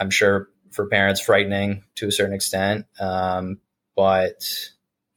I'm 0.00 0.10
sure 0.10 0.48
for 0.70 0.86
parents 0.86 1.20
frightening 1.20 1.84
to 1.96 2.08
a 2.08 2.12
certain 2.12 2.34
extent. 2.34 2.86
Um, 2.98 3.60
but 3.94 4.42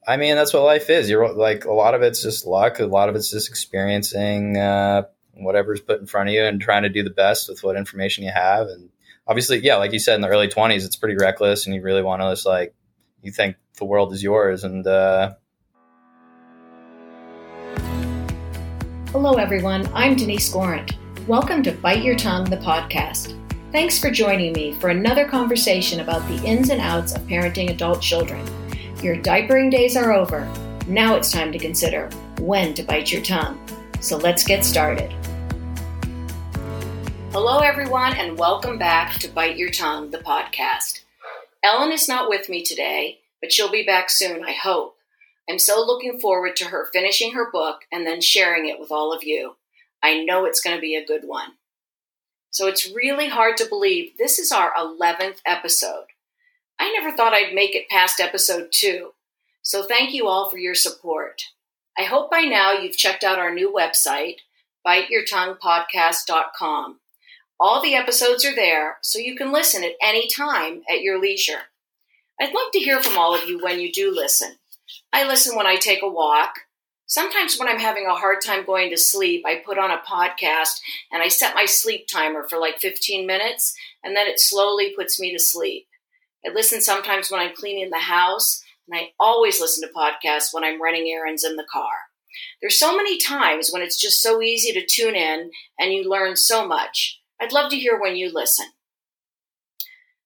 I 0.06 0.18
mean, 0.18 0.36
that's 0.36 0.52
what 0.52 0.62
life 0.62 0.90
is. 0.90 1.08
You're 1.08 1.32
like 1.32 1.64
a 1.64 1.72
lot 1.72 1.94
of 1.94 2.02
it's 2.02 2.22
just 2.22 2.46
luck. 2.46 2.78
A 2.78 2.86
lot 2.86 3.08
of 3.08 3.16
it's 3.16 3.30
just 3.30 3.48
experiencing 3.48 4.58
uh, 4.58 5.04
whatever's 5.32 5.80
put 5.80 6.00
in 6.00 6.06
front 6.06 6.28
of 6.28 6.34
you 6.34 6.44
and 6.44 6.60
trying 6.60 6.82
to 6.82 6.90
do 6.90 7.02
the 7.02 7.10
best 7.10 7.48
with 7.48 7.64
what 7.64 7.76
information 7.76 8.24
you 8.24 8.30
have. 8.30 8.66
And 8.68 8.90
obviously, 9.26 9.58
yeah, 9.60 9.76
like 9.76 9.92
you 9.92 9.98
said, 9.98 10.16
in 10.16 10.20
the 10.20 10.28
early 10.28 10.48
20s, 10.48 10.84
it's 10.84 10.96
pretty 10.96 11.16
reckless, 11.16 11.64
and 11.64 11.74
you 11.74 11.80
really 11.80 12.02
want 12.02 12.20
to 12.20 12.30
just 12.30 12.44
like 12.44 12.74
you 13.22 13.32
think 13.32 13.56
the 13.78 13.86
world 13.86 14.12
is 14.12 14.22
yours. 14.22 14.64
And 14.64 14.86
uh, 14.86 15.34
hello, 19.12 19.34
everyone. 19.34 19.88
I'm 19.94 20.14
Denise 20.14 20.52
Gorant. 20.52 20.92
Welcome 21.26 21.62
to 21.62 21.72
Bite 21.72 22.02
Your 22.02 22.16
Tongue, 22.16 22.44
the 22.44 22.58
podcast. 22.58 23.40
Thanks 23.74 23.98
for 23.98 24.08
joining 24.08 24.52
me 24.52 24.74
for 24.74 24.90
another 24.90 25.26
conversation 25.26 25.98
about 25.98 26.24
the 26.28 26.40
ins 26.44 26.70
and 26.70 26.80
outs 26.80 27.12
of 27.12 27.22
parenting 27.22 27.70
adult 27.70 28.00
children. 28.00 28.46
Your 29.02 29.16
diapering 29.16 29.68
days 29.68 29.96
are 29.96 30.12
over. 30.12 30.48
Now 30.86 31.16
it's 31.16 31.32
time 31.32 31.50
to 31.50 31.58
consider 31.58 32.08
when 32.38 32.74
to 32.74 32.84
bite 32.84 33.10
your 33.10 33.20
tongue. 33.20 33.58
So 33.98 34.16
let's 34.16 34.44
get 34.44 34.64
started. 34.64 35.12
Hello, 37.32 37.58
everyone, 37.58 38.12
and 38.12 38.38
welcome 38.38 38.78
back 38.78 39.14
to 39.14 39.28
Bite 39.28 39.56
Your 39.56 39.70
Tongue, 39.70 40.12
the 40.12 40.18
podcast. 40.18 41.02
Ellen 41.64 41.90
is 41.90 42.06
not 42.08 42.28
with 42.28 42.48
me 42.48 42.62
today, 42.62 43.22
but 43.40 43.50
she'll 43.52 43.72
be 43.72 43.84
back 43.84 44.08
soon, 44.08 44.44
I 44.44 44.52
hope. 44.52 44.94
I'm 45.50 45.58
so 45.58 45.84
looking 45.84 46.20
forward 46.20 46.54
to 46.58 46.66
her 46.66 46.88
finishing 46.92 47.32
her 47.32 47.50
book 47.50 47.80
and 47.90 48.06
then 48.06 48.20
sharing 48.20 48.68
it 48.68 48.78
with 48.78 48.92
all 48.92 49.12
of 49.12 49.24
you. 49.24 49.56
I 50.00 50.22
know 50.22 50.44
it's 50.44 50.60
going 50.60 50.76
to 50.76 50.80
be 50.80 50.94
a 50.94 51.04
good 51.04 51.22
one. 51.24 51.54
So 52.54 52.66
it's 52.68 52.94
really 52.94 53.28
hard 53.28 53.56
to 53.56 53.66
believe 53.68 54.16
this 54.16 54.38
is 54.38 54.52
our 54.52 54.72
11th 54.78 55.38
episode. 55.44 56.04
I 56.78 56.92
never 56.92 57.10
thought 57.10 57.34
I'd 57.34 57.52
make 57.52 57.74
it 57.74 57.88
past 57.88 58.20
episode 58.20 58.68
two. 58.70 59.14
So 59.62 59.82
thank 59.82 60.14
you 60.14 60.28
all 60.28 60.48
for 60.48 60.58
your 60.58 60.76
support. 60.76 61.46
I 61.98 62.04
hope 62.04 62.30
by 62.30 62.42
now 62.42 62.70
you've 62.70 62.96
checked 62.96 63.24
out 63.24 63.40
our 63.40 63.52
new 63.52 63.74
website, 63.76 64.36
biteyourtonguepodcast.com. 64.86 67.00
All 67.58 67.82
the 67.82 67.96
episodes 67.96 68.44
are 68.44 68.54
there, 68.54 68.98
so 69.02 69.18
you 69.18 69.34
can 69.34 69.50
listen 69.50 69.82
at 69.82 69.96
any 70.00 70.28
time 70.28 70.82
at 70.88 71.02
your 71.02 71.20
leisure. 71.20 71.62
I'd 72.40 72.54
love 72.54 72.70
to 72.74 72.78
hear 72.78 73.02
from 73.02 73.18
all 73.18 73.34
of 73.34 73.48
you 73.48 73.60
when 73.60 73.80
you 73.80 73.90
do 73.90 74.14
listen. 74.14 74.58
I 75.12 75.26
listen 75.26 75.56
when 75.56 75.66
I 75.66 75.74
take 75.74 76.04
a 76.04 76.08
walk, 76.08 76.63
Sometimes 77.06 77.58
when 77.58 77.68
I'm 77.68 77.78
having 77.78 78.06
a 78.06 78.14
hard 78.14 78.38
time 78.44 78.64
going 78.64 78.90
to 78.90 78.96
sleep, 78.96 79.44
I 79.46 79.62
put 79.64 79.78
on 79.78 79.90
a 79.90 79.98
podcast 79.98 80.80
and 81.12 81.22
I 81.22 81.28
set 81.28 81.54
my 81.54 81.66
sleep 81.66 82.06
timer 82.08 82.46
for 82.48 82.58
like 82.58 82.78
15 82.78 83.26
minutes 83.26 83.76
and 84.02 84.16
then 84.16 84.26
it 84.26 84.40
slowly 84.40 84.94
puts 84.96 85.20
me 85.20 85.32
to 85.32 85.38
sleep. 85.38 85.86
I 86.46 86.52
listen 86.52 86.80
sometimes 86.80 87.30
when 87.30 87.40
I'm 87.40 87.54
cleaning 87.54 87.90
the 87.90 87.98
house 87.98 88.62
and 88.88 88.98
I 88.98 89.10
always 89.20 89.60
listen 89.60 89.86
to 89.86 89.94
podcasts 89.94 90.52
when 90.52 90.64
I'm 90.64 90.80
running 90.80 91.08
errands 91.08 91.44
in 91.44 91.56
the 91.56 91.66
car. 91.70 91.92
There's 92.60 92.78
so 92.78 92.96
many 92.96 93.18
times 93.18 93.70
when 93.70 93.82
it's 93.82 94.00
just 94.00 94.22
so 94.22 94.42
easy 94.42 94.72
to 94.72 94.86
tune 94.86 95.14
in 95.14 95.50
and 95.78 95.92
you 95.92 96.08
learn 96.08 96.36
so 96.36 96.66
much. 96.66 97.20
I'd 97.40 97.52
love 97.52 97.70
to 97.70 97.78
hear 97.78 97.98
when 97.98 98.16
you 98.16 98.32
listen. 98.32 98.66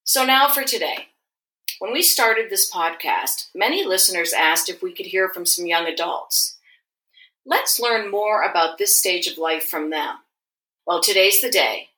So 0.05 0.25
now 0.25 0.49
for 0.49 0.63
today. 0.63 1.09
When 1.81 1.93
we 1.93 2.03
started 2.03 2.51
this 2.51 2.71
podcast, 2.73 3.51
many 3.55 3.85
listeners 3.85 4.33
asked 4.33 4.69
if 4.69 4.83
we 4.83 4.93
could 4.93 5.07
hear 5.07 5.29
from 5.29 5.47
some 5.47 5.67
young 5.67 5.87
adults. 5.87 6.58
Let's 7.51 7.81
learn 7.81 8.11
more 8.11 8.43
about 8.43 8.77
this 8.77 8.99
stage 8.99 9.27
of 9.27 9.39
life 9.39 9.65
from 9.65 9.89
them. 9.89 10.17
Well, 10.87 11.01
today's 11.01 11.41
the 11.41 11.51
day. 11.51 11.89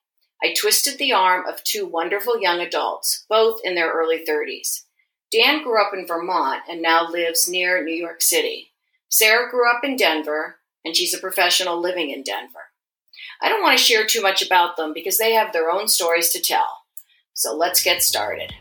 I 0.41 0.53
twisted 0.57 0.97
the 0.97 1.11
arm 1.11 1.45
of 1.45 1.61
two 1.65 1.85
wonderful 1.85 2.41
young 2.41 2.61
adults, 2.61 3.25
both 3.27 3.59
in 3.61 3.75
their 3.75 3.91
early 3.91 4.23
30s. 4.25 4.83
Dan 5.29 5.61
grew 5.61 5.81
up 5.81 5.93
in 5.93 6.07
Vermont 6.07 6.61
and 6.69 6.81
now 6.81 7.05
lives 7.05 7.49
near 7.49 7.83
New 7.83 7.93
York 7.93 8.21
City. 8.21 8.71
Sarah 9.09 9.51
grew 9.51 9.69
up 9.69 9.83
in 9.83 9.97
Denver, 9.97 10.55
and 10.85 10.95
she's 10.95 11.13
a 11.13 11.19
professional 11.19 11.81
living 11.81 12.11
in 12.11 12.23
Denver. 12.23 12.71
I 13.41 13.49
don't 13.49 13.61
want 13.61 13.77
to 13.77 13.83
share 13.83 14.05
too 14.05 14.21
much 14.21 14.41
about 14.41 14.77
them 14.77 14.93
because 14.93 15.17
they 15.17 15.33
have 15.33 15.51
their 15.51 15.69
own 15.69 15.89
stories 15.89 16.29
to 16.29 16.41
tell. 16.41 16.83
So 17.33 17.53
let's 17.53 17.83
get 17.83 18.03
started. 18.03 18.53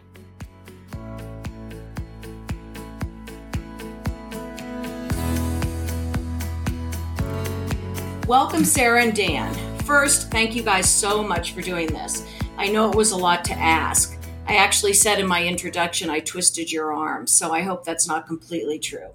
Welcome, 8.30 8.64
Sarah 8.64 9.02
and 9.02 9.12
Dan. 9.12 9.52
First, 9.80 10.30
thank 10.30 10.54
you 10.54 10.62
guys 10.62 10.88
so 10.88 11.20
much 11.20 11.50
for 11.52 11.62
doing 11.62 11.88
this. 11.88 12.24
I 12.56 12.68
know 12.68 12.88
it 12.88 12.94
was 12.94 13.10
a 13.10 13.16
lot 13.16 13.44
to 13.46 13.54
ask. 13.54 14.16
I 14.46 14.54
actually 14.54 14.92
said 14.92 15.18
in 15.18 15.26
my 15.26 15.44
introduction 15.44 16.10
I 16.10 16.20
twisted 16.20 16.70
your 16.70 16.92
arm, 16.92 17.26
so 17.26 17.52
I 17.52 17.62
hope 17.62 17.84
that's 17.84 18.06
not 18.06 18.28
completely 18.28 18.78
true. 18.78 19.08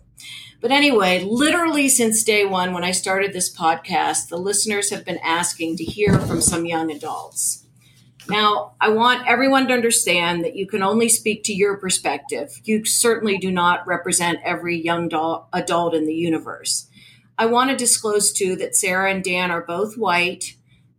But 0.59 0.71
anyway, 0.71 1.23
literally 1.23 1.87
since 1.87 2.25
day 2.25 2.43
one, 2.43 2.73
when 2.73 2.83
I 2.83 2.91
started 2.91 3.31
this 3.31 3.49
podcast, 3.55 4.27
the 4.27 4.35
listeners 4.35 4.89
have 4.89 5.05
been 5.05 5.19
asking 5.23 5.77
to 5.77 5.85
hear 5.85 6.19
from 6.19 6.41
some 6.41 6.65
young 6.65 6.91
adults. 6.91 7.65
Now, 8.27 8.73
I 8.81 8.89
want 8.89 9.25
everyone 9.25 9.69
to 9.69 9.73
understand 9.73 10.43
that 10.43 10.57
you 10.57 10.67
can 10.67 10.83
only 10.83 11.07
speak 11.07 11.45
to 11.45 11.53
your 11.53 11.77
perspective. 11.77 12.59
You 12.65 12.83
certainly 12.83 13.37
do 13.37 13.49
not 13.49 13.87
represent 13.87 14.39
every 14.43 14.75
young 14.75 15.05
adult 15.53 15.93
in 15.93 16.05
the 16.05 16.13
universe. 16.13 16.89
I 17.37 17.45
want 17.47 17.69
to 17.69 17.75
disclose 17.75 18.31
too 18.31 18.55
that 18.57 18.75
Sarah 18.75 19.11
and 19.11 19.23
Dan 19.23 19.51
are 19.51 19.65
both 19.65 19.97
white, 19.97 20.55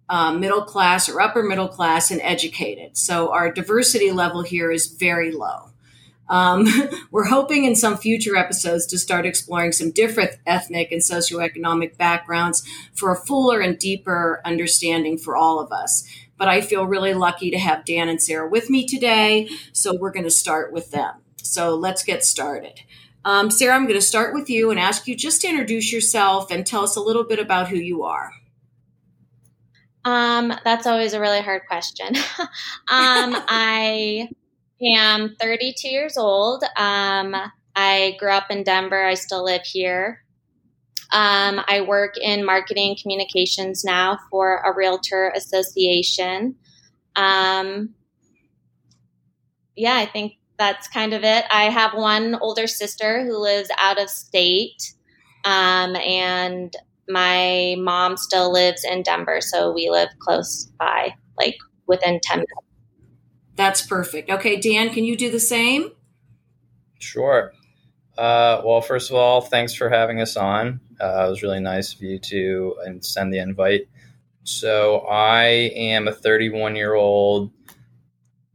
um, 0.08 0.40
middle 0.40 0.62
class 0.62 1.08
or 1.08 1.20
upper 1.20 1.42
middle 1.42 1.68
class, 1.68 2.10
and 2.10 2.20
educated. 2.22 2.96
So 2.96 3.32
our 3.32 3.50
diversity 3.50 4.12
level 4.12 4.42
here 4.42 4.70
is 4.70 4.86
very 4.86 5.32
low. 5.32 5.70
Um, 6.28 6.66
we're 7.10 7.26
hoping 7.26 7.64
in 7.64 7.76
some 7.76 7.96
future 7.96 8.36
episodes 8.36 8.86
to 8.86 8.98
start 8.98 9.26
exploring 9.26 9.72
some 9.72 9.90
different 9.90 10.32
ethnic 10.46 10.92
and 10.92 11.00
socioeconomic 11.00 11.96
backgrounds 11.96 12.66
for 12.94 13.12
a 13.12 13.16
fuller 13.16 13.60
and 13.60 13.78
deeper 13.78 14.40
understanding 14.44 15.18
for 15.18 15.36
all 15.36 15.58
of 15.60 15.72
us. 15.72 16.06
But 16.36 16.48
I 16.48 16.60
feel 16.60 16.84
really 16.84 17.14
lucky 17.14 17.50
to 17.50 17.58
have 17.58 17.84
Dan 17.84 18.08
and 18.08 18.20
Sarah 18.20 18.48
with 18.48 18.68
me 18.68 18.86
today. 18.86 19.48
So 19.72 19.94
we're 19.94 20.10
going 20.10 20.24
to 20.24 20.30
start 20.30 20.72
with 20.72 20.90
them. 20.90 21.14
So 21.36 21.74
let's 21.74 22.02
get 22.02 22.24
started. 22.24 22.80
Um, 23.26 23.50
Sarah, 23.50 23.74
I'm 23.74 23.88
going 23.88 23.98
to 23.98 24.06
start 24.06 24.34
with 24.34 24.48
you 24.48 24.70
and 24.70 24.78
ask 24.78 25.08
you 25.08 25.16
just 25.16 25.40
to 25.40 25.48
introduce 25.48 25.92
yourself 25.92 26.52
and 26.52 26.64
tell 26.64 26.84
us 26.84 26.94
a 26.94 27.00
little 27.00 27.24
bit 27.24 27.40
about 27.40 27.66
who 27.66 27.76
you 27.76 28.04
are. 28.04 28.30
Um, 30.04 30.52
that's 30.62 30.86
always 30.86 31.12
a 31.12 31.18
really 31.18 31.40
hard 31.40 31.62
question. 31.66 32.06
um, 32.38 32.46
I 33.48 34.28
am 34.80 35.34
32 35.40 35.88
years 35.88 36.16
old. 36.16 36.62
Um, 36.76 37.34
I 37.74 38.16
grew 38.20 38.30
up 38.30 38.46
in 38.48 38.62
Denver. 38.62 39.04
I 39.04 39.14
still 39.14 39.44
live 39.44 39.62
here. 39.64 40.22
Um, 41.12 41.60
I 41.66 41.80
work 41.80 42.16
in 42.16 42.44
marketing 42.44 42.96
communications 43.02 43.82
now 43.82 44.20
for 44.30 44.58
a 44.58 44.72
realtor 44.72 45.32
association. 45.34 46.54
Um, 47.16 47.94
yeah, 49.74 49.96
I 49.96 50.06
think 50.06 50.34
that's 50.58 50.88
kind 50.88 51.12
of 51.12 51.24
it. 51.24 51.44
I 51.50 51.64
have 51.64 51.94
one 51.94 52.36
older 52.36 52.66
sister 52.66 53.24
who 53.24 53.38
lives 53.38 53.70
out 53.78 54.00
of 54.00 54.08
state, 54.08 54.94
um, 55.44 55.96
and 55.96 56.72
my 57.08 57.76
mom 57.78 58.16
still 58.16 58.52
lives 58.52 58.84
in 58.84 59.02
Denver, 59.02 59.40
so 59.40 59.72
we 59.72 59.90
live 59.90 60.08
close 60.20 60.70
by, 60.78 61.14
like 61.38 61.56
within 61.86 62.20
10 62.22 62.38
minutes. 62.38 62.52
That's 63.54 63.86
perfect. 63.86 64.30
Okay, 64.30 64.56
Dan, 64.60 64.90
can 64.90 65.04
you 65.04 65.16
do 65.16 65.30
the 65.30 65.40
same? 65.40 65.92
Sure. 66.98 67.52
Uh, 68.18 68.62
well, 68.64 68.80
first 68.80 69.10
of 69.10 69.16
all, 69.16 69.40
thanks 69.40 69.74
for 69.74 69.88
having 69.88 70.20
us 70.20 70.36
on. 70.36 70.80
Uh, 71.00 71.26
it 71.26 71.30
was 71.30 71.42
really 71.42 71.60
nice 71.60 71.94
of 71.94 72.02
you 72.02 72.18
to 72.18 72.74
send 73.00 73.32
the 73.32 73.38
invite. 73.38 73.88
So, 74.44 75.00
I 75.00 75.44
am 75.74 76.08
a 76.08 76.12
31 76.12 76.76
year 76.76 76.94
old 76.94 77.50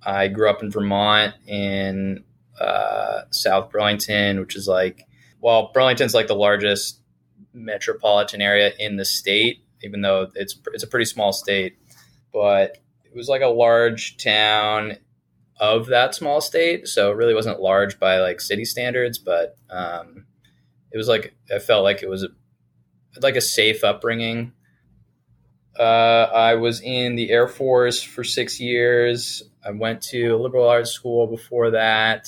I 0.03 0.28
grew 0.28 0.50
up 0.50 0.63
in 0.63 0.72
Vermont 0.72 1.36
in 1.48 2.24
uh, 2.59 3.21
South 3.31 3.71
Burlington, 3.71 4.39
which 4.39 4.56
is 4.56 4.68
like, 4.68 5.06
well, 5.42 5.71
Burlington's 5.74 6.13
like 6.13 6.27
the 6.27 6.36
largest 6.36 7.00
metropolitan 7.53 8.42
area 8.42 8.71
in 8.80 8.98
the 8.98 9.06
state, 9.06 9.63
even 9.83 10.01
though 10.01 10.30
it's 10.36 10.57
it's 10.74 10.83
a 10.83 10.88
pretty 10.88 11.06
small 11.06 11.33
state. 11.33 11.77
But 12.33 12.77
it 13.03 13.15
was 13.15 13.27
like 13.27 13.42
a 13.42 13.48
large 13.48 14.18
town 14.18 14.98
of 15.59 15.88
that 15.88 16.15
small 16.15 16.42
state, 16.42 16.88
so 16.88 17.12
it 17.12 17.15
really 17.15 17.33
wasn't 17.33 17.62
large 17.62 18.00
by 18.00 18.19
like 18.19 18.42
city 18.42 18.65
standards, 18.65 19.18
but 19.18 19.57
um, 19.69 20.25
it 20.92 20.98
was 20.98 21.07
like 21.07 21.36
I 21.53 21.59
felt 21.59 21.83
like 21.83 22.03
it 22.03 22.09
was 22.09 22.24
a, 22.24 22.30
like 23.21 23.36
a 23.36 23.42
safe 23.42 23.83
upbringing. 23.83 24.53
Uh, 25.79 26.27
I 26.33 26.56
was 26.56 26.81
in 26.81 27.15
the 27.15 27.31
Air 27.31 27.47
Force 27.47 28.01
for 28.03 28.23
six 28.23 28.59
years. 28.59 29.44
I 29.65 29.71
went 29.71 30.01
to 30.03 30.29
a 30.29 30.38
liberal 30.38 30.68
arts 30.68 30.91
school 30.91 31.27
before 31.27 31.71
that. 31.71 32.25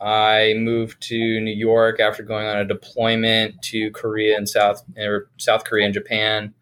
I 0.00 0.54
moved 0.56 1.00
to 1.08 1.40
New 1.40 1.54
York 1.54 2.00
after 2.00 2.22
going 2.22 2.46
on 2.46 2.58
a 2.58 2.64
deployment 2.64 3.62
to 3.62 3.90
Korea 3.92 4.36
and 4.36 4.48
South 4.48 4.82
or 4.98 5.28
South 5.38 5.64
Korea 5.64 5.86
and 5.86 5.94
Japan. 5.94 6.54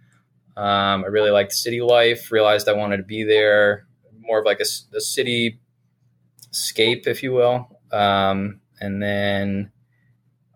Um, 0.56 1.05
I 1.05 1.06
really 1.06 1.31
liked 1.31 1.53
city 1.53 1.81
life. 1.81 2.31
Realized 2.31 2.69
I 2.69 2.75
wanted 2.75 2.99
to 2.99 3.03
be 3.03 3.25
there 3.25 3.87
more 4.20 4.38
of 4.38 4.44
like 4.44 4.61
a, 4.61 4.97
a 4.97 5.00
city 5.00 5.58
scape, 6.50 7.06
if 7.06 7.23
you 7.23 7.32
will. 7.32 7.81
Um, 7.91 8.61
and 8.81 9.03
then 9.03 9.73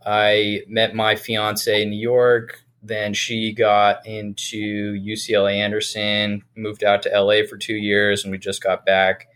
I 0.04 0.60
met 0.68 0.94
my 0.94 1.16
fiance 1.16 1.82
in 1.82 1.90
New 1.90 2.00
York. 2.00 2.62
Then 2.82 3.14
she 3.14 3.52
got 3.52 4.06
into 4.06 4.94
UCLA 4.94 5.56
Anderson, 5.56 6.42
moved 6.56 6.84
out 6.84 7.02
to 7.02 7.20
LA 7.20 7.46
for 7.48 7.56
two 7.56 7.74
years, 7.74 8.22
and 8.22 8.30
we 8.30 8.38
just 8.38 8.62
got 8.62 8.86
back. 8.86 9.28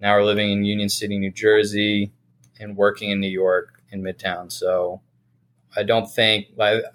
Now 0.00 0.14
we're 0.16 0.24
living 0.24 0.50
in 0.50 0.64
Union 0.64 0.88
City, 0.88 1.18
New 1.18 1.32
Jersey, 1.32 2.12
and 2.60 2.76
working 2.76 3.10
in 3.10 3.20
New 3.20 3.28
York 3.30 3.82
in 3.90 4.02
Midtown. 4.02 4.52
So 4.52 5.00
I 5.76 5.82
don't 5.82 6.10
think, 6.10 6.46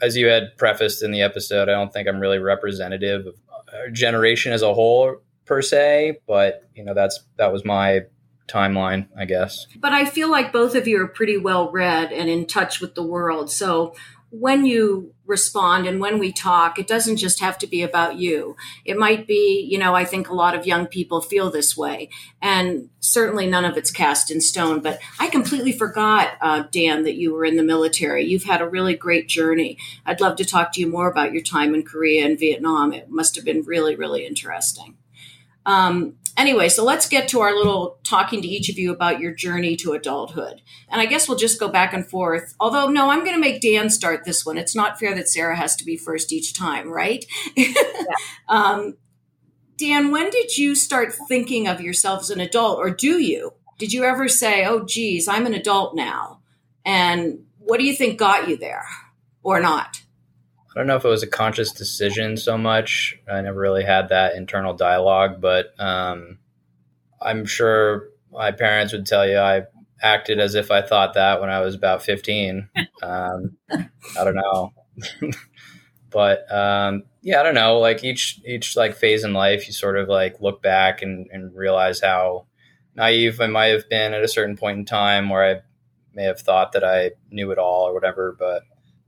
as 0.02 0.16
you 0.16 0.28
had 0.28 0.58
prefaced 0.58 1.04
in 1.04 1.12
the 1.12 1.22
episode, 1.22 1.70
I 1.70 1.74
don't 1.74 1.92
think 1.92 2.08
I'm 2.08 2.20
really 2.20 2.40
representative 2.40 3.26
of 3.26 3.36
our 3.74 3.90
generation 3.90 4.52
as 4.52 4.62
a 4.62 4.74
whole 4.74 5.18
per 5.46 5.62
se. 5.62 6.20
But 6.28 6.68
you 6.76 6.84
know, 6.84 6.94
that's 6.94 7.24
that 7.38 7.52
was 7.52 7.66
my 7.66 8.02
timeline, 8.48 9.08
I 9.18 9.26
guess. 9.26 9.68
But 9.78 9.94
I 9.94 10.06
feel 10.06 10.30
like 10.30 10.52
both 10.52 10.76
of 10.76 10.88
you 10.88 11.02
are 11.02 11.08
pretty 11.08 11.38
well 11.38 11.72
read 11.72 12.12
and 12.12 12.30
in 12.30 12.46
touch 12.46 12.82
with 12.82 12.96
the 12.96 13.04
world. 13.04 13.50
So 13.50 13.96
when 14.36 14.66
you 14.66 15.14
respond 15.28 15.86
and 15.86 16.00
when 16.00 16.18
we 16.18 16.32
talk, 16.32 16.80
it 16.80 16.88
doesn't 16.88 17.18
just 17.18 17.40
have 17.40 17.56
to 17.60 17.68
be 17.68 17.84
about 17.84 18.18
you. 18.18 18.56
It 18.84 18.98
might 18.98 19.28
be, 19.28 19.68
you 19.70 19.78
know, 19.78 19.94
I 19.94 20.06
think 20.06 20.28
a 20.28 20.34
lot 20.34 20.56
of 20.56 20.66
young 20.66 20.88
people 20.88 21.22
feel 21.22 21.52
this 21.52 21.78
way, 21.78 22.10
and 22.42 22.90
certainly 23.00 23.46
none 23.46 23.64
of 23.64 23.78
it's 23.78 23.92
cast 23.92 24.32
in 24.32 24.42
stone. 24.42 24.80
But 24.80 25.00
I 25.20 25.28
completely 25.28 25.72
forgot, 25.72 26.32
uh, 26.42 26.64
Dan, 26.72 27.04
that 27.04 27.14
you 27.14 27.32
were 27.32 27.46
in 27.46 27.58
the 27.58 27.64
military. 27.64 28.26
You've 28.26 28.46
had 28.46 28.60
a 28.60 28.68
really 28.68 28.96
great 28.96 29.28
journey. 29.28 29.78
I'd 30.04 30.20
love 30.20 30.36
to 30.38 30.46
talk 30.46 30.74
to 30.74 30.82
you 30.82 30.88
more 30.88 31.12
about 31.12 31.32
your 31.32 31.44
time 31.44 31.76
in 31.76 31.84
Korea 31.84 32.26
and 32.26 32.40
Vietnam. 32.40 32.92
It 32.92 33.12
must 33.12 33.36
have 33.36 33.46
been 33.46 33.62
really, 33.62 33.96
really 33.96 34.26
interesting. 34.26 34.98
Um, 35.64 36.16
anyway, 36.38 36.70
so 36.70 36.84
let's 36.84 37.08
get 37.08 37.28
to 37.30 37.42
our 37.42 37.56
little 37.56 38.00
talking 38.04 38.42
to 38.42 38.48
each 38.48 38.70
of 38.70 38.78
you 38.78 38.92
about 38.92 39.20
your 39.20 39.34
journey 39.34 39.76
to 39.78 39.94
adulthood. 39.94 40.62
And 40.90 41.02
I 41.02 41.06
guess 41.06 41.28
we'll 41.28 41.38
just 41.38 41.60
go 41.60 41.68
back 41.68 41.94
and 41.94 42.08
forth. 42.08 42.56
Although, 42.60 42.88
no, 42.88 43.10
I'm 43.10 43.22
going 43.24 43.36
to 43.36 43.40
make 43.40 43.62
Dan 43.62 43.90
start 43.90 44.26
this 44.26 44.46
one. 44.46 44.58
It's 44.58 44.76
not 44.76 45.00
fair 45.00 45.16
that 45.16 45.28
Sarah 45.28 45.56
has 45.56 45.76
to 45.78 45.86
be 45.86 45.98
first 45.98 46.32
each 46.32 46.54
time, 46.54 46.90
right? 46.90 47.26
Yeah. 47.56 47.74
um, 48.48 48.98
Dan, 49.78 50.12
when 50.12 50.30
did 50.30 50.58
you 50.58 50.76
start 50.76 51.14
thinking 51.28 51.68
of 51.68 51.82
yourself 51.82 52.22
as 52.22 52.30
an 52.30 52.40
adult, 52.40 52.78
or 52.80 52.90
do 52.90 53.20
you? 53.20 53.54
Did 53.80 53.92
you 53.92 54.04
ever 54.04 54.28
say, 54.28 54.66
oh, 54.66 54.86
geez, 54.86 55.28
I'm 55.28 55.46
an 55.46 55.54
adult 55.54 55.96
now? 55.96 56.40
And 56.86 57.46
what 57.58 57.80
do 57.80 57.86
you 57.86 57.96
think 57.96 58.20
got 58.20 58.48
you 58.48 58.56
there, 58.56 58.86
or 59.42 59.60
not? 59.60 60.03
I 60.76 60.80
don't 60.80 60.88
know 60.88 60.96
if 60.96 61.06
it 61.06 61.10
was 61.10 61.24
a 61.24 61.28
conscious 61.28 61.72
decision 61.72 62.36
so 62.36 62.58
much. 62.58 63.16
I 63.32 63.42
never 63.42 63.60
really 63.60 63.84
had 63.84 64.10
that 64.10 64.36
internal 64.36 64.74
dialogue, 64.74 65.40
but 65.40 65.80
um, 65.80 66.40
I'm 67.22 67.46
sure 67.46 68.10
my 68.32 68.52
parents 68.52 68.92
would 68.92 69.06
tell 69.06 69.28
you 69.28 69.38
I 69.38 69.64
acted 70.02 70.40
as 70.40 70.56
if 70.56 70.72
I 70.72 70.82
thought 70.82 71.14
that 71.14 71.40
when 71.40 71.50
I 71.50 71.62
was 71.62 71.76
about 71.76 72.04
15. 72.04 72.70
Um, 73.02 73.58
I 73.70 74.24
don't 74.24 74.36
know. 74.36 74.72
but 76.10 76.50
um, 76.50 77.04
yeah, 77.22 77.42
I 77.42 77.44
don't 77.44 77.54
know. 77.54 77.80
Like 77.80 78.02
each 78.06 78.40
each 78.46 78.78
like 78.78 78.96
phase 78.96 79.26
in 79.26 79.34
life, 79.34 79.68
you 79.68 79.74
sort 79.74 79.98
of 79.98 80.08
like 80.08 80.40
look 80.40 80.62
back 80.62 81.02
and, 81.02 81.28
and 81.34 81.54
realize 81.54 82.00
how 82.00 82.46
naive 82.96 83.42
I 83.42 83.48
might 83.48 83.68
have 83.68 83.90
been 83.90 84.14
at 84.14 84.24
a 84.24 84.30
certain 84.30 84.56
point 84.56 84.78
in 84.78 84.86
time 84.86 85.30
where 85.30 85.44
I 85.44 85.62
may 86.14 86.24
have 86.24 86.40
thought 86.40 86.72
that 86.72 86.86
I 86.86 87.12
knew 87.30 87.52
it 87.52 87.58
all 87.58 87.90
or 87.90 87.94
whatever. 87.94 88.34
But 88.40 88.64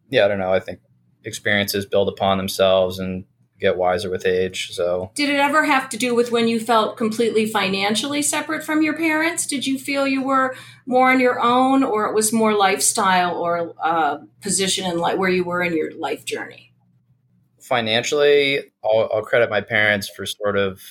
yeah, 0.10 0.26
I 0.26 0.28
don't 0.28 0.40
know. 0.40 0.52
I 0.52 0.60
think 0.60 0.82
experiences 1.26 1.86
build 1.86 2.08
upon 2.08 2.38
themselves 2.38 3.00
and 3.00 3.26
get 3.60 3.78
wiser 3.78 4.10
with 4.10 4.26
age. 4.26 4.72
So, 4.72 5.12
did 5.16 5.30
it 5.30 5.40
ever 5.40 5.66
have 5.66 5.90
to 5.90 5.98
do 5.98 6.14
with 6.14 6.32
when 6.32 6.48
you 6.48 6.60
felt 6.60 6.98
completely 6.98 7.46
financially 7.46 8.22
separate 8.22 8.64
from 8.64 8.82
your 8.82 8.96
parents? 8.96 9.46
Did 9.46 9.66
you 9.66 9.78
feel 9.78 10.08
you 10.08 10.24
were 10.24 10.56
more 10.86 11.12
on 11.12 11.20
your 11.20 11.40
own, 11.40 11.84
or 11.84 12.06
it 12.06 12.14
was 12.14 12.34
more 12.34 12.54
lifestyle 12.54 13.36
or 13.36 13.74
uh, 13.82 14.20
position 14.42 14.90
in 14.90 15.00
life 15.00 15.18
where 15.18 15.30
you 15.30 15.44
were 15.44 15.64
in 15.64 15.76
your 15.76 15.94
life 15.98 16.26
journey? 16.26 16.74
Financially, 17.60 18.60
I'll, 18.84 19.10
I'll 19.14 19.24
credit 19.24 19.50
my 19.50 19.62
parents 19.62 20.10
for 20.10 20.26
sort 20.26 20.58
of 20.58 20.82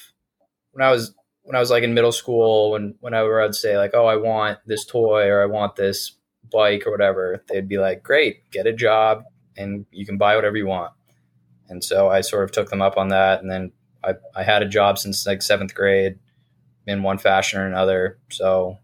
when 0.72 0.84
I 0.84 0.90
was 0.90 1.14
when 1.42 1.54
I 1.54 1.60
was 1.60 1.70
like 1.70 1.84
in 1.84 1.94
middle 1.94 2.12
school, 2.12 2.72
when 2.72 2.94
whenever 3.00 3.42
I'd 3.42 3.54
say 3.54 3.76
like, 3.76 3.92
"Oh, 3.94 4.06
I 4.06 4.16
want 4.16 4.58
this 4.66 4.84
toy" 4.84 5.28
or 5.28 5.42
"I 5.42 5.46
want 5.46 5.76
this 5.76 6.16
bike" 6.50 6.84
or 6.87 6.90
whatever, 6.90 7.44
they'd 7.48 7.69
be 7.69 7.78
like, 7.78 8.02
"Great, 8.02 8.50
get 8.50 8.66
a 8.66 8.72
job, 8.72 9.25
and 9.56 9.86
you 9.90 10.06
can 10.06 10.18
buy 10.18 10.36
whatever 10.36 10.56
you 10.56 10.66
want. 10.66 10.92
And 11.68 11.82
so 11.82 12.08
I 12.08 12.20
sort 12.20 12.44
of 12.44 12.52
took 12.52 12.70
them 12.70 12.82
up 12.82 12.96
on 12.96 13.08
that. 13.08 13.40
And 13.40 13.50
then 13.50 13.72
I, 14.02 14.14
I 14.34 14.42
had 14.42 14.62
a 14.62 14.68
job 14.68 14.98
since 14.98 15.26
like 15.26 15.42
seventh 15.42 15.74
grade 15.74 16.18
in 16.86 17.02
one 17.02 17.18
fashion 17.18 17.60
or 17.60 17.66
another. 17.66 18.18
So 18.30 18.78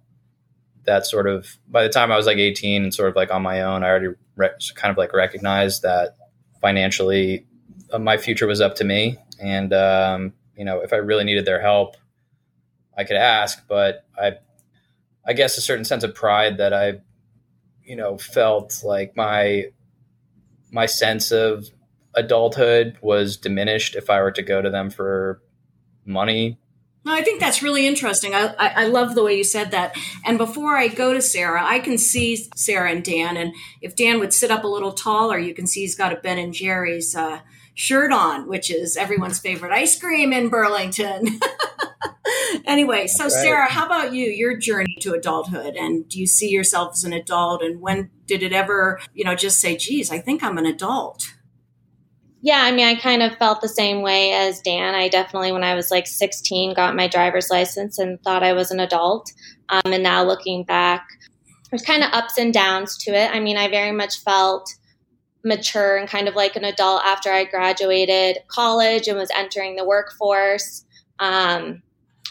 that 0.85 1.07
sort 1.07 1.27
of, 1.27 1.59
by 1.69 1.83
the 1.83 1.89
time 1.89 2.11
I 2.11 2.17
was 2.17 2.27
like 2.27 2.39
18 2.39 2.83
and 2.83 2.95
sort 2.95 3.11
of 3.11 3.17
like 3.17 3.31
on 3.31 3.43
my 3.43 3.63
own, 3.63 3.85
I 3.85 3.89
already 3.89 4.15
re- 4.37 4.51
kind 4.75 4.91
of 4.91 4.97
like 4.97 5.13
recognized 5.13 5.83
that 5.83 6.17
financially 6.61 7.47
uh, 7.93 7.99
my 7.99 8.17
future 8.17 8.47
was 8.47 8.61
up 8.61 8.77
to 8.77 8.85
me. 8.85 9.19
And, 9.39 9.73
um, 9.73 10.33
you 10.57 10.65
know, 10.65 10.81
if 10.81 10.93
I 10.93 10.97
really 10.97 11.25
needed 11.25 11.45
their 11.45 11.61
help, 11.61 11.97
I 12.97 13.05
could 13.05 13.17
ask, 13.17 13.67
but 13.69 14.05
I, 14.19 14.33
I 15.27 15.33
guess 15.33 15.59
a 15.59 15.61
certain 15.61 15.85
sense 15.85 16.03
of 16.03 16.15
pride 16.15 16.59
that 16.59 16.73
I, 16.73 17.01
you 17.85 17.97
know, 17.97 18.19
felt 18.19 18.83
like 18.85 19.17
my 19.17 19.67
my 20.71 20.87
sense 20.87 21.31
of 21.31 21.69
adulthood 22.15 22.99
was 23.03 23.37
diminished 23.37 23.95
if 23.95 24.11
I 24.11 24.21
were 24.21 24.33
to 24.33 24.43
go 24.43 24.63
to 24.63 24.71
them 24.71 24.91
for 24.91 25.43
money. 26.05 26.59
No, 27.05 27.15
I 27.15 27.23
think 27.23 27.41
that's 27.41 27.63
really 27.63 27.87
interesting. 27.87 28.35
I, 28.35 28.55
I, 28.59 28.69
I, 28.83 28.87
love 28.87 29.15
the 29.15 29.25
way 29.25 29.35
you 29.35 29.45
said 29.45 29.71
that. 29.71 29.97
And 30.27 30.37
before 30.37 30.77
I 30.77 30.89
go 30.89 31.15
to 31.15 31.23
Sarah, 31.23 31.65
I 31.65 31.79
can 31.79 31.97
see 31.97 32.37
Sarah 32.55 32.91
and 32.91 33.03
Dan. 33.03 33.39
And 33.39 33.55
if 33.81 33.97
Dan 33.97 34.19
would 34.19 34.35
sit 34.35 34.51
up 34.51 34.65
a 34.65 34.69
little 34.69 34.93
taller, 34.93 35.39
you 35.39 35.55
can 35.55 35.67
see 35.67 35.81
he's 35.81 35.95
got 35.95 36.13
a 36.13 36.17
Ben 36.17 36.39
and 36.39 36.53
Jerry's 36.53 37.17
uh, 37.17 37.41
shirt 37.75 38.13
on, 38.13 38.49
which 38.49 38.71
is 38.71 38.99
everyone's 38.99 39.39
favorite 39.39 39.73
ice 39.73 39.99
cream 39.99 40.35
in 40.35 40.51
Burlington. 40.51 41.41
anyway, 42.67 43.07
so 43.07 43.25
right. 43.25 43.33
Sarah, 43.33 43.71
how 43.71 43.87
about 43.87 44.13
you? 44.13 44.27
Your 44.27 44.57
journey 44.57 44.97
to 45.01 45.13
adulthood, 45.13 45.75
and 45.77 46.09
do 46.09 46.19
you 46.19 46.27
see 46.27 46.51
yourself 46.51 46.93
as 46.95 47.05
an 47.05 47.13
adult? 47.13 47.63
And 47.63 47.81
when 47.81 48.11
did 48.27 48.43
it 48.43 48.53
ever, 48.53 49.01
you 49.15 49.25
know, 49.25 49.35
just 49.35 49.61
say, 49.61 49.77
"Geez, 49.77 50.11
I 50.11 50.19
think 50.19 50.43
I'm 50.43 50.59
an 50.59 50.67
adult"? 50.67 51.33
Yeah, 52.43 52.63
I 52.63 52.73
mean, 52.73 52.87
I 52.87 52.95
kind 52.95 53.23
of 53.23 53.37
felt 53.37 53.61
the 53.61 53.69
same 53.69 54.01
way 54.01 54.33
as 54.33 54.61
Dan. 54.61 54.95
I 54.95 55.09
definitely, 55.09 55.53
when 55.53 55.65
I 55.65 55.75
was 55.75 55.91
like 55.91 56.07
16, 56.07 56.75
got 56.75 56.97
my 56.97 57.07
driver's 57.07 57.51
license 57.51 57.99
and 57.99 58.23
thought 58.23 58.43
I 58.43 58.55
was 58.55 58.71
an 58.71 58.81
adult. 58.81 59.31
Um, 59.69 59.93
and 59.93 60.03
now 60.03 60.25
looking 60.25 60.65
back, 60.65 61.07
there's 61.71 61.83
kind 61.83 62.03
of 62.03 62.11
ups 62.13 62.39
and 62.39 62.53
downs 62.53 62.97
to 62.99 63.11
it. 63.11 63.31
I 63.31 63.41
mean, 63.41 63.59
I 63.59 63.69
very 63.69 63.93
much 63.93 64.21
felt 64.21 64.75
mature 65.45 65.97
and 65.97 66.09
kind 66.09 66.29
of 66.29 66.35
like 66.35 66.57
an 66.57 66.65
adult 66.65 67.03
after 67.05 67.31
I 67.31 67.45
graduated 67.45 68.39
college 68.49 69.07
and 69.07 69.19
was 69.19 69.31
entering 69.37 69.77
the 69.77 69.85
workforce. 69.85 70.85
Um, 71.19 71.83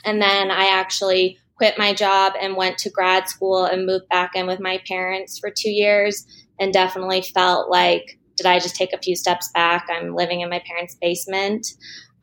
and 0.06 0.22
then 0.22 0.52
I 0.52 0.68
actually 0.68 1.38
quit 1.56 1.78
my 1.78 1.94
job 1.94 2.34
and 2.42 2.56
went 2.56 2.78
to 2.80 2.90
grad 2.90 3.28
school 3.28 3.66
and 3.66 3.86
moved 3.86 4.08
back 4.10 4.32
in 4.36 4.48
with 4.48 4.60
my 4.60 4.82
parents 4.88 5.38
for 5.38 5.52
two 5.52 5.70
years 5.70 6.26
and 6.60 6.72
definitely 6.72 7.22
felt 7.22 7.70
like, 7.70 8.18
did 8.38 8.46
I 8.46 8.60
just 8.60 8.76
take 8.76 8.94
a 8.94 8.98
few 8.98 9.16
steps 9.16 9.50
back? 9.54 9.88
I'm 9.90 10.16
living 10.16 10.40
in 10.42 10.50
my 10.50 10.62
parents' 10.66 10.96
basement. 11.02 11.68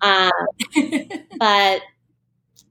Um, 0.01 0.33
but 1.39 1.83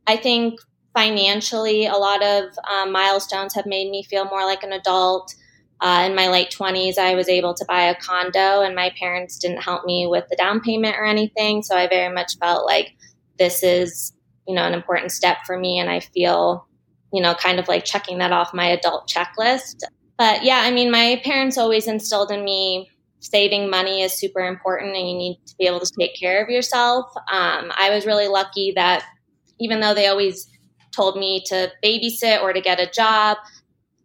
I 0.07 0.17
think 0.17 0.59
financially, 0.95 1.85
a 1.85 1.93
lot 1.93 2.24
of 2.24 2.45
um, 2.71 2.91
milestones 2.91 3.53
have 3.53 3.65
made 3.65 3.91
me 3.91 4.03
feel 4.03 4.25
more 4.25 4.45
like 4.45 4.63
an 4.63 4.74
adult. 4.74 5.35
Uh, 5.81 6.05
in 6.07 6.15
my 6.15 6.29
late 6.29 6.55
20s, 6.57 6.97
I 6.97 7.15
was 7.15 7.27
able 7.27 7.53
to 7.53 7.65
buy 7.65 7.83
a 7.83 7.95
condo, 7.95 8.62
and 8.62 8.75
my 8.75 8.91
parents 8.97 9.38
didn't 9.38 9.62
help 9.62 9.85
me 9.85 10.07
with 10.07 10.24
the 10.29 10.35
down 10.38 10.62
payment 10.62 10.95
or 10.97 11.05
anything. 11.05 11.62
So 11.62 11.75
I 11.75 11.88
very 11.88 12.13
much 12.13 12.38
felt 12.39 12.65
like 12.65 12.95
this 13.38 13.62
is 13.62 14.14
you 14.47 14.55
know, 14.55 14.63
an 14.63 14.73
important 14.73 15.11
step 15.11 15.37
for 15.45 15.57
me. 15.57 15.79
And 15.79 15.89
I 15.89 15.99
feel, 15.99 16.67
you 17.11 17.21
know, 17.21 17.33
kind 17.33 17.59
of 17.59 17.67
like 17.67 17.85
checking 17.85 18.19
that 18.19 18.31
off 18.31 18.53
my 18.53 18.67
adult 18.67 19.09
checklist. 19.09 19.77
But 20.17 20.43
yeah, 20.43 20.61
I 20.63 20.71
mean, 20.71 20.91
my 20.91 21.21
parents 21.23 21.57
always 21.57 21.87
instilled 21.87 22.31
in 22.31 22.43
me 22.43 22.89
saving 23.19 23.69
money 23.69 24.01
is 24.01 24.13
super 24.13 24.41
important 24.41 24.95
and 24.95 25.09
you 25.09 25.17
need 25.17 25.41
to 25.47 25.55
be 25.57 25.65
able 25.65 25.79
to 25.79 25.91
take 25.99 26.15
care 26.15 26.43
of 26.43 26.49
yourself. 26.49 27.05
Um, 27.31 27.71
I 27.75 27.89
was 27.91 28.05
really 28.05 28.27
lucky 28.27 28.71
that 28.75 29.03
even 29.59 29.79
though 29.79 29.93
they 29.93 30.07
always 30.07 30.47
told 30.95 31.17
me 31.17 31.43
to 31.47 31.71
babysit 31.83 32.41
or 32.41 32.53
to 32.53 32.61
get 32.61 32.79
a 32.79 32.89
job, 32.89 33.37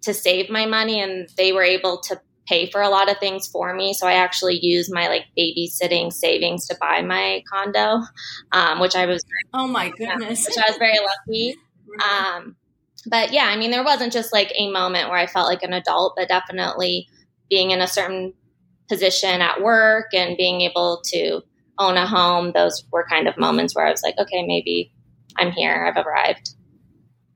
to 0.02 0.14
save 0.14 0.48
my 0.48 0.64
money, 0.64 1.00
and 1.00 1.28
they 1.36 1.52
were 1.52 1.62
able 1.62 2.00
to 2.00 2.20
pay 2.46 2.70
for 2.70 2.80
a 2.80 2.88
lot 2.88 3.10
of 3.10 3.18
things 3.18 3.46
for 3.46 3.74
me. 3.74 3.92
So 3.92 4.06
I 4.06 4.14
actually 4.14 4.58
used 4.60 4.92
my 4.92 5.08
like 5.08 5.26
babysitting 5.38 6.12
savings 6.12 6.66
to 6.66 6.76
buy 6.80 7.02
my 7.02 7.42
condo, 7.52 8.00
um, 8.52 8.80
which 8.80 8.96
I 8.96 9.06
was. 9.06 9.24
Oh 9.54 9.66
my 9.66 9.90
goodness! 9.90 10.46
which 10.46 10.58
I 10.58 10.68
was 10.68 10.78
very 10.78 10.98
lucky. 10.98 11.56
Um, 12.08 12.54
but 13.06 13.32
yeah, 13.32 13.46
I 13.46 13.56
mean, 13.56 13.72
there 13.72 13.82
wasn't 13.82 14.12
just 14.12 14.32
like 14.32 14.52
a 14.56 14.70
moment 14.70 15.08
where 15.08 15.18
I 15.18 15.26
felt 15.26 15.48
like 15.48 15.64
an 15.64 15.72
adult, 15.72 16.14
but 16.16 16.28
definitely 16.28 17.08
being 17.48 17.72
in 17.72 17.80
a 17.80 17.88
certain 17.88 18.32
position 18.88 19.40
at 19.40 19.60
work 19.60 20.06
and 20.14 20.36
being 20.36 20.60
able 20.60 21.02
to 21.06 21.40
own 21.78 21.96
a 21.96 22.06
home, 22.06 22.52
those 22.52 22.84
were 22.92 23.06
kind 23.08 23.26
of 23.26 23.38
moments 23.38 23.74
where 23.74 23.86
I 23.86 23.90
was 23.90 24.02
like, 24.02 24.18
okay, 24.18 24.46
maybe 24.46 24.92
I'm 25.36 25.50
here, 25.50 25.86
I've 25.86 26.04
arrived. 26.04 26.50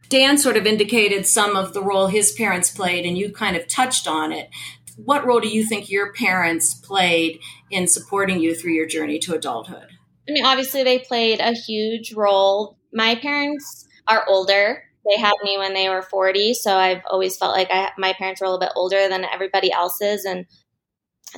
Dan 0.08 0.36
sort 0.36 0.56
of 0.56 0.66
indicated 0.66 1.26
some 1.26 1.56
of 1.56 1.72
the 1.72 1.82
role 1.82 2.08
his 2.08 2.32
parents 2.32 2.70
played, 2.70 3.06
and 3.06 3.16
you 3.16 3.32
kind 3.32 3.56
of 3.56 3.66
touched 3.66 4.06
on 4.06 4.32
it. 4.32 4.50
What 4.96 5.26
role 5.26 5.40
do 5.40 5.48
you 5.48 5.64
think 5.64 5.90
your 5.90 6.12
parents 6.12 6.74
played 6.74 7.40
in 7.70 7.86
supporting 7.86 8.40
you 8.40 8.54
through 8.54 8.72
your 8.72 8.86
journey 8.86 9.18
to 9.20 9.34
adulthood? 9.34 9.88
I 10.28 10.32
mean, 10.32 10.44
obviously, 10.44 10.82
they 10.82 11.00
played 11.00 11.40
a 11.40 11.52
huge 11.52 12.14
role. 12.14 12.78
My 12.92 13.14
parents 13.14 13.86
are 14.06 14.24
older. 14.28 14.82
They 15.06 15.20
had 15.20 15.34
me 15.42 15.58
when 15.58 15.74
they 15.74 15.88
were 15.88 16.02
40, 16.02 16.54
so 16.54 16.76
I've 16.76 17.02
always 17.10 17.36
felt 17.36 17.54
like 17.54 17.68
I, 17.70 17.90
my 17.98 18.14
parents 18.14 18.40
were 18.40 18.46
a 18.46 18.50
little 18.50 18.66
bit 18.66 18.72
older 18.74 19.08
than 19.08 19.24
everybody 19.24 19.70
else's, 19.70 20.24
and 20.24 20.46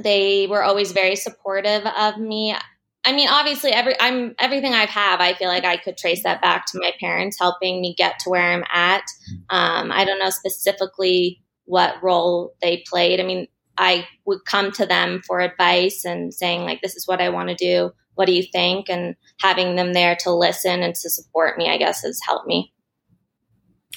they 0.01 0.47
were 0.47 0.63
always 0.63 0.93
very 0.93 1.17
supportive 1.17 1.85
of 1.85 2.19
me. 2.19 2.55
I 3.05 3.13
mean, 3.13 3.29
obviously, 3.29 3.71
every 3.71 3.95
I'm 4.01 4.35
everything 4.39 4.73
I've 4.73 4.91
have. 4.91 5.21
I 5.21 5.35
feel 5.35 5.49
like 5.49 5.65
I 5.65 5.79
could 5.79 5.97
trace 5.97 6.23
that 6.23 6.43
back 6.43 6.67
to 6.67 6.79
my 6.79 6.93
parents 7.01 7.39
helping 7.41 7.81
me 7.81 7.95
get 7.97 8.19
to 8.21 8.31
where 8.31 8.43
I'm 8.43 8.65
at. 8.73 9.05
Um, 9.51 9.91
I 9.91 10.05
don't 10.05 10.19
know 10.19 10.31
specifically 10.31 11.43
what 11.67 12.03
role 12.03 12.55
they 12.63 12.85
played. 12.89 13.21
I 13.21 13.25
mean, 13.25 13.47
I 13.79 14.07
would 14.25 14.45
come 14.45 14.73
to 14.73 14.87
them 14.87 15.23
for 15.27 15.41
advice 15.41 16.05
and 16.05 16.33
saying 16.33 16.63
like, 16.63 16.81
"This 16.81 16.97
is 16.97 17.07
what 17.07 17.21
I 17.21 17.29
want 17.29 17.51
to 17.51 17.55
do. 17.55 17.93
What 18.15 18.27
do 18.27 18.33
you 18.33 18.43
think?" 18.43 18.89
And 18.89 19.17
having 19.41 19.77
them 19.77 19.93
there 19.93 20.17
to 20.21 20.31
listen 20.31 20.83
and 20.83 20.95
to 20.95 21.11
support 21.11 21.59
me, 21.59 21.69
I 21.69 21.77
guess, 21.77 22.03
has 22.03 22.19
helped 22.27 22.47
me. 22.47 22.73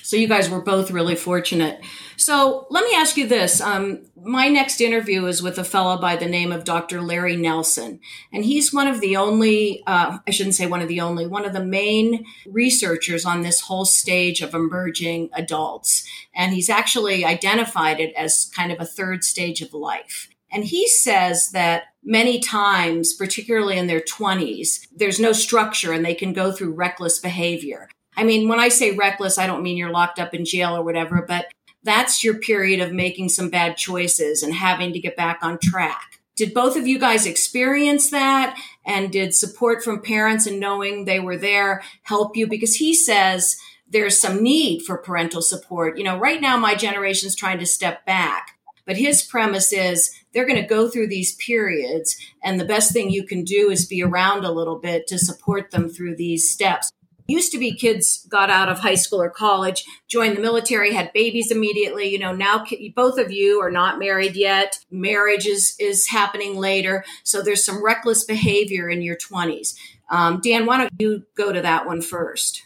So 0.04 0.18
you 0.18 0.28
guys 0.28 0.50
were 0.50 0.62
both 0.62 0.92
really 0.92 1.16
fortunate. 1.16 1.82
So 2.18 2.68
let 2.70 2.84
me 2.84 2.94
ask 2.96 3.16
you 3.16 3.28
this. 3.28 3.62
Um, 3.62 4.06
my 4.16 4.48
next 4.48 4.82
interview 4.82 5.26
is 5.26 5.42
with 5.42 5.58
a 5.58 5.64
fellow 5.64 6.00
by 6.00 6.16
the 6.16 6.28
name 6.28 6.52
of 6.52 6.64
Dr. 6.64 7.02
Larry 7.02 7.36
Nelson. 7.36 8.00
And 8.34 8.44
he's 8.44 8.74
one 8.74 8.88
of 8.88 9.02
the 9.02 9.16
only, 9.16 9.84
uh, 9.88 10.18
I 10.28 10.32
shouldn't 10.32 10.56
say 10.56 10.68
one 10.68 10.82
of 10.82 10.88
the 10.88 11.02
only, 11.02 11.28
one 11.28 11.46
of 11.46 11.54
the 11.54 11.64
main 11.64 12.26
researchers 12.46 13.26
on 13.26 13.42
this 13.42 13.62
whole 13.62 13.86
stage 13.86 14.42
of 14.42 14.54
emerging 14.54 15.30
adults. 15.34 16.06
And 16.36 16.54
he's 16.54 16.70
actually 16.70 17.24
identified 17.24 18.00
it 18.00 18.14
as 18.16 18.52
kind 18.56 18.72
of 18.72 18.80
a 18.80 18.86
third 18.86 19.24
stage 19.24 19.62
of 19.62 19.74
life. 19.74 20.30
And 20.52 20.66
he 20.66 20.88
says 20.88 21.52
that 21.52 21.84
many 22.04 22.40
times, 22.40 23.14
particularly 23.14 23.78
in 23.78 23.88
their 23.88 24.02
20s, 24.02 24.88
there's 24.96 25.20
no 25.20 25.32
structure 25.32 25.94
and 25.94 26.04
they 26.04 26.16
can 26.16 26.34
go 26.34 26.52
through 26.52 26.74
reckless 26.74 27.20
behavior. 27.20 27.90
I 28.20 28.24
mean, 28.24 28.50
when 28.50 28.60
I 28.60 28.68
say 28.68 28.92
reckless, 28.92 29.38
I 29.38 29.48
don't 29.48 29.64
mean 29.64 29.78
you're 29.78 29.92
locked 29.92 30.20
up 30.20 30.34
in 30.34 30.44
jail 30.44 30.76
or 30.76 30.84
whatever, 30.84 31.24
but 31.26 31.46
that's 31.84 32.22
your 32.22 32.34
period 32.34 32.82
of 32.82 32.92
making 32.92 33.30
some 33.30 33.50
bad 33.50 33.78
choices 33.78 34.44
and 34.44 34.54
having 34.54 34.92
to 34.92 35.00
get 35.00 35.16
back 35.16 35.40
on 35.42 35.58
track. 35.58 36.20
Did 36.36 36.54
both 36.54 36.76
of 36.76 36.86
you 36.86 37.00
guys 37.00 37.26
experience 37.26 38.10
that? 38.10 38.60
And 38.86 39.10
did 39.10 39.34
support 39.34 39.86
from 39.86 40.02
parents 40.02 40.46
and 40.48 40.60
knowing 40.60 41.06
they 41.06 41.22
were 41.22 41.38
there 41.38 41.82
help 42.04 42.36
you? 42.36 42.46
Because 42.46 42.76
he 42.76 42.94
says 42.94 43.56
there's 43.88 44.20
some 44.20 44.44
need 44.44 44.82
for 44.82 44.98
parental 44.98 45.42
support. 45.42 45.98
You 45.98 46.04
know, 46.04 46.18
right 46.18 46.42
now 46.42 46.58
my 46.58 46.76
generation's 46.76 47.38
trying 47.38 47.60
to 47.60 47.66
step 47.66 48.06
back. 48.06 48.58
But 48.86 48.98
his 48.98 49.22
premise 49.22 49.72
is 49.72 50.14
they're 50.34 50.48
going 50.48 50.62
to 50.62 50.68
go 50.68 50.90
through 50.90 51.08
these 51.08 51.36
periods, 51.36 52.18
and 52.44 52.60
the 52.60 52.66
best 52.66 52.92
thing 52.92 53.12
you 53.12 53.24
can 53.24 53.46
do 53.46 53.70
is 53.70 53.86
be 53.86 54.04
around 54.04 54.44
a 54.44 54.52
little 54.52 54.78
bit 54.78 55.08
to 55.08 55.18
support 55.18 55.72
them 55.72 55.88
through 55.88 56.16
these 56.18 56.52
steps. 56.52 56.92
Used 57.30 57.52
to 57.52 57.60
be 57.60 57.76
kids 57.76 58.26
got 58.28 58.50
out 58.50 58.70
of 58.70 58.80
high 58.80 58.96
school 58.96 59.22
or 59.22 59.30
college, 59.30 59.86
joined 60.08 60.36
the 60.36 60.42
military, 60.42 60.94
had 60.94 61.14
babies 61.14 61.52
immediately. 61.52 62.10
You 62.10 62.18
know, 62.18 62.34
now 62.34 62.66
both 62.96 63.20
of 63.20 63.32
you 63.32 63.62
are 63.62 63.70
not 63.70 64.00
married 64.00 64.36
yet. 64.36 64.80
Marriage 64.90 65.46
is, 65.46 65.76
is 65.80 66.08
happening 66.08 66.58
later. 66.58 67.06
So 67.24 67.44
there's 67.44 67.64
some 67.64 67.84
reckless 67.84 68.24
behavior 68.24 68.90
in 68.90 69.04
your 69.04 69.16
20s. 69.16 69.76
Um, 70.10 70.42
Dan, 70.42 70.66
why 70.66 70.78
don't 70.78 70.92
you 70.98 71.24
go 71.38 71.54
to 71.54 71.62
that 71.62 71.86
one 71.86 72.02
first? 72.02 72.66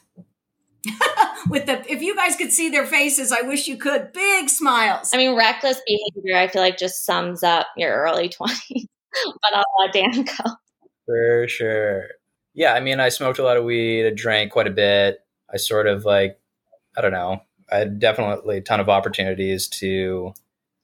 with 1.49 1.65
the 1.65 1.83
if 1.91 2.01
you 2.01 2.15
guys 2.15 2.35
could 2.35 2.51
see 2.51 2.69
their 2.69 2.85
faces 2.85 3.31
i 3.31 3.41
wish 3.41 3.67
you 3.67 3.77
could 3.77 4.11
big 4.11 4.49
smiles 4.49 5.13
i 5.13 5.17
mean 5.17 5.33
reckless 5.33 5.81
behavior 5.87 6.37
i 6.37 6.47
feel 6.47 6.61
like 6.61 6.77
just 6.77 7.05
sums 7.05 7.41
up 7.41 7.67
your 7.77 7.95
early 7.95 8.27
20s 8.27 8.49
but 9.25 9.55
i'll 9.55 9.63
let 9.79 9.93
dan 9.93 10.23
go 10.23 10.51
for 11.05 11.47
sure 11.47 12.07
yeah, 12.53 12.73
I 12.73 12.79
mean, 12.79 12.99
I 12.99 13.09
smoked 13.09 13.39
a 13.39 13.43
lot 13.43 13.57
of 13.57 13.63
weed, 13.63 14.05
I 14.05 14.11
drank 14.11 14.51
quite 14.51 14.67
a 14.67 14.71
bit. 14.71 15.19
I 15.51 15.57
sort 15.57 15.87
of 15.87 16.05
like, 16.05 16.39
I 16.97 17.01
don't 17.01 17.11
know, 17.11 17.41
I 17.71 17.77
had 17.77 17.99
definitely 17.99 18.57
a 18.57 18.61
ton 18.61 18.79
of 18.79 18.89
opportunities 18.89 19.67
to 19.69 20.33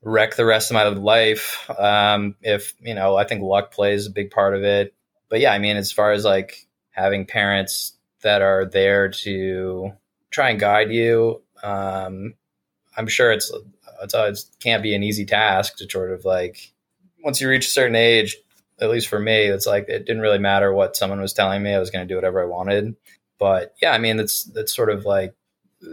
wreck 0.02 0.36
the 0.36 0.46
rest 0.46 0.70
of 0.70 0.76
my 0.76 0.84
life. 0.84 1.70
Um, 1.78 2.36
if, 2.42 2.74
you 2.80 2.94
know, 2.94 3.16
I 3.16 3.24
think 3.24 3.42
luck 3.42 3.72
plays 3.72 4.08
a 4.08 4.12
big 4.12 4.32
part 4.32 4.56
of 4.56 4.64
it. 4.64 4.94
But 5.30 5.40
yeah, 5.40 5.52
I 5.52 5.60
mean, 5.60 5.78
as 5.78 5.92
far 5.92 6.12
as 6.12 6.24
like 6.24 6.68
having 6.92 7.26
parents 7.26 7.94
that 8.22 8.42
are 8.42 8.66
there 8.66 9.10
to 9.10 9.92
try 10.32 10.50
and 10.50 10.60
guide 10.60 10.92
you, 10.92 11.42
um, 11.64 12.34
I'm 12.96 13.08
sure 13.08 13.32
it's, 13.32 13.52
it's, 14.02 14.14
it 14.14 14.46
can't 14.60 14.84
be 14.84 14.96
an 14.96 15.04
easy 15.04 15.26
task 15.26 15.78
to 15.78 15.90
sort 15.90 16.12
of 16.12 16.26
like, 16.26 16.74
once 17.24 17.42
you 17.42 17.50
reach 17.50 17.68
a 17.68 17.72
certain 17.72 17.96
age, 17.96 18.38
at 18.82 18.90
least 18.90 19.08
for 19.08 19.20
me, 19.20 19.46
it's 19.46 19.66
like 19.66 19.88
it 19.90 20.06
didn't 20.06 20.22
really 20.22 20.40
matter 20.40 20.74
what 20.74 20.96
someone 20.96 21.22
was 21.22 21.34
telling 21.34 21.64
me. 21.64 21.74
I 21.74 21.80
was 21.80 21.92
going 21.92 22.08
to 22.08 22.12
do 22.12 22.16
whatever 22.16 22.42
I 22.42 22.46
wanted. 22.46 22.96
But 23.38 23.76
yeah, 23.82 23.92
I 23.92 23.98
mean, 23.98 24.18
that's 24.18 24.44
that's 24.44 24.76
sort 24.76 24.90
of 24.90 25.06
like 25.06 25.34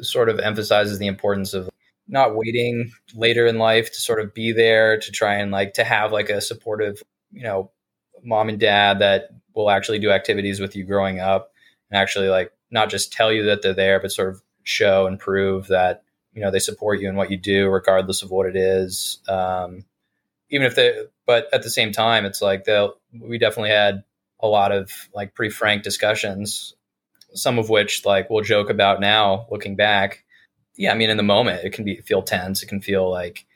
sort 0.03 0.29
of 0.29 0.41
emphasizes 0.41 0.99
the 0.99 1.07
importance 1.07 1.55
of 1.55 1.69
not 2.09 2.37
waiting 2.37 2.93
later 3.15 3.47
in 3.47 3.59
life 3.59 3.93
to 3.93 4.01
sort 4.01 4.21
of 4.21 4.35
be 4.35 4.53
there 4.53 4.99
to 4.99 5.11
try 5.13 5.35
and 5.35 5.51
like 5.51 5.75
to 5.75 5.85
have 5.85 6.13
like 6.13 6.29
a 6.29 6.41
supportive, 6.41 7.03
you 7.33 7.43
know, 7.43 7.71
mom 8.23 8.49
and 8.49 8.61
dad 8.61 8.99
that 9.01 9.29
will 9.55 9.71
actually 9.71 9.99
do 9.99 10.11
activities 10.11 10.61
with 10.61 10.77
you 10.77 10.85
growing 10.85 11.21
up 11.21 11.53
and 11.91 12.01
actually 12.01 12.29
like 12.29 12.53
not 12.71 12.91
just 12.91 13.13
tell 13.13 13.33
you 13.33 13.45
that 13.45 13.63
they're 13.63 13.75
there, 13.75 14.01
but 14.01 14.13
sort 14.13 14.29
of 14.29 14.43
show 14.65 15.07
and 15.07 15.19
prove 15.19 15.69
that 15.69 16.03
you 16.33 16.43
know 16.43 16.51
they 16.51 16.59
support 16.59 17.01
you 17.01 17.09
in 17.09 17.17
what 17.17 17.31
you 17.31 17.37
do, 17.37 17.69
regardless 17.69 18.23
of 18.23 18.31
what 18.31 18.47
it 18.47 18.57
is. 18.57 19.21
Um, 19.29 19.85
even 20.51 20.67
if 20.67 20.75
they 20.75 21.05
but 21.27 21.49
at 21.53 21.63
the 21.63 21.71
same 21.71 21.93
time, 21.93 22.25
it's 22.25 22.41
like 22.41 22.65
the 22.65 22.95
we 23.13 23.39
definitely 23.39 23.71
had 23.71 24.05
a 24.41 24.47
lot 24.47 24.73
of 24.73 24.91
like 25.15 25.35
pretty 25.35 25.53
frank 25.53 25.83
discussions, 25.83 26.75
some 27.35 27.59
of 27.59 27.69
which 27.69 28.05
like 28.05 28.31
we'll 28.31 28.45
joke 28.45 28.71
about 28.71 29.01
now 29.01 29.47
looking 29.51 29.77
back. 29.77 30.25
Yeah, 30.77 30.93
I 30.93 30.95
mean, 30.95 31.11
in 31.11 31.17
the 31.17 31.23
moment, 31.23 31.65
it 31.65 31.73
can 31.73 31.85
be 31.85 31.97
feel 31.97 32.23
tense. 32.23 32.63
It 32.63 32.67
can 32.67 32.81
feel 32.81 33.11
like 33.11 33.47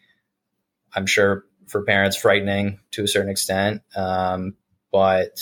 I'm 0.94 1.06
sure 1.06 1.44
for 1.68 1.82
parents 1.82 2.16
frightening 2.16 2.80
to 2.92 3.04
a 3.04 3.09
certain 3.09 3.30
extent. 3.30 3.82
Um, 3.94 4.56
but 4.90 5.38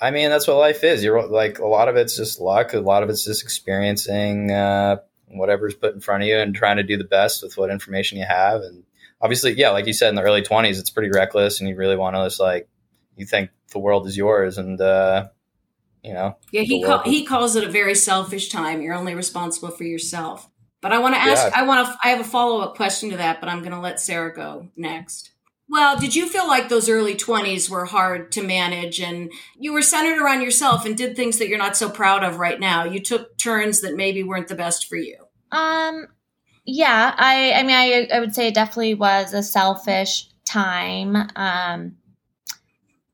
I 0.00 0.10
mean, 0.10 0.30
that's 0.30 0.48
what 0.48 0.56
life 0.56 0.82
is. 0.84 1.04
You're 1.04 1.26
like 1.26 1.58
a 1.58 1.66
lot 1.66 1.88
of 1.88 1.96
it's 1.96 2.16
just 2.16 2.40
luck. 2.40 2.72
A 2.72 2.80
lot 2.80 3.02
of 3.02 3.10
it's 3.10 3.24
just 3.24 3.42
experiencing 3.42 4.50
uh, 4.50 4.96
whatever's 5.26 5.74
put 5.74 5.94
in 5.94 6.00
front 6.00 6.22
of 6.22 6.28
you 6.28 6.38
and 6.38 6.54
trying 6.54 6.78
to 6.78 6.82
do 6.82 6.96
the 6.96 7.04
best 7.04 7.42
with 7.42 7.58
what 7.58 7.70
information 7.70 8.18
you 8.18 8.24
have 8.24 8.62
and 8.62 8.84
obviously, 9.22 9.52
yeah, 9.52 9.70
like 9.70 9.86
you 9.86 9.92
said, 9.92 10.08
in 10.08 10.16
the 10.16 10.22
early 10.22 10.42
20s, 10.42 10.78
it's 10.78 10.90
pretty 10.90 11.10
reckless 11.10 11.60
and 11.60 11.68
you 11.68 11.76
really 11.76 11.96
want 11.96 12.16
to 12.16 12.24
just 12.24 12.40
like, 12.40 12.68
you 13.16 13.24
think 13.24 13.50
the 13.72 13.78
world 13.78 14.06
is 14.06 14.16
yours 14.16 14.58
and, 14.58 14.80
uh, 14.80 15.28
you 16.02 16.12
know. 16.12 16.36
Yeah, 16.50 16.62
he, 16.62 16.82
call, 16.82 16.98
he 17.00 17.24
calls 17.24 17.54
it 17.56 17.64
a 17.64 17.70
very 17.70 17.94
selfish 17.94 18.48
time. 18.48 18.82
You're 18.82 18.94
only 18.94 19.14
responsible 19.14 19.70
for 19.70 19.84
yourself. 19.84 20.48
But 20.80 20.92
I 20.92 20.98
want 20.98 21.14
to 21.14 21.20
ask, 21.20 21.46
yeah. 21.46 21.52
I 21.54 21.64
want 21.64 21.86
to, 21.86 21.96
I 22.02 22.08
have 22.08 22.20
a 22.20 22.24
follow 22.24 22.60
up 22.60 22.74
question 22.74 23.10
to 23.10 23.16
that, 23.18 23.40
but 23.40 23.48
I'm 23.48 23.60
going 23.60 23.72
to 23.72 23.78
let 23.78 24.00
Sarah 24.00 24.34
go 24.34 24.68
next. 24.76 25.30
Well, 25.68 25.96
did 25.96 26.14
you 26.14 26.28
feel 26.28 26.48
like 26.48 26.68
those 26.68 26.88
early 26.88 27.14
20s 27.14 27.70
were 27.70 27.86
hard 27.86 28.32
to 28.32 28.42
manage 28.42 29.00
and 29.00 29.32
you 29.56 29.72
were 29.72 29.80
centered 29.80 30.20
around 30.20 30.42
yourself 30.42 30.84
and 30.84 30.96
did 30.96 31.14
things 31.14 31.38
that 31.38 31.48
you're 31.48 31.56
not 31.56 31.76
so 31.76 31.88
proud 31.88 32.24
of 32.24 32.38
right 32.38 32.58
now? 32.58 32.84
You 32.84 33.00
took 33.00 33.38
turns 33.38 33.80
that 33.82 33.94
maybe 33.94 34.22
weren't 34.24 34.48
the 34.48 34.54
best 34.56 34.88
for 34.88 34.96
you. 34.96 35.16
Um, 35.52 36.08
yeah, 36.64 37.14
I 37.16 37.52
I 37.52 37.62
mean 37.62 37.76
I 37.76 38.08
I 38.14 38.20
would 38.20 38.34
say 38.34 38.48
it 38.48 38.54
definitely 38.54 38.94
was 38.94 39.34
a 39.34 39.42
selfish 39.42 40.28
time. 40.44 41.16
Um 41.36 41.96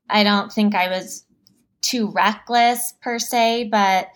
I 0.09 0.23
don't 0.23 0.51
think 0.51 0.75
I 0.75 0.89
was 0.89 1.25
too 1.81 2.11
reckless 2.11 2.93
per 3.01 3.19
se, 3.19 3.69
but 3.71 4.09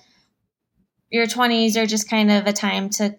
your 1.09 1.27
20s 1.27 1.75
are 1.77 1.85
just 1.85 2.09
kind 2.09 2.31
of 2.31 2.47
a 2.47 2.53
time 2.53 2.89
to 2.89 3.15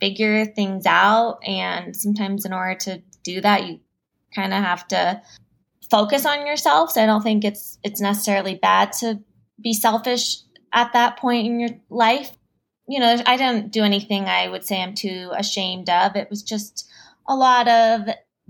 figure 0.00 0.44
things 0.44 0.86
out 0.86 1.38
and 1.46 1.94
sometimes 1.94 2.44
in 2.44 2.52
order 2.52 2.74
to 2.74 3.02
do 3.22 3.40
that 3.40 3.66
you 3.66 3.80
kind 4.34 4.52
of 4.52 4.62
have 4.62 4.86
to 4.88 5.20
focus 5.90 6.26
on 6.26 6.46
yourself. 6.46 6.92
So 6.92 7.02
I 7.02 7.06
don't 7.06 7.22
think 7.22 7.44
it's 7.44 7.78
it's 7.82 8.00
necessarily 8.00 8.54
bad 8.54 8.92
to 9.00 9.20
be 9.60 9.72
selfish 9.72 10.38
at 10.72 10.92
that 10.92 11.16
point 11.16 11.46
in 11.46 11.60
your 11.60 11.70
life 11.90 12.37
you 12.88 12.98
know, 12.98 13.16
I 13.26 13.36
didn't 13.36 13.70
do 13.70 13.84
anything 13.84 14.24
I 14.24 14.48
would 14.48 14.64
say 14.64 14.82
I'm 14.82 14.94
too 14.94 15.30
ashamed 15.36 15.90
of. 15.90 16.16
It 16.16 16.30
was 16.30 16.42
just 16.42 16.90
a 17.28 17.36
lot 17.36 17.68
of 17.68 18.08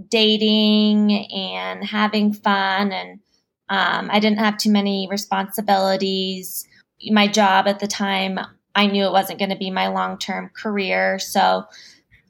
dating 0.09 1.13
and 1.33 1.85
having 1.85 2.33
fun 2.33 2.93
and 2.93 3.21
um, 3.69 4.09
I 4.11 4.21
didn't 4.21 4.39
have 4.39 4.57
too 4.57 4.71
many 4.71 5.09
responsibilities. 5.11 6.67
My 7.11 7.27
job 7.27 7.67
at 7.67 7.81
the 7.81 7.87
time, 7.87 8.39
I 8.75 8.87
knew 8.87 9.05
it 9.05 9.13
wasn't 9.13 9.41
going 9.41 9.51
to 9.51 9.57
be 9.57 9.71
my 9.71 9.89
long 9.89 10.19
term 10.19 10.51
career. 10.55 11.19
So 11.19 11.65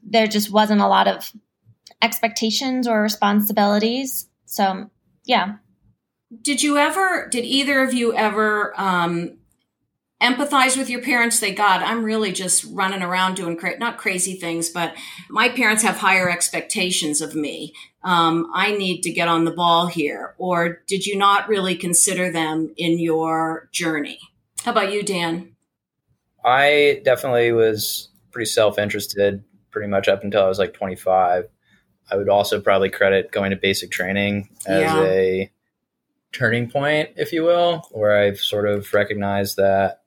there 0.03 0.27
just 0.27 0.51
wasn't 0.51 0.81
a 0.81 0.87
lot 0.87 1.07
of 1.07 1.31
expectations 2.01 2.87
or 2.87 3.01
responsibilities. 3.01 4.27
So, 4.45 4.89
yeah. 5.23 5.55
Did 6.41 6.61
you 6.61 6.77
ever, 6.77 7.27
did 7.31 7.45
either 7.45 7.81
of 7.83 7.93
you 7.93 8.13
ever 8.13 8.73
um, 8.79 9.38
empathize 10.21 10.77
with 10.77 10.89
your 10.89 11.01
parents 11.01 11.39
They 11.39 11.53
god. 11.53 11.81
I'm 11.81 12.03
really 12.03 12.31
just 12.31 12.65
running 12.71 13.01
around 13.01 13.35
doing 13.35 13.57
cra- 13.57 13.79
not 13.79 13.97
crazy 13.97 14.33
things 14.33 14.69
but 14.69 14.93
my 15.29 15.49
parents 15.49 15.83
have 15.83 15.97
higher 15.97 16.29
expectations 16.29 17.21
of 17.21 17.35
me. 17.35 17.73
Um, 18.03 18.49
i 18.53 18.71
need 18.71 19.01
to 19.01 19.11
get 19.11 19.27
on 19.27 19.45
the 19.45 19.51
ball 19.51 19.87
here. 19.87 20.35
Or 20.37 20.81
did 20.87 21.05
you 21.05 21.17
not 21.17 21.49
really 21.49 21.75
consider 21.75 22.31
them 22.31 22.73
in 22.77 22.99
your 22.99 23.69
journey? 23.71 24.19
How 24.63 24.71
about 24.71 24.93
you 24.93 25.03
dan? 25.03 25.55
I 26.43 27.01
definitely 27.03 27.51
was 27.51 28.09
pretty 28.31 28.45
self-interested 28.45 29.43
pretty 29.71 29.87
much 29.87 30.07
up 30.07 30.23
until 30.23 30.43
i 30.43 30.47
was 30.47 30.59
like 30.59 30.73
25 30.73 31.47
i 32.11 32.15
would 32.15 32.29
also 32.29 32.59
probably 32.59 32.89
credit 32.89 33.31
going 33.31 33.51
to 33.51 33.55
basic 33.55 33.91
training 33.91 34.49
as 34.65 34.81
yeah. 34.81 35.03
a 35.03 35.51
turning 36.31 36.69
point 36.69 37.09
if 37.15 37.33
you 37.33 37.43
will 37.43 37.87
where 37.91 38.23
i've 38.23 38.39
sort 38.39 38.67
of 38.67 38.93
recognized 38.93 39.57
that 39.57 39.98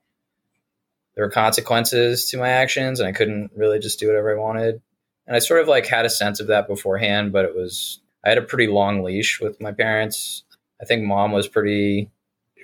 there 1.14 1.24
were 1.24 1.30
consequences 1.30 2.30
to 2.30 2.38
my 2.38 2.48
actions 2.48 3.00
and 3.00 3.08
I 3.08 3.12
couldn't 3.12 3.50
really 3.54 3.78
just 3.78 3.98
do 3.98 4.08
whatever 4.08 4.34
I 4.34 4.40
wanted. 4.40 4.80
And 5.26 5.36
I 5.36 5.38
sort 5.38 5.60
of 5.60 5.68
like 5.68 5.86
had 5.86 6.06
a 6.06 6.10
sense 6.10 6.40
of 6.40 6.48
that 6.48 6.68
beforehand, 6.68 7.32
but 7.32 7.44
it 7.44 7.54
was 7.54 8.00
I 8.24 8.30
had 8.30 8.38
a 8.38 8.42
pretty 8.42 8.66
long 8.66 9.02
leash 9.02 9.40
with 9.40 9.60
my 9.60 9.72
parents. 9.72 10.44
I 10.80 10.84
think 10.84 11.04
mom 11.04 11.32
was 11.32 11.48
pretty 11.48 12.10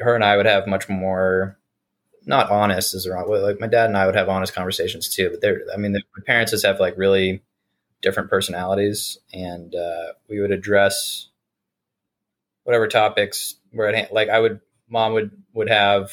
her 0.00 0.14
and 0.14 0.24
I 0.24 0.36
would 0.36 0.46
have 0.46 0.66
much 0.66 0.88
more 0.88 1.58
not 2.26 2.50
honest 2.50 2.94
is 2.94 3.04
the 3.04 3.12
wrong 3.12 3.28
way. 3.28 3.40
Like 3.40 3.60
my 3.60 3.66
dad 3.66 3.86
and 3.86 3.96
I 3.96 4.06
would 4.06 4.16
have 4.16 4.28
honest 4.28 4.54
conversations 4.54 5.08
too, 5.08 5.30
but 5.30 5.40
they're 5.40 5.62
I 5.72 5.76
mean 5.76 5.92
the, 5.92 6.02
my 6.16 6.22
parents 6.26 6.52
just 6.52 6.66
have 6.66 6.80
like 6.80 6.96
really 6.96 7.42
different 8.00 8.30
personalities 8.30 9.18
and 9.32 9.74
uh, 9.74 10.12
we 10.28 10.40
would 10.40 10.52
address 10.52 11.28
whatever 12.64 12.86
topics 12.86 13.56
were 13.72 13.86
at 13.86 13.94
hand. 13.94 14.08
Like 14.12 14.28
I 14.28 14.38
would 14.38 14.60
mom 14.88 15.12
would 15.14 15.30
would 15.52 15.68
have 15.68 16.12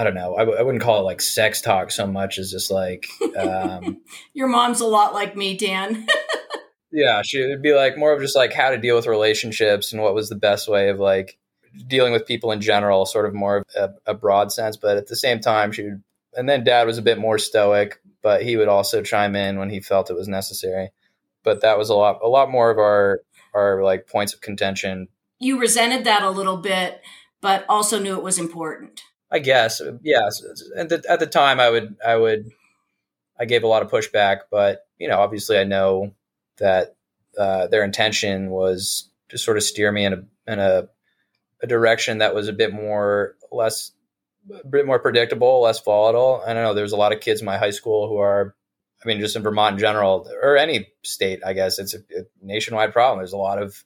I 0.00 0.04
don't 0.04 0.14
know. 0.14 0.34
I 0.34 0.46
w- 0.46 0.58
I 0.58 0.62
wouldn't 0.62 0.82
call 0.82 0.98
it 0.98 1.02
like 1.02 1.20
sex 1.20 1.60
talk 1.60 1.90
so 1.90 2.06
much 2.06 2.38
as 2.38 2.50
just 2.50 2.70
like. 2.70 3.06
Um, 3.36 4.00
Your 4.32 4.48
mom's 4.48 4.80
a 4.80 4.86
lot 4.86 5.12
like 5.12 5.36
me, 5.36 5.58
Dan. 5.58 6.06
yeah, 6.90 7.20
she 7.20 7.46
would 7.46 7.60
be 7.60 7.74
like 7.74 7.98
more 7.98 8.14
of 8.14 8.22
just 8.22 8.34
like 8.34 8.54
how 8.54 8.70
to 8.70 8.78
deal 8.78 8.96
with 8.96 9.06
relationships 9.06 9.92
and 9.92 10.00
what 10.00 10.14
was 10.14 10.30
the 10.30 10.36
best 10.36 10.68
way 10.68 10.88
of 10.88 10.98
like 10.98 11.38
dealing 11.86 12.14
with 12.14 12.26
people 12.26 12.50
in 12.50 12.62
general, 12.62 13.04
sort 13.04 13.26
of 13.26 13.34
more 13.34 13.58
of 13.58 13.64
a, 13.76 14.12
a 14.12 14.14
broad 14.14 14.50
sense. 14.50 14.78
But 14.78 14.96
at 14.96 15.08
the 15.08 15.16
same 15.16 15.38
time, 15.38 15.70
she 15.70 15.82
would. 15.82 16.02
And 16.34 16.48
then 16.48 16.64
dad 16.64 16.86
was 16.86 16.96
a 16.96 17.02
bit 17.02 17.18
more 17.18 17.36
stoic, 17.36 18.00
but 18.22 18.42
he 18.42 18.56
would 18.56 18.68
also 18.68 19.02
chime 19.02 19.36
in 19.36 19.58
when 19.58 19.68
he 19.68 19.80
felt 19.80 20.08
it 20.08 20.16
was 20.16 20.28
necessary. 20.28 20.92
But 21.44 21.60
that 21.60 21.76
was 21.76 21.90
a 21.90 21.94
lot, 21.94 22.20
a 22.22 22.28
lot 22.28 22.50
more 22.50 22.70
of 22.70 22.78
our 22.78 23.20
our 23.52 23.84
like 23.84 24.06
points 24.06 24.32
of 24.32 24.40
contention. 24.40 25.08
You 25.38 25.60
resented 25.60 26.04
that 26.04 26.22
a 26.22 26.30
little 26.30 26.56
bit, 26.56 27.02
but 27.42 27.66
also 27.68 27.98
knew 27.98 28.16
it 28.16 28.22
was 28.22 28.38
important. 28.38 29.02
I 29.30 29.38
guess, 29.38 29.80
yes. 30.02 30.42
And 30.76 30.90
at 30.92 31.20
the 31.20 31.26
time, 31.26 31.60
I 31.60 31.70
would, 31.70 31.96
I 32.04 32.16
would, 32.16 32.50
I 33.38 33.44
gave 33.44 33.62
a 33.62 33.68
lot 33.68 33.82
of 33.82 33.90
pushback, 33.90 34.40
but 34.50 34.86
you 34.98 35.08
know, 35.08 35.20
obviously, 35.20 35.58
I 35.58 35.64
know 35.64 36.12
that 36.58 36.96
uh, 37.38 37.68
their 37.68 37.84
intention 37.84 38.50
was 38.50 39.08
to 39.28 39.38
sort 39.38 39.56
of 39.56 39.62
steer 39.62 39.92
me 39.92 40.04
in 40.04 40.12
a 40.12 40.24
in 40.46 40.58
a, 40.58 40.88
a 41.62 41.66
direction 41.66 42.18
that 42.18 42.34
was 42.34 42.48
a 42.48 42.52
bit 42.52 42.72
more 42.72 43.36
less, 43.52 43.92
a 44.52 44.66
bit 44.66 44.84
more 44.84 44.98
predictable, 44.98 45.62
less 45.62 45.80
volatile. 45.80 46.42
I 46.44 46.52
don't 46.52 46.64
know. 46.64 46.74
There's 46.74 46.92
a 46.92 46.96
lot 46.96 47.12
of 47.12 47.20
kids 47.20 47.40
in 47.40 47.46
my 47.46 47.56
high 47.56 47.70
school 47.70 48.08
who 48.08 48.18
are, 48.18 48.54
I 49.02 49.06
mean, 49.06 49.20
just 49.20 49.36
in 49.36 49.42
Vermont 49.42 49.74
in 49.74 49.78
general, 49.78 50.28
or 50.42 50.56
any 50.56 50.88
state, 51.02 51.40
I 51.46 51.52
guess 51.52 51.78
it's 51.78 51.94
a, 51.94 51.98
a 51.98 52.22
nationwide 52.42 52.92
problem. 52.92 53.18
There's 53.18 53.32
a 53.32 53.38
lot 53.38 53.62
of 53.62 53.84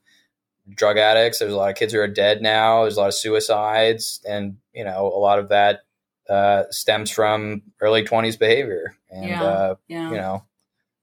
drug 0.68 0.98
addicts. 0.98 1.38
There's 1.38 1.52
a 1.52 1.56
lot 1.56 1.70
of 1.70 1.76
kids 1.76 1.92
who 1.92 2.00
are 2.00 2.08
dead 2.08 2.42
now. 2.42 2.82
There's 2.82 2.96
a 2.96 3.00
lot 3.00 3.08
of 3.08 3.14
suicides, 3.14 4.20
and 4.26 4.56
you 4.72 4.84
know, 4.84 5.06
a 5.06 5.18
lot 5.18 5.38
of 5.38 5.48
that 5.50 5.80
uh, 6.28 6.64
stems 6.70 7.10
from 7.10 7.62
early 7.80 8.02
20s 8.02 8.38
behavior. 8.38 8.96
And 9.10 9.28
yeah, 9.28 9.42
uh, 9.42 9.74
yeah. 9.88 10.10
you 10.10 10.16
know, 10.16 10.44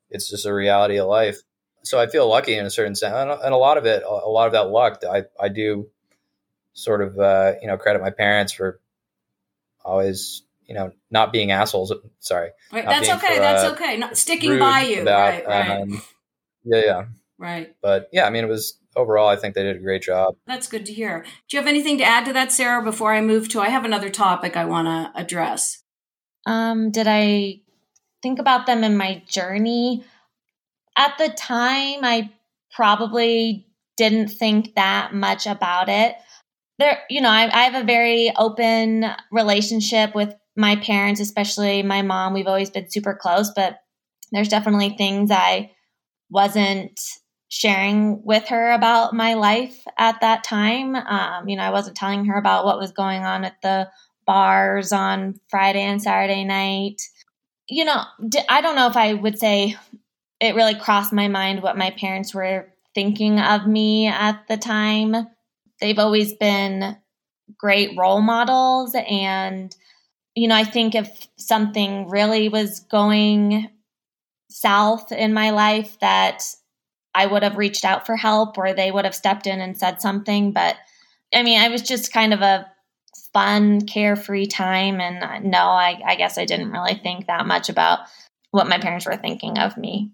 it's 0.10 0.30
just 0.30 0.46
a 0.46 0.54
reality 0.54 0.98
of 0.98 1.08
life. 1.08 1.42
So 1.84 2.00
I 2.00 2.08
feel 2.08 2.28
lucky 2.28 2.56
in 2.56 2.66
a 2.66 2.70
certain 2.70 2.96
sense, 2.96 3.16
and 3.16 3.54
a 3.54 3.58
lot 3.58 3.78
of 3.78 3.86
it, 3.86 4.04
a 4.04 4.30
lot 4.30 4.48
of 4.48 4.54
that 4.54 4.70
luck, 4.70 5.02
I 5.10 5.24
I 5.40 5.50
do 5.50 5.90
sort 6.74 7.02
of 7.02 7.20
uh, 7.20 7.54
you 7.62 7.68
know 7.68 7.78
credit 7.78 8.02
my 8.02 8.12
parents 8.12 8.54
for 8.54 8.80
always 9.84 10.44
you 10.68 10.76
know 10.76 10.92
not 11.10 11.34
being 11.34 11.50
assholes. 11.50 11.92
Sorry, 12.20 12.52
right, 12.72 12.86
that's 12.86 13.10
okay. 13.10 13.36
For, 13.36 13.42
that's 13.42 13.64
uh, 13.64 13.72
okay. 13.72 13.98
Not 13.98 14.16
sticking 14.16 14.60
by 14.60 14.82
you. 14.82 15.02
About, 15.02 15.46
right, 15.46 15.48
right. 15.48 15.82
Um, 15.82 16.02
yeah, 16.66 16.82
yeah. 16.86 17.06
Right. 17.40 17.76
But 17.82 18.10
yeah, 18.14 18.26
I 18.26 18.30
mean, 18.30 18.44
it 18.44 18.48
was 18.48 18.78
overall, 18.96 19.28
I 19.28 19.36
think 19.36 19.56
they 19.56 19.64
did 19.64 19.78
a 19.78 19.80
great 19.80 20.04
job. 20.04 20.36
That's 20.48 20.68
good 20.68 20.86
to 20.86 20.94
hear. 20.94 21.24
Do 21.50 21.58
you 21.58 21.60
have 21.60 21.68
anything 21.68 21.98
to 22.00 22.04
add 22.04 22.26
to 22.26 22.34
that, 22.34 22.52
Sarah, 22.52 22.84
before 22.84 23.14
I 23.14 23.22
move 23.22 23.50
to? 23.50 23.62
I 23.62 23.70
have 23.70 23.86
another 23.86 24.10
topic 24.10 24.58
I 24.58 24.66
want 24.66 24.88
to 24.88 25.20
address. 25.20 25.84
Um, 26.46 26.92
did 26.92 27.08
I 27.08 27.62
think 28.22 28.40
about 28.40 28.66
them 28.66 28.84
in 28.84 28.98
my 28.98 29.24
journey? 29.28 30.04
At 30.98 31.18
the 31.18 31.30
time, 31.30 32.04
I 32.04 32.32
probably 32.74 33.68
didn't 33.98 34.30
think 34.30 34.76
that 34.76 35.14
much 35.14 35.46
about 35.46 35.90
it. 35.90 36.16
There, 36.80 37.00
you 37.10 37.22
know, 37.22 37.30
I, 37.30 37.50
I 37.54 37.64
have 37.66 37.82
a 37.82 37.86
very 37.86 38.32
open 38.36 39.06
relationship 39.32 40.16
with 40.16 40.34
my 40.56 40.76
parents, 40.76 41.22
especially 41.22 41.84
my 41.84 42.02
mom. 42.02 42.34
We've 42.34 42.48
always 42.48 42.70
been 42.70 42.90
super 42.90 43.14
close, 43.14 43.52
but 43.56 43.78
there's 44.32 44.50
definitely 44.50 44.96
things 44.98 45.30
I 45.32 45.72
wasn't 46.30 47.00
sharing 47.54 48.24
with 48.24 48.48
her 48.48 48.72
about 48.72 49.14
my 49.14 49.34
life 49.34 49.86
at 49.98 50.22
that 50.22 50.42
time. 50.42 50.96
Um, 50.96 51.50
you 51.50 51.58
know, 51.58 51.64
I 51.64 51.70
wasn't 51.70 51.98
telling 51.98 52.24
her 52.26 52.38
about 52.38 52.64
what 52.64 52.80
was 52.80 52.94
going 52.94 53.24
on 53.24 53.44
at 53.44 53.62
the 53.62 53.90
bars 54.26 54.94
on 54.94 55.38
Friday 55.50 55.82
and 55.82 56.02
Saturday 56.02 56.46
night. 56.46 57.02
You 57.68 57.84
know, 57.84 58.04
I 58.48 58.62
don't 58.62 58.78
know 58.78 58.88
if 58.88 58.96
I 58.96 59.16
would 59.16 59.38
say 59.38 59.76
it 60.40 60.56
really 60.56 60.76
crossed 60.76 61.12
my 61.12 61.28
mind 61.28 61.62
what 61.62 61.78
my 61.78 61.92
parents 61.92 62.34
were 62.34 62.72
thinking 62.96 63.38
of 63.38 63.68
me 63.68 64.08
at 64.08 64.48
the 64.48 64.56
time. 64.56 65.14
They've 65.82 66.00
always 66.00 66.32
been 66.32 66.96
great 67.58 67.98
role 67.98 68.22
models. 68.22 68.96
And, 68.96 69.76
you 70.36 70.48
know, 70.48 70.56
I 70.56 70.64
think 70.64 70.96
if 70.96 71.28
something 71.36 72.08
really 72.08 72.48
was 72.48 72.80
going 72.80 73.70
south 74.50 75.12
in 75.12 75.34
my 75.34 75.50
life 75.50 76.00
that 76.00 76.44
I 77.14 77.26
would 77.26 77.44
have 77.44 77.58
reached 77.58 77.86
out 77.86 78.06
for 78.06 78.16
help 78.16 78.58
or 78.58 78.74
they 78.74 78.92
would 78.92 79.06
have 79.06 79.16
stepped 79.16 79.48
in 79.48 79.60
and 79.60 79.78
said 79.78 80.02
something. 80.02 80.52
But 80.52 80.78
I 81.34 81.44
mean, 81.44 81.60
I 81.60 81.70
was 81.70 81.82
just 81.82 82.14
kind 82.14 82.34
of 82.34 82.42
a 82.42 82.72
fun, 83.34 83.82
carefree 83.82 84.48
time. 84.48 85.00
And 85.00 85.24
uh, 85.24 85.40
no, 85.40 85.70
I, 85.70 86.00
I 86.06 86.16
guess 86.16 86.38
I 86.38 86.46
didn't 86.46 86.72
really 86.72 86.96
think 86.96 87.28
that 87.28 87.46
much 87.46 87.70
about 87.70 88.00
what 88.52 88.68
my 88.68 88.78
parents 88.78 89.06
were 89.06 89.18
thinking 89.18 89.58
of 89.58 89.78
me. 89.78 90.12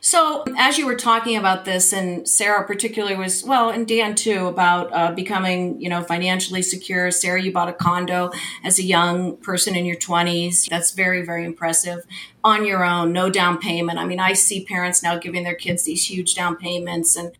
So, 0.00 0.44
as 0.56 0.78
you 0.78 0.86
were 0.86 0.94
talking 0.94 1.36
about 1.36 1.64
this, 1.64 1.92
and 1.92 2.28
Sarah 2.28 2.66
particularly 2.66 3.16
was, 3.16 3.42
well, 3.44 3.70
and 3.70 3.88
Dan 3.88 4.14
too, 4.14 4.46
about 4.46 4.92
uh, 4.92 5.12
becoming, 5.12 5.80
you 5.80 5.88
know, 5.88 6.02
financially 6.02 6.62
secure. 6.62 7.10
Sarah, 7.10 7.42
you 7.42 7.52
bought 7.52 7.68
a 7.68 7.72
condo 7.72 8.30
as 8.62 8.78
a 8.78 8.82
young 8.82 9.36
person 9.38 9.74
in 9.74 9.84
your 9.84 9.96
20s. 9.96 10.68
That's 10.68 10.92
very, 10.92 11.24
very 11.24 11.44
impressive. 11.44 12.04
On 12.44 12.64
your 12.64 12.84
own, 12.84 13.12
no 13.12 13.30
down 13.30 13.58
payment. 13.58 13.98
I 13.98 14.04
mean, 14.04 14.20
I 14.20 14.34
see 14.34 14.64
parents 14.64 15.02
now 15.02 15.18
giving 15.18 15.42
their 15.42 15.54
kids 15.54 15.84
these 15.84 16.08
huge 16.08 16.34
down 16.34 16.56
payments, 16.56 17.16
and, 17.16 17.32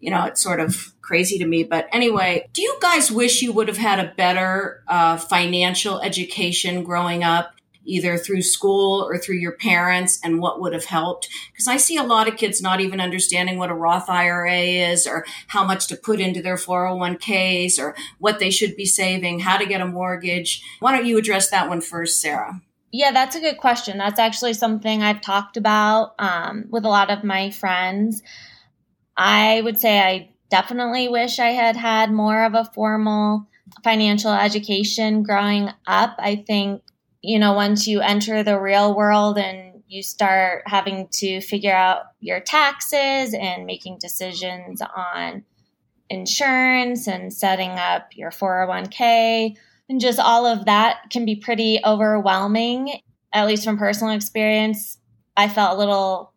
you 0.00 0.10
know, 0.10 0.24
it's 0.24 0.42
sort 0.42 0.60
of 0.60 0.94
crazy 1.02 1.38
to 1.38 1.46
me. 1.46 1.64
But 1.64 1.88
anyway, 1.92 2.48
do 2.52 2.62
you 2.62 2.76
guys 2.80 3.10
wish 3.10 3.42
you 3.42 3.52
would 3.52 3.68
have 3.68 3.76
had 3.76 4.00
a 4.00 4.14
better 4.16 4.82
uh, 4.88 5.18
financial 5.18 6.00
education 6.00 6.82
growing 6.82 7.22
up? 7.22 7.53
Either 7.84 8.16
through 8.16 8.42
school 8.42 9.02
or 9.02 9.18
through 9.18 9.36
your 9.36 9.52
parents 9.52 10.18
and 10.22 10.40
what 10.40 10.60
would 10.60 10.72
have 10.72 10.86
helped. 10.86 11.28
Because 11.52 11.68
I 11.68 11.76
see 11.76 11.96
a 11.96 12.02
lot 12.02 12.28
of 12.28 12.36
kids 12.36 12.62
not 12.62 12.80
even 12.80 13.00
understanding 13.00 13.58
what 13.58 13.70
a 13.70 13.74
Roth 13.74 14.08
IRA 14.08 14.60
is 14.60 15.06
or 15.06 15.24
how 15.48 15.64
much 15.64 15.86
to 15.88 15.96
put 15.96 16.20
into 16.20 16.42
their 16.42 16.56
401ks 16.56 17.78
or 17.78 17.94
what 18.18 18.38
they 18.38 18.50
should 18.50 18.76
be 18.76 18.86
saving, 18.86 19.40
how 19.40 19.56
to 19.56 19.66
get 19.66 19.80
a 19.80 19.86
mortgage. 19.86 20.62
Why 20.80 20.96
don't 20.96 21.06
you 21.06 21.18
address 21.18 21.50
that 21.50 21.68
one 21.68 21.80
first, 21.80 22.20
Sarah? 22.20 22.60
Yeah, 22.90 23.10
that's 23.10 23.34
a 23.34 23.40
good 23.40 23.58
question. 23.58 23.98
That's 23.98 24.20
actually 24.20 24.54
something 24.54 25.02
I've 25.02 25.20
talked 25.20 25.56
about 25.56 26.14
um, 26.18 26.66
with 26.70 26.84
a 26.84 26.88
lot 26.88 27.10
of 27.10 27.24
my 27.24 27.50
friends. 27.50 28.22
I 29.16 29.60
would 29.62 29.78
say 29.78 29.98
I 29.98 30.30
definitely 30.48 31.08
wish 31.08 31.40
I 31.40 31.48
had 31.48 31.76
had 31.76 32.12
more 32.12 32.44
of 32.44 32.54
a 32.54 32.70
formal 32.72 33.48
financial 33.82 34.32
education 34.32 35.24
growing 35.24 35.70
up. 35.86 36.14
I 36.18 36.36
think 36.36 36.82
you 37.24 37.38
know, 37.38 37.54
once 37.54 37.86
you 37.86 38.00
enter 38.00 38.42
the 38.42 38.60
real 38.60 38.94
world 38.94 39.38
and 39.38 39.82
you 39.88 40.02
start 40.02 40.62
having 40.66 41.08
to 41.12 41.40
figure 41.40 41.74
out 41.74 42.02
your 42.20 42.40
taxes 42.40 43.34
and 43.34 43.64
making 43.64 43.98
decisions 43.98 44.82
on 44.94 45.42
insurance 46.10 47.08
and 47.08 47.32
setting 47.32 47.70
up 47.70 48.08
your 48.14 48.30
401k 48.30 49.56
and 49.88 50.00
just 50.00 50.18
all 50.18 50.46
of 50.46 50.66
that 50.66 51.10
can 51.10 51.24
be 51.24 51.36
pretty 51.36 51.80
overwhelming. 51.84 53.00
At 53.32 53.46
least 53.46 53.64
from 53.64 53.78
personal 53.78 54.14
experience, 54.14 54.98
I 55.36 55.48
felt 55.48 55.76
a 55.76 55.78
little 55.78 56.32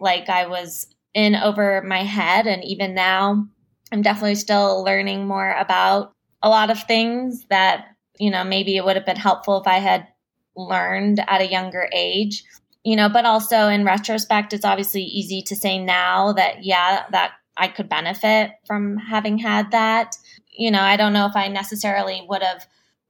like 0.00 0.28
I 0.28 0.46
was 0.46 0.88
in 1.14 1.36
over 1.36 1.82
my 1.82 2.02
head. 2.02 2.46
And 2.46 2.64
even 2.64 2.94
now, 2.94 3.46
I'm 3.92 4.02
definitely 4.02 4.34
still 4.34 4.82
learning 4.82 5.26
more 5.26 5.52
about 5.52 6.12
a 6.42 6.48
lot 6.48 6.70
of 6.70 6.82
things 6.82 7.44
that 7.48 7.86
you 8.18 8.30
know, 8.30 8.44
maybe 8.44 8.76
it 8.76 8.84
would 8.84 8.96
have 8.96 9.06
been 9.06 9.16
helpful 9.16 9.60
if 9.60 9.66
I 9.66 9.78
had 9.78 10.06
learned 10.56 11.20
at 11.26 11.40
a 11.40 11.50
younger 11.50 11.88
age. 11.92 12.44
You 12.84 12.96
know, 12.96 13.08
but 13.08 13.24
also 13.24 13.68
in 13.68 13.84
retrospect, 13.84 14.52
it's 14.52 14.64
obviously 14.64 15.02
easy 15.02 15.40
to 15.42 15.54
say 15.54 15.78
now 15.78 16.32
that, 16.32 16.64
yeah, 16.64 17.04
that 17.10 17.32
I 17.56 17.68
could 17.68 17.88
benefit 17.88 18.50
from 18.66 18.96
having 18.96 19.38
had 19.38 19.70
that. 19.70 20.16
You 20.50 20.70
know, 20.70 20.82
I 20.82 20.96
don't 20.96 21.12
know 21.12 21.26
if 21.26 21.36
I 21.36 21.46
necessarily 21.48 22.26
would 22.28 22.42
have 22.42 22.66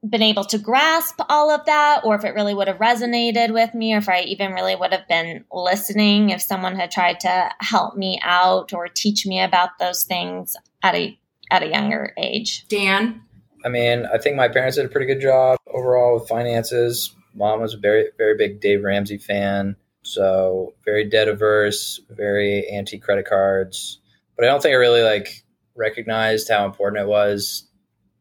been 0.07 0.21
able 0.21 0.43
to 0.43 0.57
grasp 0.57 1.19
all 1.29 1.49
of 1.49 1.65
that 1.65 2.01
or 2.03 2.15
if 2.15 2.25
it 2.25 2.33
really 2.33 2.53
would 2.53 2.67
have 2.67 2.77
resonated 2.77 3.53
with 3.53 3.73
me 3.73 3.93
or 3.93 3.97
if 3.97 4.09
I 4.09 4.21
even 4.21 4.51
really 4.51 4.75
would 4.75 4.91
have 4.91 5.07
been 5.07 5.45
listening 5.51 6.29
if 6.29 6.41
someone 6.41 6.75
had 6.75 6.91
tried 6.91 7.21
to 7.21 7.49
help 7.59 7.95
me 7.95 8.19
out 8.21 8.73
or 8.73 8.87
teach 8.89 9.25
me 9.25 9.41
about 9.41 9.79
those 9.79 10.03
things 10.03 10.57
at 10.81 10.95
a 10.95 11.17
at 11.49 11.63
a 11.63 11.67
younger 11.67 12.13
age. 12.17 12.67
Dan, 12.67 13.21
I 13.63 13.69
mean, 13.69 14.05
I 14.11 14.17
think 14.17 14.35
my 14.35 14.49
parents 14.49 14.75
did 14.75 14.85
a 14.85 14.89
pretty 14.89 15.05
good 15.05 15.21
job 15.21 15.57
overall 15.67 16.15
with 16.15 16.27
finances. 16.27 17.15
Mom 17.33 17.61
was 17.61 17.73
a 17.73 17.77
very 17.77 18.09
very 18.17 18.37
big 18.37 18.59
Dave 18.59 18.83
Ramsey 18.83 19.17
fan, 19.17 19.75
so 20.03 20.73
very 20.85 21.07
debt 21.07 21.27
averse, 21.27 21.99
very 22.09 22.67
anti 22.69 22.99
credit 22.99 23.25
cards. 23.25 23.99
But 24.35 24.45
I 24.45 24.49
don't 24.49 24.61
think 24.61 24.73
I 24.73 24.77
really 24.77 25.03
like 25.03 25.43
recognized 25.75 26.49
how 26.49 26.65
important 26.65 27.01
it 27.01 27.07
was 27.07 27.67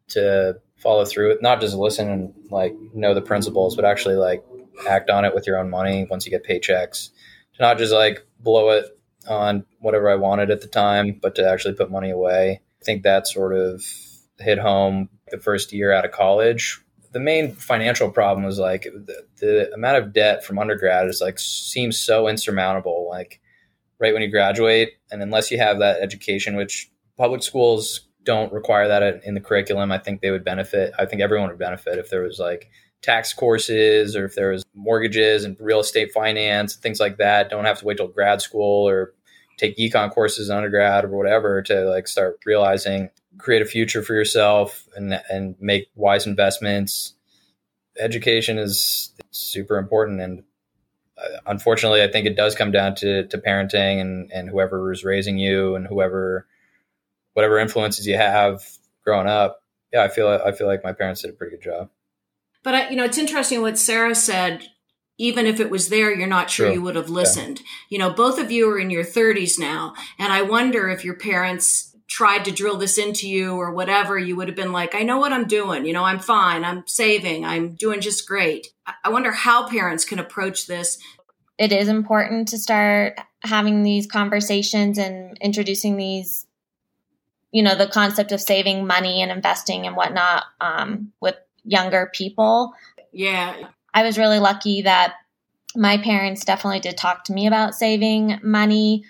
to 0.09 0.57
follow 0.77 1.05
through 1.05 1.29
with 1.29 1.43
not 1.43 1.61
just 1.61 1.75
listen 1.75 2.11
and 2.11 2.35
like 2.51 2.75
know 2.95 3.15
the 3.15 3.23
principles, 3.23 3.77
but 3.77 3.85
actually 3.85 4.17
like 4.17 4.45
act 4.89 5.11
on 5.11 5.25
it 5.25 5.35
with 5.35 5.47
your 5.47 5.59
own 5.59 5.71
money 5.71 6.07
once 6.11 6.27
you 6.27 6.31
get 6.31 6.47
paychecks. 6.47 7.11
To 7.55 7.63
not 7.63 7.79
just 7.79 7.93
like 7.93 8.27
blow 8.41 8.71
it 8.71 8.87
on 9.29 9.65
whatever 9.81 10.11
I 10.11 10.17
wanted 10.17 10.51
at 10.51 10.61
the 10.61 10.69
time, 10.69 11.19
but 11.21 11.35
to 11.37 11.49
actually 11.49 11.75
put 11.75 11.91
money 11.91 12.11
away. 12.11 12.61
I 12.81 12.85
think 12.85 13.03
that 13.03 13.27
sort 13.27 13.55
of 13.55 13.85
hit 14.39 14.59
home 14.59 15.09
the 15.31 15.39
first 15.39 15.73
year 15.73 15.93
out 15.93 16.05
of 16.05 16.13
college. 16.13 16.81
The 17.13 17.21
main 17.21 17.55
financial 17.55 18.11
problem 18.11 18.45
was 18.45 18.59
like 18.59 18.83
the, 18.83 19.27
the 19.39 19.73
amount 19.73 19.99
of 19.99 20.13
debt 20.13 20.45
from 20.45 20.59
undergrad 20.59 21.09
is 21.09 21.21
like 21.21 21.39
seems 21.39 21.99
so 21.99 22.27
insurmountable. 22.29 23.07
Like 23.09 23.41
right 23.99 24.13
when 24.13 24.23
you 24.23 24.31
graduate, 24.31 24.95
and 25.11 25.23
unless 25.23 25.51
you 25.51 25.59
have 25.59 25.79
that 25.79 26.01
education, 26.01 26.57
which 26.57 26.91
public 27.17 27.43
schools 27.43 28.09
don't 28.25 28.53
require 28.53 28.89
that 28.89 29.23
in 29.25 29.35
the 29.35 29.41
curriculum. 29.41 29.93
I 29.93 29.99
think 29.99 30.21
they 30.21 30.31
would 30.31 30.45
benefit. 30.45 30.93
I 30.99 31.07
think 31.07 31.23
everyone 31.23 31.49
would 31.49 31.59
benefit 31.59 31.99
if 31.99 32.11
there 32.11 32.23
was 32.23 32.39
like 32.39 32.71
tax 33.03 33.33
courses 33.33 34.15
or 34.15 34.27
if 34.27 34.35
there 34.35 34.51
was 34.51 34.65
mortgages 34.75 35.45
and 35.45 35.57
real 35.59 35.81
estate 35.81 36.13
finance, 36.13 36.77
things 36.77 37.01
like 37.01 37.19
that. 37.19 37.51
Don't 37.51 37.65
have 37.65 37.81
to 37.81 37.85
wait 37.85 37.97
till 37.97 38.09
grad 38.09 38.41
school 38.41 38.89
or 38.89 39.15
take 39.59 39.77
econ 39.77 40.11
courses 40.11 40.49
in 40.49 40.57
undergrad 40.57 41.05
or 41.05 41.09
whatever 41.09 41.63
to 41.63 41.85
like 41.91 42.09
start 42.09 42.39
realizing 42.47 43.11
create 43.39 43.63
a 43.63 43.67
future 43.67 44.03
for 44.03 44.15
yourself 44.15 44.87
and 44.97 45.21
and 45.31 45.57
make 45.61 45.89
wise 45.95 46.27
investments. 46.27 47.15
Education 47.99 48.59
is 48.59 49.13
super 49.31 49.77
important 49.79 50.21
and 50.21 50.43
uh, 51.19 51.39
unfortunately 51.47 52.03
I 52.03 52.09
think 52.09 52.27
it 52.27 52.37
does 52.37 52.55
come 52.55 52.73
down 52.73 52.95
to 52.97 53.27
to 53.27 53.39
parenting 53.39 54.01
and 54.01 54.31
and 54.33 54.49
whoever 54.49 54.93
is 54.93 55.05
raising 55.05 55.39
you 55.39 55.75
and 55.75 55.87
whoever 55.87 56.47
whatever 57.35 57.59
influences 57.59 58.07
you 58.07 58.17
have 58.17 58.63
growing 59.05 59.27
up, 59.27 59.63
yeah, 59.93 60.03
I 60.03 60.09
feel 60.09 60.29
I 60.29 60.53
feel 60.53 60.67
like 60.67 60.85
my 60.85 60.93
parents 60.93 61.23
did 61.23 61.31
a 61.31 61.35
pretty 61.35 61.57
good 61.57 61.63
job. 61.63 61.91
But 62.63 62.75
I, 62.75 62.89
you 62.91 62.97
know, 62.97 63.05
it's 63.05 63.19
interesting 63.19 63.61
what 63.61 63.79
Sarah 63.79 64.15
said. 64.15 64.69
Even 65.19 65.47
if 65.47 65.61
it 65.61 65.71
was 65.71 65.89
there, 65.89 66.13
you're 66.13 66.27
not 66.27 66.51
sure 66.51 66.67
True. 66.67 66.75
you 66.75 66.83
would 66.83 66.97
have 66.97 67.11
listened. 67.11 67.61
Yeah. 67.61 67.67
You 67.91 67.99
know, 67.99 68.11
both 68.13 68.41
of 68.41 68.51
you 68.51 68.69
are 68.71 68.79
in 68.79 68.91
your 68.91 69.05
30s 69.05 69.59
now, 69.59 69.93
and 70.19 70.33
I 70.33 70.43
wonder 70.43 70.89
if 70.89 71.05
your 71.05 71.15
parents 71.15 71.92
tried 72.13 72.45
to 72.45 72.53
drill 72.53 72.77
this 72.77 72.99
into 72.99 73.27
you 73.27 73.55
or 73.55 73.73
whatever, 73.73 74.19
you 74.19 74.37
would 74.37 74.47
have 74.47 74.57
been 74.57 74.71
like, 74.71 74.95
I 74.95 75.03
know 75.03 75.17
what 75.17 75.33
I'm 75.33 75.47
doing. 75.47 75.87
You 75.87 75.95
know, 75.95 76.05
I'm 76.05 76.19
fine. 76.19 76.63
I'm 76.63 76.85
saving. 76.87 77.47
I'm 77.47 77.75
doing 77.75 78.03
just 78.03 78.29
great. 78.29 78.67
I 79.03 79.09
wonder 79.09 79.33
how 79.33 79.67
parents 79.67 80.05
can 80.05 80.19
approach 80.19 80.67
this. 80.67 80.99
It 81.57 81.73
is 81.73 81.89
important 81.89 82.49
to 82.49 82.59
start 82.59 83.19
having 83.43 83.83
these 83.83 84.07
conversations 84.07 84.99
and 84.99 85.39
introducing 85.41 85.97
these 85.97 86.47
you 87.51 87.63
know 87.63 87.75
the 87.75 87.87
concept 87.87 88.33
of 88.33 88.41
saving 88.41 88.87
money 88.87 89.23
and 89.23 89.31
investing 89.31 89.87
and 89.87 89.97
whatnot 89.97 90.45
um, 90.61 91.13
with 91.21 91.37
younger 91.65 92.11
people 92.15 92.73
yeah 93.13 93.55
i 93.93 94.03
was 94.03 94.17
really 94.17 94.39
lucky 94.39 94.83
that 94.83 95.15
my 95.77 95.99
parents 95.99 96.45
definitely 96.45 96.81
did 96.81 96.97
talk 96.97 97.25
to 97.25 97.33
me 97.33 97.47
about 97.47 97.75
saving 97.75 98.39
money 98.43 99.05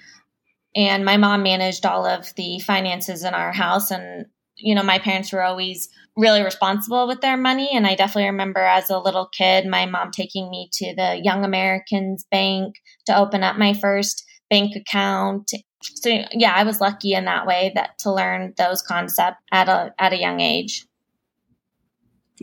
and 0.74 1.04
my 1.04 1.16
mom 1.16 1.42
managed 1.42 1.86
all 1.86 2.06
of 2.06 2.34
the 2.36 2.58
finances 2.60 3.24
in 3.24 3.34
our 3.34 3.52
house. 3.52 3.90
And 3.90 4.26
you 4.56 4.74
know 4.74 4.82
my 4.82 4.98
parents 4.98 5.32
were 5.32 5.42
always 5.42 5.88
really 6.16 6.42
responsible 6.42 7.06
with 7.08 7.20
their 7.20 7.36
money. 7.36 7.70
And 7.72 7.86
i 7.86 7.94
definitely 7.94 8.30
remember 8.30 8.60
as 8.60 8.90
a 8.90 8.98
little 8.98 9.26
kid 9.26 9.66
my 9.66 9.86
mom 9.86 10.10
taking 10.10 10.50
me 10.50 10.68
to 10.74 10.94
the 10.94 11.20
young 11.22 11.44
americans 11.44 12.24
bank 12.30 12.76
to 13.06 13.16
open 13.16 13.42
up 13.42 13.56
my 13.56 13.72
first 13.72 14.24
bank 14.52 14.76
account. 14.76 15.50
So 15.82 16.24
yeah, 16.32 16.52
I 16.54 16.64
was 16.64 16.80
lucky 16.80 17.14
in 17.14 17.24
that 17.24 17.46
way 17.46 17.72
that 17.74 17.98
to 18.00 18.12
learn 18.12 18.52
those 18.58 18.82
concepts 18.82 19.38
at 19.50 19.68
a 19.68 19.94
at 19.98 20.12
a 20.12 20.20
young 20.20 20.40
age. 20.40 20.84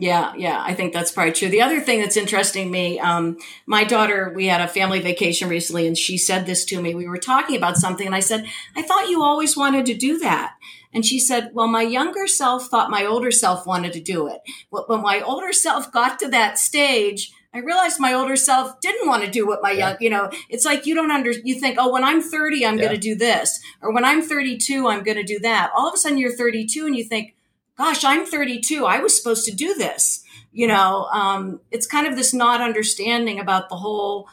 Yeah, 0.00 0.32
yeah, 0.34 0.62
I 0.64 0.72
think 0.72 0.94
that's 0.94 1.12
probably 1.12 1.34
true. 1.34 1.50
The 1.50 1.60
other 1.60 1.78
thing 1.78 2.00
that's 2.00 2.16
interesting 2.16 2.68
to 2.68 2.72
me, 2.72 2.98
um, 2.98 3.36
my 3.66 3.84
daughter, 3.84 4.32
we 4.34 4.46
had 4.46 4.62
a 4.62 4.66
family 4.66 4.98
vacation 4.98 5.46
recently, 5.46 5.86
and 5.86 5.96
she 5.96 6.16
said 6.16 6.46
this 6.46 6.64
to 6.66 6.80
me. 6.80 6.94
We 6.94 7.06
were 7.06 7.18
talking 7.18 7.54
about 7.54 7.76
something, 7.76 8.06
and 8.06 8.14
I 8.14 8.20
said, 8.20 8.46
"I 8.74 8.80
thought 8.80 9.10
you 9.10 9.22
always 9.22 9.58
wanted 9.58 9.84
to 9.86 9.94
do 9.94 10.18
that." 10.20 10.54
And 10.94 11.04
she 11.04 11.20
said, 11.20 11.50
"Well, 11.52 11.66
my 11.66 11.82
younger 11.82 12.26
self 12.26 12.68
thought 12.68 12.90
my 12.90 13.04
older 13.04 13.30
self 13.30 13.66
wanted 13.66 13.92
to 13.92 14.00
do 14.00 14.26
it. 14.26 14.40
But 14.72 14.88
when 14.88 15.02
my 15.02 15.20
older 15.20 15.52
self 15.52 15.92
got 15.92 16.18
to 16.20 16.28
that 16.28 16.58
stage." 16.58 17.32
I 17.52 17.58
realized 17.58 17.98
my 17.98 18.12
older 18.12 18.36
self 18.36 18.80
didn't 18.80 19.08
want 19.08 19.24
to 19.24 19.30
do 19.30 19.44
what 19.44 19.60
my 19.60 19.72
young, 19.72 19.96
you 19.98 20.08
know, 20.08 20.30
it's 20.48 20.64
like 20.64 20.86
you 20.86 20.94
don't 20.94 21.10
under, 21.10 21.32
you 21.32 21.58
think, 21.58 21.78
oh, 21.80 21.90
when 21.90 22.04
I'm 22.04 22.22
30, 22.22 22.64
I'm 22.64 22.76
yeah. 22.76 22.84
going 22.84 22.94
to 22.94 23.00
do 23.00 23.16
this. 23.16 23.58
Or 23.82 23.92
when 23.92 24.04
I'm 24.04 24.22
32, 24.22 24.86
I'm 24.86 25.02
going 25.02 25.16
to 25.16 25.24
do 25.24 25.40
that. 25.40 25.72
All 25.76 25.88
of 25.88 25.92
a 25.92 25.96
sudden 25.96 26.16
you're 26.16 26.30
32 26.30 26.86
and 26.86 26.94
you 26.94 27.02
think, 27.02 27.34
gosh, 27.80 28.04
I'm 28.04 28.26
32. 28.26 28.84
I 28.84 28.98
was 28.98 29.16
supposed 29.16 29.46
to 29.46 29.54
do 29.54 29.72
this. 29.72 30.22
You 30.52 30.66
know, 30.66 31.08
um, 31.12 31.60
it's 31.70 31.86
kind 31.86 32.06
of 32.06 32.14
this 32.14 32.34
not 32.34 32.60
understanding 32.60 33.40
about 33.40 33.70
the 33.70 33.76
whole, 33.76 34.28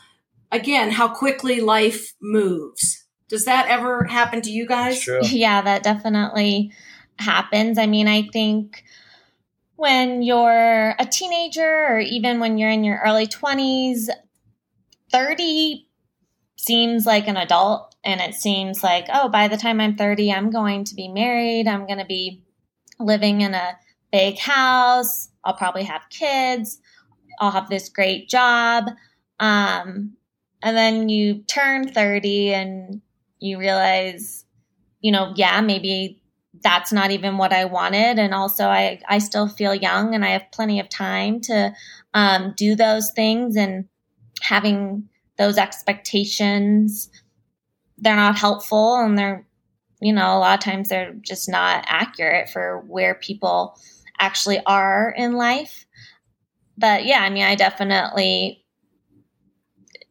again, 0.52 0.92
how 0.92 1.08
quickly 1.08 1.62
life 1.62 2.14
moves. 2.22 3.06
Does 3.30 3.46
that 3.46 3.70
ever 3.70 4.04
happen 4.04 4.42
to 4.42 4.52
you 4.52 4.68
guys? 4.68 5.08
Yeah, 5.24 5.62
that 5.62 5.84
definitely 5.84 6.74
happens. 7.20 7.78
I 7.78 7.86
mean, 7.86 8.10
I 8.10 8.24
think 8.34 8.84
when 9.78 10.24
you're 10.24 10.96
a 11.00 11.06
teenager 11.10 11.86
or 11.88 12.00
even 12.00 12.42
when 12.42 12.58
you're 12.58 12.70
in 12.70 12.84
your 12.84 13.00
early 13.06 13.28
20s, 13.28 14.10
30 15.10 15.88
seems 16.58 17.06
like 17.06 17.30
an 17.30 17.38
adult 17.38 17.96
and 18.04 18.20
it 18.20 18.34
seems 18.34 18.84
like, 18.84 19.06
oh, 19.14 19.30
by 19.30 19.48
the 19.48 19.58
time 19.58 19.80
I'm 19.80 19.96
30, 19.96 20.34
I'm 20.34 20.50
going 20.50 20.84
to 20.84 20.96
be 20.96 21.08
married, 21.08 21.66
I'm 21.70 21.86
going 21.86 22.00
to 22.00 22.06
be 22.06 22.44
living 23.00 23.42
in 23.42 23.54
a 23.54 23.78
big 24.12 24.38
house, 24.38 25.30
I'll 25.44 25.54
probably 25.54 25.84
have 25.84 26.02
kids, 26.10 26.80
I'll 27.40 27.52
have 27.52 27.70
this 27.70 27.90
great 27.90 28.30
job. 28.30 28.86
Um, 29.40 30.14
and 30.64 30.76
then 30.76 31.10
you 31.10 31.44
turn 31.44 31.88
30 31.90 32.54
and 32.54 33.02
you 33.40 33.60
realize, 33.60 34.46
you 35.02 35.12
know, 35.12 35.34
yeah, 35.36 35.62
maybe 35.62 36.22
that's 36.64 36.92
not 36.92 37.12
even 37.12 37.38
what 37.38 37.54
I 37.54 37.66
wanted. 37.66 38.18
And 38.20 38.34
also, 38.34 38.66
I, 38.66 39.00
I 39.08 39.20
still 39.20 39.48
feel 39.48 39.76
young 39.76 40.16
and 40.16 40.26
I 40.26 40.30
have 40.30 40.52
plenty 40.52 40.80
of 40.80 40.90
time 40.90 41.40
to 41.42 41.74
um, 42.14 42.54
do 42.58 42.76
those 42.76 43.12
things. 43.12 43.56
And 43.56 43.86
having 44.42 45.08
those 45.38 45.58
expectations, 45.58 47.10
they're 47.98 48.16
not 48.16 48.38
helpful 48.38 48.96
and 48.96 49.18
they're, 49.18 49.47
you 50.02 50.14
know, 50.14 50.38
a 50.38 50.40
lot 50.40 50.58
of 50.58 50.64
times 50.64 50.90
they're 50.90 51.14
just 51.22 51.50
not 51.50 51.86
accurate 51.88 52.50
for 52.50 52.84
where 52.88 53.16
people 53.16 53.80
actually 54.20 54.60
are 54.66 55.14
in 55.16 55.34
life. 55.34 55.86
But 56.78 57.06
yeah, 57.06 57.20
I 57.20 57.30
mean, 57.30 57.44
I 57.44 57.56
definitely 57.56 58.64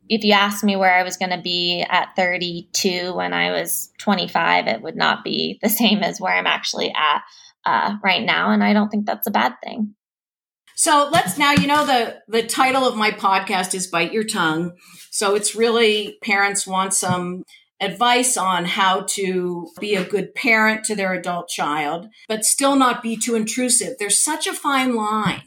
if 0.09 0.25
you 0.25 0.33
asked 0.33 0.65
me 0.65 0.77
where 0.77 0.95
I 0.95 1.03
was 1.03 1.17
going 1.17 1.31
to 1.31 1.41
be 1.41 1.85
at 1.89 2.15
32 2.17 3.15
when 3.15 3.33
I 3.33 3.51
was 3.51 3.91
25, 3.99 4.69
it 4.69 4.83
would 4.83 4.97
not 4.97 5.25
be 5.25 5.59
the 5.63 5.69
same 5.81 6.03
as 6.03 6.21
where 6.21 6.35
I'm 6.35 6.47
actually 6.47 6.93
at 6.95 7.23
uh, 7.65 7.97
right 8.03 8.25
now. 8.25 8.51
And 8.51 8.63
I 8.63 8.73
don't 8.73 8.89
think 8.89 9.07
that's 9.07 9.27
a 9.27 9.33
bad 9.33 9.55
thing. 9.65 9.95
So 10.77 11.09
let's 11.11 11.39
now, 11.39 11.53
you 11.53 11.67
know, 11.67 11.87
the, 11.87 12.19
the 12.29 12.47
title 12.47 12.87
of 12.87 12.97
my 12.97 13.11
podcast 13.11 13.75
is 13.75 13.87
Bite 13.87 14.13
Your 14.13 14.25
Tongue. 14.25 14.73
So 15.11 15.35
it's 15.35 15.55
really 15.55 16.19
parents 16.23 16.67
want 16.67 16.93
some 16.93 17.45
advice 17.81 18.37
on 18.37 18.65
how 18.65 19.03
to 19.03 19.69
be 19.81 19.95
a 19.95 20.05
good 20.05 20.35
parent 20.35 20.85
to 20.85 20.95
their 20.95 21.13
adult 21.13 21.49
child, 21.49 22.09
but 22.29 22.45
still 22.45 22.77
not 22.77 23.03
be 23.03 23.17
too 23.17 23.35
intrusive. 23.35 23.95
There's 23.99 24.19
such 24.19 24.47
a 24.47 24.55
fine 24.55 24.95
line 24.95 25.43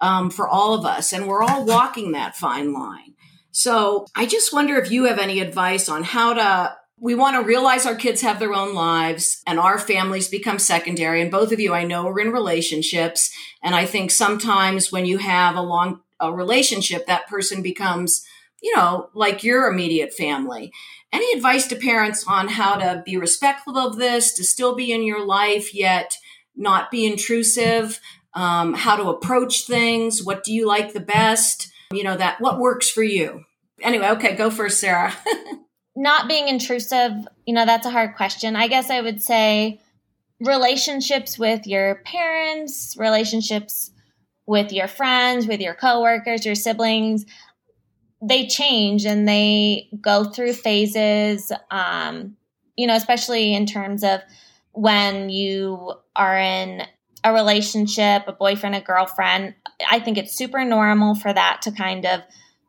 um, 0.00 0.30
for 0.30 0.48
all 0.48 0.74
of 0.74 0.84
us, 0.84 1.12
and 1.12 1.26
we're 1.26 1.42
all 1.42 1.64
walking 1.64 2.12
that 2.12 2.36
fine 2.36 2.72
line. 2.72 3.14
So 3.50 4.06
I 4.14 4.26
just 4.26 4.52
wonder 4.52 4.76
if 4.76 4.90
you 4.90 5.04
have 5.06 5.18
any 5.18 5.40
advice 5.40 5.88
on 5.88 6.04
how 6.04 6.34
to 6.34 6.76
we 7.00 7.14
want 7.14 7.36
to 7.36 7.46
realize 7.46 7.86
our 7.86 7.94
kids 7.94 8.22
have 8.22 8.38
their 8.38 8.54
own 8.54 8.74
lives 8.74 9.40
and 9.46 9.58
our 9.58 9.78
families 9.78 10.28
become 10.28 10.58
secondary. 10.58 11.22
And 11.22 11.30
both 11.30 11.52
of 11.52 11.60
you, 11.60 11.72
I 11.72 11.84
know, 11.84 12.08
are 12.08 12.20
in 12.20 12.32
relationships. 12.32 13.32
And 13.62 13.74
I 13.74 13.86
think 13.86 14.10
sometimes 14.10 14.90
when 14.90 15.06
you 15.06 15.18
have 15.18 15.54
a 15.54 15.62
long 15.62 16.00
a 16.20 16.32
relationship, 16.32 17.06
that 17.06 17.28
person 17.28 17.62
becomes, 17.62 18.26
you 18.62 18.74
know, 18.76 19.10
like 19.14 19.44
your 19.44 19.70
immediate 19.70 20.12
family. 20.12 20.72
Any 21.12 21.32
advice 21.36 21.66
to 21.68 21.76
parents 21.76 22.24
on 22.26 22.48
how 22.48 22.76
to 22.76 23.02
be 23.04 23.16
respectful 23.16 23.78
of 23.78 23.96
this, 23.96 24.34
to 24.34 24.44
still 24.44 24.74
be 24.74 24.92
in 24.92 25.02
your 25.02 25.24
life, 25.24 25.74
yet 25.74 26.18
not 26.56 26.90
be 26.90 27.06
intrusive? 27.06 28.00
Um, 28.34 28.74
how 28.74 28.96
to 28.96 29.08
approach 29.08 29.66
things? 29.66 30.22
What 30.22 30.44
do 30.44 30.52
you 30.52 30.66
like 30.66 30.92
the 30.92 31.00
best? 31.00 31.72
You 31.92 32.04
know, 32.04 32.16
that 32.16 32.40
what 32.40 32.58
works 32.58 32.90
for 32.90 33.02
you? 33.02 33.44
Anyway, 33.80 34.08
okay, 34.10 34.36
go 34.36 34.50
first, 34.50 34.80
Sarah. 34.80 35.14
not 35.96 36.28
being 36.28 36.48
intrusive, 36.48 37.12
you 37.46 37.54
know, 37.54 37.66
that's 37.66 37.86
a 37.86 37.90
hard 37.90 38.16
question. 38.16 38.54
I 38.54 38.68
guess 38.68 38.90
I 38.90 39.00
would 39.00 39.22
say 39.22 39.80
relationships 40.40 41.38
with 41.38 41.66
your 41.66 41.96
parents, 42.04 42.96
relationships 42.96 43.90
with 44.46 44.72
your 44.72 44.88
friends, 44.88 45.46
with 45.46 45.60
your 45.60 45.74
coworkers, 45.74 46.46
your 46.46 46.54
siblings, 46.54 47.26
they 48.20 48.46
change 48.46 49.04
and 49.04 49.28
they 49.28 49.88
go 50.00 50.24
through 50.24 50.54
phases. 50.54 51.52
Um, 51.70 52.36
you 52.76 52.86
know, 52.86 52.94
especially 52.94 53.54
in 53.54 53.66
terms 53.66 54.04
of 54.04 54.20
when 54.72 55.30
you 55.30 55.94
are 56.14 56.38
in 56.38 56.82
a 57.24 57.32
relationship, 57.32 58.24
a 58.26 58.32
boyfriend, 58.32 58.74
a 58.74 58.80
girlfriend. 58.80 59.54
I 59.90 60.00
think 60.00 60.18
it's 60.18 60.36
super 60.36 60.64
normal 60.64 61.14
for 61.14 61.32
that 61.32 61.62
to 61.62 61.72
kind 61.72 62.06
of 62.06 62.20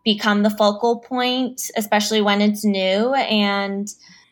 become 0.04 0.44
the 0.44 0.50
focal 0.50 1.00
point, 1.00 1.62
especially 1.76 2.22
when 2.22 2.42
it's 2.42 2.66
new. 2.66 3.14
And, 3.14 3.88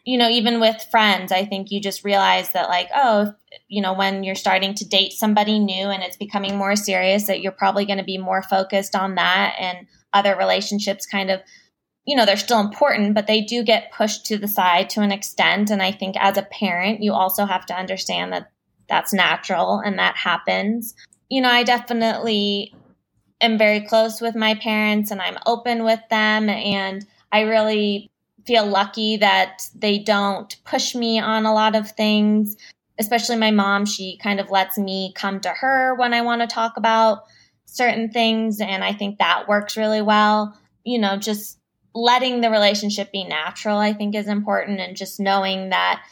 you 0.06 0.18
know, 0.18 0.30
even 0.30 0.60
with 0.60 0.86
friends, 0.90 1.32
I 1.32 1.46
think 1.46 1.72
you 1.72 1.82
just 1.82 2.04
realize 2.04 2.52
that, 2.52 2.70
like, 2.70 2.90
oh, 2.96 3.34
you 3.68 3.82
know, 3.82 3.94
when 3.94 4.24
you're 4.24 4.36
starting 4.36 4.74
to 4.76 4.88
date 4.88 5.14
somebody 5.14 5.60
new 5.60 5.88
and 5.88 6.04
it's 6.04 6.18
becoming 6.18 6.56
more 6.56 6.76
serious, 6.76 7.28
that 7.28 7.42
you're 7.42 7.52
probably 7.52 7.86
going 7.86 8.00
to 8.00 8.06
be 8.06 8.18
more 8.18 8.42
focused 8.42 8.96
on 8.96 9.16
that 9.16 9.56
and 9.60 9.88
other 10.18 10.36
relationships 10.36 11.06
kind 11.06 11.30
of 11.30 11.42
you 12.06 12.16
know 12.16 12.26
they're 12.26 12.38
still 12.38 12.60
important 12.60 13.14
but 13.14 13.28
they 13.28 13.42
do 13.42 13.64
get 13.64 13.92
pushed 13.92 14.26
to 14.26 14.38
the 14.38 14.48
side 14.48 14.90
to 14.90 15.02
an 15.02 15.12
extent 15.12 15.70
and 15.70 15.82
i 15.82 15.92
think 15.92 16.16
as 16.18 16.38
a 16.38 16.44
parent 16.44 17.04
you 17.04 17.14
also 17.14 17.46
have 17.46 17.66
to 17.66 17.76
understand 17.76 18.34
that 18.34 18.52
that's 18.90 19.14
natural 19.14 19.80
and 19.80 20.00
that 20.00 20.16
happens 20.16 20.96
you 21.30 21.42
know 21.42 21.50
i 21.50 21.64
definitely 21.64 22.74
am 23.42 23.58
very 23.58 23.82
close 23.82 24.22
with 24.22 24.36
my 24.36 24.56
parents 24.56 25.12
and 25.12 25.22
I'm 25.22 25.38
open 25.46 25.84
with 25.84 26.02
them. 26.10 26.50
And 26.50 27.06
I 27.32 27.42
really 27.42 28.10
feel 28.46 28.66
lucky 28.66 29.18
that 29.18 29.68
they 29.76 30.00
don't 30.00 30.56
push 30.64 30.96
me 30.96 31.20
on 31.20 31.46
a 31.46 31.54
lot 31.54 31.76
of 31.76 31.92
things, 31.92 32.56
especially 33.00 33.36
my 33.36 33.52
mom. 33.52 33.86
She 33.86 34.18
kind 34.18 34.40
of 34.40 34.50
lets 34.50 34.78
me 34.78 35.14
come 35.16 35.40
to 35.42 35.50
her 35.50 35.96
when 35.96 36.14
I 36.14 36.22
want 36.22 36.42
to 36.42 36.48
talk 36.48 36.78
about 36.78 37.24
certain 37.68 38.10
things. 38.10 38.60
And 38.60 38.84
I 38.84 38.94
think 38.94 39.20
that 39.20 39.48
works 39.48 39.78
really 39.78 40.02
well. 40.02 40.58
You 40.84 41.00
know, 41.00 41.18
just 41.18 41.60
letting 41.94 42.42
the 42.42 42.50
relationship 42.50 43.12
be 43.12 43.24
natural, 43.24 43.78
I 43.78 43.94
think 43.94 44.16
is 44.16 44.28
important. 44.28 44.80
And 44.80 44.98
just 44.98 45.20
knowing 45.20 45.70
that 45.70 46.04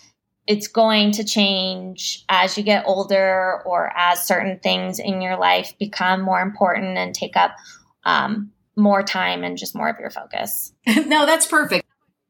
it's 0.48 0.68
going 0.68 1.12
to 1.13 1.24
change 1.24 2.24
as 2.30 2.58
you 2.58 2.63
get 2.63 2.86
older 2.86 3.62
or 3.65 3.91
as 3.98 4.26
certain 4.26 4.60
things 4.60 5.00
in 5.00 5.22
your 5.22 5.38
life 5.38 5.74
become 5.80 6.22
more 6.22 6.41
important 6.41 6.98
and 6.98 7.15
take 7.15 7.36
up 7.36 7.56
um, 8.04 8.52
more 8.76 9.02
time 9.02 9.44
and 9.44 9.58
just 9.58 9.76
more 9.76 9.89
of 9.89 10.00
your 10.00 10.12
focus. 10.12 10.72
no, 10.88 11.26
that's 11.26 11.48
perfect. 11.48 11.86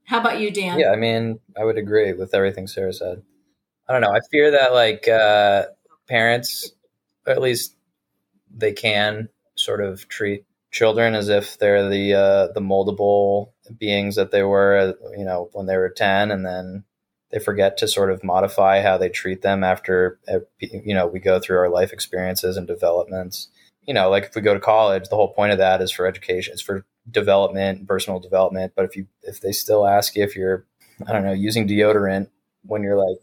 How 0.06 0.20
about 0.20 0.40
you, 0.40 0.52
Dan? 0.52 0.80
Yeah, 0.80 0.92
I 0.92 0.96
mean, 0.96 1.40
I 1.60 1.66
would 1.66 1.78
agree 1.78 2.14
with 2.14 2.34
everything 2.34 2.68
Sarah 2.68 2.94
said. 2.94 3.24
I 3.88 3.94
don't 3.94 4.02
know. 4.02 4.12
I 4.12 4.20
fear 4.32 4.52
that 4.52 4.72
like 4.74 5.08
uh, 5.08 5.66
parents, 6.08 6.72
at 7.28 7.42
least 7.42 7.75
they 8.56 8.74
can 8.74 9.30
sort 9.56 9.82
of 9.82 10.08
treat 10.08 10.46
children 10.72 11.14
as 11.14 11.30
if 11.30 11.58
they're 11.60 11.90
the 11.90 12.14
uh, 12.14 12.48
the 12.54 12.62
moldable 12.62 13.52
beings 13.78 14.16
that 14.16 14.32
they 14.32 14.44
were, 14.44 14.96
you 15.18 15.26
know, 15.26 15.50
when 15.54 15.66
they 15.66 15.78
were 15.78 15.90
ten, 15.90 16.32
and 16.32 16.46
then 16.46 16.84
they 17.32 17.40
forget 17.40 17.78
to 17.78 17.88
sort 17.88 18.12
of 18.12 18.24
modify 18.24 18.82
how 18.82 18.98
they 18.98 19.10
treat 19.10 19.42
them 19.42 19.64
after 19.64 20.20
uh, 20.28 20.40
you 20.60 20.94
know 20.94 21.08
we 21.08 21.20
go 21.20 21.40
through 21.40 21.58
our 21.58 21.70
life 21.70 21.92
experiences 21.92 22.58
and 22.58 22.68
developments. 22.68 23.50
You 23.84 23.94
know 23.94 24.10
like 24.10 24.24
if 24.26 24.36
we 24.36 24.42
go 24.42 24.54
to 24.54 24.60
college 24.60 25.10
the 25.10 25.16
whole 25.16 25.34
point 25.34 25.52
of 25.52 25.58
that 25.60 25.82
is 25.82 25.92
for 25.92 26.08
education 26.08 26.54
it's 26.54 26.62
for 26.62 26.86
development 27.10 27.88
personal 27.88 28.20
development. 28.20 28.74
But 28.76 28.86
if 28.86 28.96
you 28.96 29.08
if 29.22 29.42
they 29.42 29.52
still 29.52 29.86
ask 29.86 30.16
you 30.16 30.24
if 30.24 30.36
you're 30.36 30.66
i 31.08 31.12
don't 31.12 31.26
know 31.26 31.34
using 31.34 31.68
deodorant 31.68 32.30
when 32.64 32.84
you're 32.84 32.98
like 32.98 33.18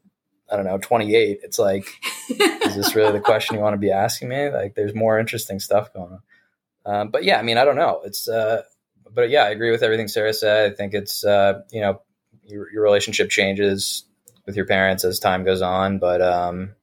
i 0.52 0.56
don't 0.56 0.66
know 0.66 0.78
28 0.78 1.40
it's 1.42 1.58
like 1.58 1.86
is 2.28 2.76
this 2.76 2.94
really 2.94 3.12
the 3.12 3.20
question 3.24 3.56
you 3.56 3.62
want 3.62 3.74
to 3.74 3.78
be 3.78 3.90
asking 3.90 4.28
me 4.28 4.50
like 4.50 4.74
there's 4.74 4.94
more 4.94 5.18
interesting 5.18 5.58
stuff 5.58 5.92
going 5.92 6.18
on 6.84 7.00
um, 7.00 7.08
but 7.10 7.24
yeah 7.24 7.38
i 7.38 7.42
mean 7.42 7.58
i 7.58 7.64
don't 7.64 7.76
know 7.76 8.00
it's 8.04 8.28
uh 8.28 8.62
but 9.14 9.30
yeah 9.30 9.44
i 9.44 9.50
agree 9.50 9.70
with 9.70 9.82
everything 9.82 10.08
sarah 10.08 10.32
said 10.32 10.70
i 10.70 10.74
think 10.74 10.94
it's 10.94 11.24
uh 11.24 11.60
you 11.70 11.80
know 11.80 12.00
your, 12.44 12.70
your 12.72 12.82
relationship 12.82 13.30
changes 13.30 14.04
with 14.46 14.56
your 14.56 14.66
parents 14.66 15.04
as 15.04 15.18
time 15.18 15.44
goes 15.44 15.62
on. 15.62 15.98
But 15.98 16.20
um, 16.20 16.74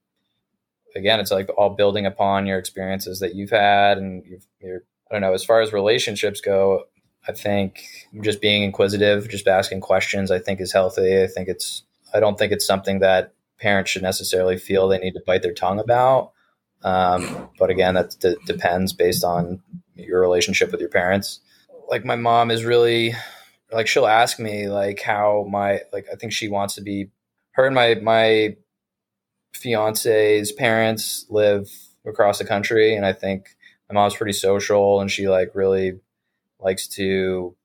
again, 0.95 1.19
it's 1.19 1.31
like 1.31 1.49
all 1.57 1.71
building 1.71 2.05
upon 2.05 2.45
your 2.45 2.57
experiences 2.57 3.19
that 3.19 3.35
you've 3.35 3.51
had, 3.51 3.97
and 3.97 4.25
you've, 4.25 4.45
you're 4.61 4.83
I 5.09 5.15
don't 5.15 5.21
know. 5.21 5.33
As 5.33 5.43
far 5.43 5.61
as 5.61 5.73
relationships 5.73 6.41
go, 6.41 6.83
I 7.27 7.31
think 7.31 7.83
just 8.21 8.41
being 8.41 8.63
inquisitive, 8.63 9.27
just 9.27 9.47
asking 9.47 9.81
questions, 9.81 10.31
I 10.31 10.39
think 10.39 10.61
is 10.61 10.71
healthy. 10.71 11.23
I 11.23 11.27
think 11.27 11.49
it's 11.49 11.83
I 12.13 12.19
don't 12.19 12.37
think 12.37 12.51
it's 12.51 12.65
something 12.65 12.99
that 12.99 13.33
parents 13.59 13.91
should 13.91 14.01
necessarily 14.01 14.57
feel 14.57 14.87
they 14.87 14.99
need 14.99 15.13
to 15.13 15.23
bite 15.25 15.41
their 15.41 15.53
tongue 15.53 15.79
about. 15.79 16.31
Um, 16.83 17.49
but 17.59 17.69
again, 17.69 17.95
that 17.95 18.15
d- 18.19 18.37
depends 18.45 18.93
based 18.93 19.23
on 19.23 19.61
your 19.95 20.21
relationship 20.21 20.71
with 20.71 20.79
your 20.79 20.89
parents. 20.89 21.41
Like 21.89 22.05
my 22.05 22.15
mom 22.15 22.51
is 22.51 22.63
really 22.63 23.15
like 23.71 23.87
she'll 23.87 24.07
ask 24.07 24.39
me 24.39 24.67
like 24.67 25.01
how 25.01 25.45
my 25.49 25.81
like 25.91 26.07
I 26.11 26.15
think 26.15 26.33
she 26.33 26.47
wants 26.47 26.75
to 26.75 26.81
be 26.81 27.09
her 27.51 27.65
and 27.65 27.75
my 27.75 27.95
my 27.95 28.55
fiance's 29.53 30.51
parents 30.51 31.25
live 31.29 31.69
across 32.05 32.39
the 32.39 32.45
country 32.45 32.95
and 32.95 33.05
I 33.05 33.13
think 33.13 33.55
my 33.89 33.95
mom's 33.95 34.15
pretty 34.15 34.33
social 34.33 35.01
and 35.01 35.11
she 35.11 35.27
like 35.27 35.51
really 35.53 35.99
likes 36.59 36.87
to 36.87 37.55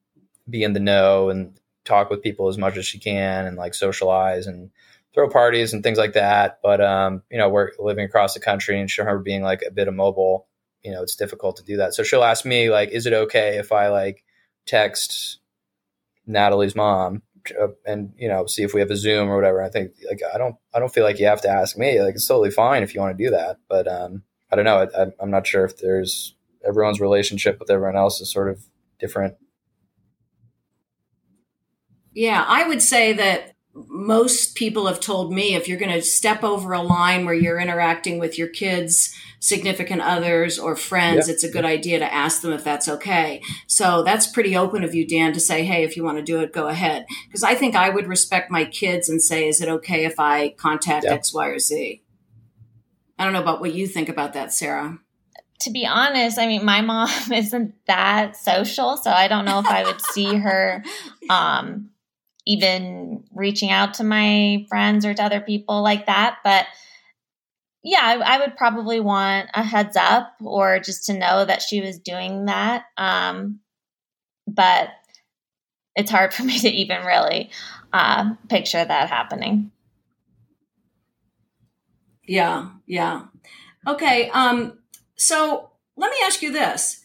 be 0.49 0.63
in 0.63 0.73
the 0.73 0.81
know 0.81 1.31
and 1.31 1.59
talk 1.85 2.11
with 2.11 2.23
people 2.23 2.49
as 2.49 2.59
much 2.59 2.77
as 2.77 2.87
she 2.87 2.99
can 2.99 3.47
and 3.47 3.57
like 3.57 3.75
socialize 3.75 4.47
and 4.47 4.71
throw 5.15 5.29
parties 5.29 5.73
and 5.73 5.83
things 5.83 5.97
like 5.97 6.13
that. 6.15 6.59
But 6.63 6.81
um, 6.81 7.23
you 7.31 7.39
know, 7.39 7.49
we're 7.49 7.71
living 7.79 8.05
across 8.05 8.35
the 8.35 8.41
country 8.41 8.81
and 8.81 8.91
her 8.91 9.19
being 9.19 9.43
like 9.43 9.63
a 9.67 9.71
bit 9.71 9.89
immobile, 9.89 10.49
you 10.83 10.93
know, 10.93 11.03
it's 11.03 11.17
difficult 11.17 11.57
to 11.57 11.65
do 11.65 11.77
that. 11.79 11.95
So 11.95 12.03
she'll 12.03 12.25
ask 12.25 12.45
me 12.45 12.69
like, 12.69 12.91
is 12.91 13.07
it 13.07 13.13
okay 13.13 13.57
if 13.57 13.73
I 13.73 13.89
like 13.89 14.25
text 14.67 15.39
Natalie's 16.27 16.75
mom 16.75 17.23
uh, 17.61 17.69
and 17.87 18.13
you 18.17 18.29
know 18.29 18.47
see 18.47 18.63
if 18.63 18.73
we 18.73 18.81
have 18.81 18.91
a 18.91 18.97
zoom 18.97 19.31
or 19.31 19.37
whatever? 19.37 19.63
I 19.63 19.71
think 19.71 19.93
like 20.09 20.21
i 20.35 20.39
don't 20.39 20.57
i 20.75 20.79
don't 20.79 20.93
feel 20.93 21.05
like 21.05 21.19
you 21.19 21.27
have 21.27 21.43
to 21.43 21.49
ask 21.49 21.79
me. 21.79 22.03
Like 22.03 22.15
it's 22.15 22.27
totally 22.27 22.51
fine 22.51 22.83
if 22.83 22.95
you 22.95 23.01
want 23.01 23.17
to 23.17 23.25
do 23.25 23.31
that. 23.31 23.59
But 23.69 23.87
um 23.87 24.23
i 24.51 24.57
don't 24.57 24.65
know. 24.65 24.89
I, 24.97 25.07
i'm 25.21 25.31
not 25.31 25.47
sure 25.47 25.65
if 25.65 25.79
there's 25.79 26.35
everyone's 26.67 27.01
relationship 27.01 27.61
with 27.61 27.71
everyone 27.71 27.97
else 27.97 28.21
is 28.21 28.33
sort 28.33 28.51
of 28.51 28.65
different. 28.99 29.35
Yeah 32.15 32.45
i 32.47 32.67
would 32.67 32.81
say 32.81 33.13
that 33.13 33.54
most 33.75 34.55
people 34.55 34.87
have 34.87 35.01
told 35.01 35.33
me 35.33 35.55
if 35.55 35.67
you're 35.67 35.79
going 35.79 35.93
to 35.93 36.03
step 36.03 36.45
over 36.45 36.73
a 36.73 36.83
line 36.83 37.25
where 37.25 37.35
you're 37.35 37.59
interacting 37.59 38.19
with 38.19 38.39
your 38.39 38.49
kids 38.49 39.15
significant 39.41 40.01
others 40.01 40.59
or 40.59 40.75
friends, 40.75 41.29
yeah. 41.29 41.35
it's 41.35 41.45
a 41.45 41.51
good 41.51 41.65
idea 41.65 41.99
to 41.99 42.15
ask 42.15 42.41
them 42.41 42.53
if 42.53 42.65
that's 42.65 42.89
okay. 42.89 43.43
So 43.67 44.03
that's 44.03 44.27
pretty 44.27 44.57
open 44.57 44.85
of 44.85 44.95
you, 44.95 45.07
Dan, 45.07 45.33
to 45.35 45.41
say, 45.41 45.65
hey, 45.65 45.85
if 45.85 45.97
you 45.97 46.05
want 46.05 46.19
to 46.19 46.25
do 46.25 46.41
it, 46.41 46.53
go 46.53 46.69
ahead. 46.69 47.05
Because 47.27 47.43
I 47.43 47.55
think 47.55 47.75
I 47.75 47.91
would 47.91 48.07
respect 48.07 48.51
my 48.51 48.65
kids 48.65 49.09
and 49.09 49.21
say, 49.21 49.49
is 49.49 49.61
it 49.61 49.69
okay 49.69 50.05
if 50.05 50.19
I 50.19 50.51
contact 50.51 51.05
yeah. 51.05 51.13
X, 51.13 51.35
Y, 51.35 51.47
or 51.47 51.59
Z? 51.59 52.03
I 53.19 53.25
don't 53.25 53.33
know 53.33 53.43
about 53.43 53.61
what 53.61 53.75
you 53.75 53.87
think 53.87 54.09
about 54.09 54.33
that, 54.33 54.53
Sarah. 54.53 54.99
To 55.61 55.71
be 55.71 55.87
honest, 55.87 56.39
I 56.39 56.47
mean, 56.47 56.65
my 56.65 56.81
mom 56.81 57.11
isn't 57.33 57.75
that 57.87 58.37
social, 58.37 58.97
so 58.97 59.11
I 59.11 59.29
don't 59.29 59.45
know 59.45 59.59
if 59.59 59.67
I 59.67 59.85
would 59.85 60.01
see 60.01 60.37
her 60.37 60.83
um, 61.31 61.91
even 62.47 63.25
reaching 63.35 63.71
out 63.71 63.95
to 63.95 64.05
my 64.05 64.67
friends 64.69 65.05
or 65.07 65.15
to 65.15 65.23
other 65.23 65.41
people 65.41 65.83
like 65.83 66.07
that. 66.07 66.39
But 66.45 66.67
yeah, 67.83 68.01
I, 68.03 68.37
I, 68.37 68.39
would 68.39 68.57
probably 68.57 69.01
want 69.01 69.51
a 69.55 69.63
heads 69.63 69.97
up 69.97 70.35
or 70.43 70.79
just 70.79 71.07
to 71.07 71.19
know 71.19 71.45
that 71.45 71.63
she 71.63 71.81
was 71.81 71.99
doing 71.99 72.47
that. 72.47 72.85
Um, 72.97 73.61
but 74.47 74.89
it's 75.95 76.11
hard 76.11 76.33
for 76.35 76.45
me 76.45 76.59
to 76.59 76.69
even 76.69 77.05
really 77.05 77.51
uh, 77.93 78.35
picture 78.49 78.85
that 78.85 79.09
happening. 79.09 79.71
Yeah, 82.27 82.71
yeah. 82.87 83.25
Okay. 83.87 84.31
Um, 84.31 84.79
so 85.17 85.71
let 85.97 86.11
me 86.11 86.17
ask 86.25 86.43
you 86.43 86.53
this. 86.53 87.04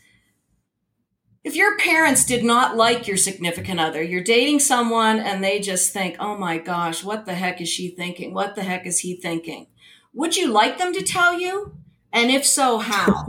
If 1.44 1.56
your 1.56 1.78
parents 1.78 2.26
did 2.26 2.44
not 2.44 2.76
like 2.76 3.08
your 3.08 3.18
significant 3.18 3.80
other, 3.80 4.04
you're 4.04 4.24
dating 4.24 4.60
someone 4.60 5.20
and 5.20 5.44
they 5.44 5.60
just 5.60 5.94
think, 5.94 6.18
oh 6.20 6.38
my 6.38 6.58
gosh, 6.58 7.04
what 7.04 7.26
the 7.26 7.34
heck 7.34 7.62
is 7.62 7.70
she 7.70 7.90
thinking? 7.90 8.34
What 8.34 8.56
the 8.56 8.64
heck 8.64 8.86
is 8.86 9.00
he 9.00 9.16
thinking? 9.16 9.68
Would 10.14 10.36
you 10.36 10.52
like 10.52 10.78
them 10.78 10.94
to 10.94 11.02
tell 11.02 11.40
you? 11.40 11.74
And 12.12 12.30
if 12.30 12.46
so, 12.46 12.80
how? 12.80 13.28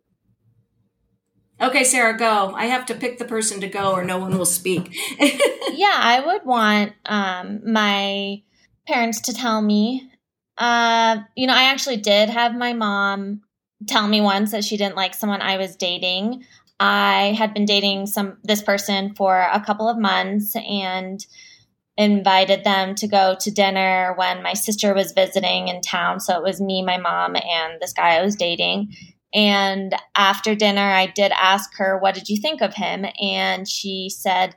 okay, 1.60 1.84
Sarah, 1.84 2.16
go. 2.16 2.54
I 2.54 2.66
have 2.66 2.86
to 2.86 2.94
pick 2.94 3.18
the 3.18 3.24
person 3.24 3.60
to 3.60 3.68
go 3.68 3.92
or 3.92 4.04
no 4.04 4.18
one 4.18 4.36
will 4.38 4.46
speak. 4.46 4.96
yeah, 5.20 5.96
I 5.96 6.22
would 6.24 6.46
want 6.46 6.94
um, 7.04 7.60
my 7.70 8.42
parents 8.86 9.20
to 9.22 9.34
tell 9.34 9.60
me. 9.60 10.10
Uh, 10.56 11.18
you 11.36 11.46
know, 11.46 11.54
I 11.54 11.64
actually 11.64 11.98
did 11.98 12.30
have 12.30 12.54
my 12.54 12.72
mom 12.72 13.42
tell 13.86 14.08
me 14.08 14.20
once 14.20 14.50
that 14.52 14.64
she 14.64 14.76
didn't 14.76 14.96
like 14.96 15.14
someone 15.14 15.42
I 15.42 15.56
was 15.56 15.76
dating. 15.76 16.44
I 16.80 17.34
had 17.36 17.54
been 17.54 17.64
dating 17.64 18.06
some 18.06 18.38
this 18.44 18.62
person 18.62 19.14
for 19.14 19.40
a 19.40 19.60
couple 19.60 19.88
of 19.88 19.98
months 19.98 20.54
and 20.56 21.24
invited 21.96 22.62
them 22.62 22.94
to 22.94 23.08
go 23.08 23.36
to 23.40 23.50
dinner 23.50 24.14
when 24.16 24.42
my 24.42 24.52
sister 24.52 24.94
was 24.94 25.12
visiting 25.12 25.66
in 25.66 25.80
town. 25.80 26.20
So 26.20 26.36
it 26.36 26.44
was 26.44 26.60
me, 26.60 26.84
my 26.84 26.96
mom, 26.96 27.34
and 27.34 27.80
this 27.80 27.92
guy 27.92 28.16
I 28.16 28.22
was 28.22 28.36
dating. 28.36 28.94
And 29.34 29.94
after 30.14 30.54
dinner, 30.54 30.80
I 30.80 31.06
did 31.06 31.32
ask 31.32 31.76
her, 31.76 31.98
What 31.98 32.14
did 32.14 32.28
you 32.28 32.36
think 32.36 32.62
of 32.62 32.74
him? 32.74 33.04
And 33.20 33.68
she 33.68 34.10
said, 34.10 34.54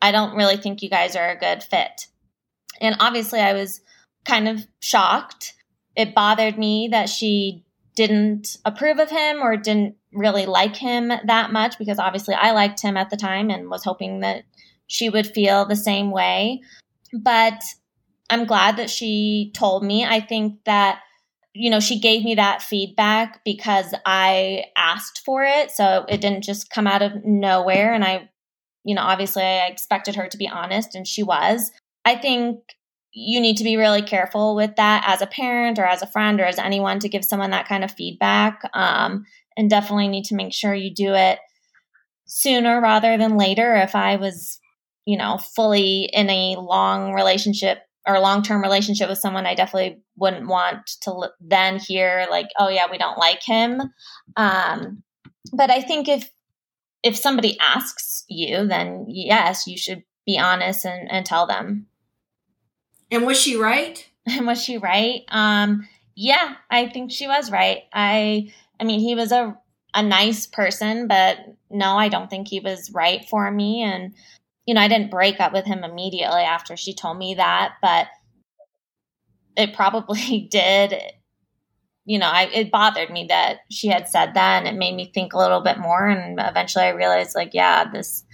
I 0.00 0.12
don't 0.12 0.36
really 0.36 0.56
think 0.56 0.82
you 0.82 0.88
guys 0.88 1.16
are 1.16 1.30
a 1.30 1.38
good 1.38 1.62
fit. 1.62 2.06
And 2.80 2.96
obviously, 3.00 3.40
I 3.40 3.52
was 3.54 3.80
kind 4.24 4.48
of 4.48 4.64
shocked. 4.80 5.54
It 5.96 6.14
bothered 6.14 6.56
me 6.56 6.88
that 6.92 7.08
she 7.08 7.64
didn't 7.96 8.56
approve 8.64 9.00
of 9.00 9.10
him 9.10 9.42
or 9.42 9.56
didn't 9.56 9.96
really 10.18 10.46
like 10.46 10.76
him 10.76 11.12
that 11.24 11.52
much 11.52 11.78
because 11.78 11.98
obviously 11.98 12.34
I 12.34 12.50
liked 12.52 12.82
him 12.82 12.96
at 12.96 13.10
the 13.10 13.16
time 13.16 13.50
and 13.50 13.70
was 13.70 13.84
hoping 13.84 14.20
that 14.20 14.44
she 14.86 15.08
would 15.08 15.26
feel 15.26 15.64
the 15.64 15.76
same 15.76 16.10
way. 16.10 16.60
But 17.12 17.62
I'm 18.30 18.44
glad 18.44 18.76
that 18.76 18.90
she 18.90 19.52
told 19.54 19.84
me. 19.84 20.04
I 20.04 20.20
think 20.20 20.64
that, 20.64 21.00
you 21.54 21.70
know, 21.70 21.80
she 21.80 22.00
gave 22.00 22.24
me 22.24 22.34
that 22.34 22.62
feedback 22.62 23.42
because 23.44 23.94
I 24.04 24.64
asked 24.76 25.22
for 25.24 25.44
it. 25.44 25.70
So 25.70 26.04
it 26.08 26.20
didn't 26.20 26.44
just 26.44 26.70
come 26.70 26.86
out 26.86 27.02
of 27.02 27.24
nowhere. 27.24 27.94
And 27.94 28.04
I, 28.04 28.28
you 28.84 28.94
know, 28.94 29.02
obviously 29.02 29.42
I 29.42 29.66
expected 29.66 30.16
her 30.16 30.28
to 30.28 30.38
be 30.38 30.48
honest, 30.48 30.94
and 30.94 31.06
she 31.06 31.22
was. 31.22 31.70
I 32.04 32.16
think 32.16 32.60
you 33.12 33.40
need 33.40 33.56
to 33.56 33.64
be 33.64 33.76
really 33.76 34.02
careful 34.02 34.54
with 34.54 34.76
that 34.76 35.04
as 35.06 35.22
a 35.22 35.26
parent 35.26 35.78
or 35.78 35.84
as 35.84 36.02
a 36.02 36.06
friend 36.06 36.40
or 36.40 36.44
as 36.44 36.58
anyone 36.58 37.00
to 37.00 37.08
give 37.08 37.24
someone 37.24 37.50
that 37.50 37.68
kind 37.68 37.84
of 37.84 37.90
feedback. 37.90 38.62
Um, 38.74 39.24
and 39.58 39.68
definitely 39.68 40.08
need 40.08 40.24
to 40.26 40.36
make 40.36 40.54
sure 40.54 40.72
you 40.72 40.94
do 40.94 41.12
it 41.14 41.40
sooner 42.26 42.80
rather 42.80 43.18
than 43.18 43.36
later. 43.36 43.74
If 43.74 43.96
I 43.96 44.16
was, 44.16 44.60
you 45.04 45.18
know, 45.18 45.36
fully 45.36 46.04
in 46.04 46.30
a 46.30 46.56
long 46.56 47.12
relationship 47.12 47.80
or 48.06 48.20
long 48.20 48.42
term 48.42 48.62
relationship 48.62 49.08
with 49.08 49.18
someone, 49.18 49.46
I 49.46 49.54
definitely 49.54 50.00
wouldn't 50.16 50.46
want 50.46 50.86
to 51.02 51.30
then 51.40 51.80
hear 51.80 52.28
like, 52.30 52.46
oh 52.58 52.68
yeah, 52.68 52.86
we 52.90 52.98
don't 52.98 53.18
like 53.18 53.42
him. 53.42 53.82
Um, 54.36 55.02
but 55.52 55.70
I 55.70 55.82
think 55.82 56.08
if 56.08 56.30
if 57.02 57.16
somebody 57.16 57.58
asks 57.60 58.24
you, 58.28 58.66
then 58.66 59.06
yes, 59.08 59.66
you 59.66 59.76
should 59.76 60.04
be 60.24 60.38
honest 60.38 60.84
and, 60.84 61.10
and 61.10 61.26
tell 61.26 61.46
them. 61.46 61.86
And 63.10 63.26
was 63.26 63.40
she 63.40 63.56
right? 63.56 64.06
And 64.26 64.46
was 64.46 64.62
she 64.62 64.78
right? 64.78 65.22
Um, 65.28 65.88
yeah, 66.14 66.54
I 66.70 66.88
think 66.88 67.10
she 67.10 67.26
was 67.26 67.50
right. 67.50 67.82
I 67.92 68.52
I 68.80 68.84
mean, 68.84 69.00
he 69.00 69.14
was 69.14 69.32
a 69.32 69.56
a 69.94 70.02
nice 70.02 70.46
person, 70.46 71.08
but 71.08 71.38
no, 71.70 71.96
I 71.96 72.08
don't 72.08 72.28
think 72.28 72.48
he 72.48 72.60
was 72.60 72.90
right 72.92 73.24
for 73.28 73.50
me. 73.50 73.82
And 73.82 74.14
you 74.66 74.74
know, 74.74 74.80
I 74.82 74.88
didn't 74.88 75.10
break 75.10 75.40
up 75.40 75.52
with 75.52 75.64
him 75.64 75.82
immediately 75.82 76.42
after 76.42 76.76
she 76.76 76.92
told 76.94 77.16
me 77.16 77.34
that, 77.34 77.74
but 77.80 78.08
it 79.56 79.74
probably 79.74 80.46
did. 80.50 80.94
You 82.04 82.18
know, 82.18 82.28
I, 82.28 82.44
it 82.54 82.70
bothered 82.70 83.10
me 83.10 83.26
that 83.28 83.58
she 83.70 83.88
had 83.88 84.08
said 84.08 84.32
that, 84.34 84.58
and 84.58 84.68
it 84.68 84.78
made 84.78 84.94
me 84.94 85.10
think 85.12 85.34
a 85.34 85.38
little 85.38 85.60
bit 85.60 85.78
more. 85.78 86.06
And 86.06 86.38
eventually, 86.40 86.84
I 86.84 86.90
realized, 86.90 87.34
like, 87.34 87.52
yeah, 87.52 87.90
this 87.90 88.24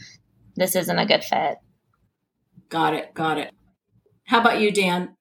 this 0.55 0.77
isn't 0.77 0.99
a 0.99 1.07
good 1.07 1.25
fit. 1.25 1.59
Got 2.69 2.95
it. 2.95 3.15
Got 3.15 3.39
it. 3.39 3.53
How 4.27 4.41
about 4.41 4.61
you, 4.61 4.71
Dan? 4.71 5.17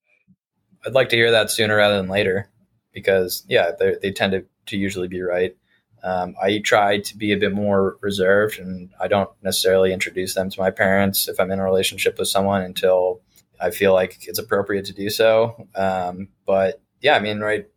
I'd 0.86 0.94
like 0.94 1.10
to 1.10 1.16
hear 1.16 1.32
that 1.32 1.50
sooner 1.50 1.78
rather 1.78 1.98
than 1.98 2.10
later, 2.10 2.52
because 2.92 3.44
yeah, 3.48 3.72
they 4.02 4.12
tend 4.12 4.34
to 4.34 4.46
to 4.68 4.78
usually 4.78 5.08
be 5.08 5.22
right. 5.22 5.56
Um, 6.04 6.36
I 6.42 6.60
try 6.60 7.00
to 7.00 7.18
be 7.18 7.32
a 7.32 7.38
bit 7.38 7.54
more 7.54 7.98
reserved, 8.02 8.60
and 8.60 8.90
I 9.00 9.08
don't 9.08 9.30
necessarily 9.42 9.94
introduce 9.94 10.36
them 10.36 10.50
to 10.50 10.60
my 10.60 10.70
parents 10.70 11.30
if 11.30 11.40
I'm 11.40 11.52
in 11.52 11.60
a 11.60 11.64
relationship 11.64 12.20
with 12.20 12.28
someone 12.28 12.62
until 12.62 13.22
I 13.62 13.72
feel 13.72 13.94
like 13.94 14.28
it's 14.28 14.40
appropriate 14.40 14.86
to 14.86 14.94
do 14.94 15.10
so. 15.10 15.68
Um, 15.76 16.28
but 16.46 16.82
yeah, 17.00 17.16
I 17.16 17.20
mean, 17.20 17.40
right, 17.40 17.68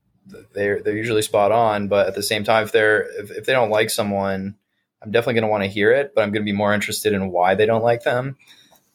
they're 0.55 0.83
they're 0.83 0.97
usually 0.97 1.23
spot 1.23 1.53
on. 1.53 1.87
But 1.87 2.09
at 2.09 2.17
the 2.17 2.23
same 2.23 2.43
time, 2.43 2.65
if 2.65 2.73
they're 2.73 3.03
if, 3.21 3.31
if 3.31 3.45
they 3.47 3.53
don't 3.53 3.71
like 3.71 3.91
someone, 3.91 4.57
I'm 5.03 5.13
definitely 5.13 5.35
going 5.35 5.43
to 5.43 5.51
want 5.51 5.63
to 5.63 5.71
hear 5.71 5.93
it. 5.93 6.13
But 6.15 6.23
I'm 6.23 6.33
going 6.33 6.43
to 6.43 6.51
be 6.51 6.57
more 6.57 6.75
interested 6.75 7.13
in 7.13 7.31
why 7.31 7.55
they 7.55 7.67
don't 7.67 7.85
like 7.85 8.03
them, 8.03 8.37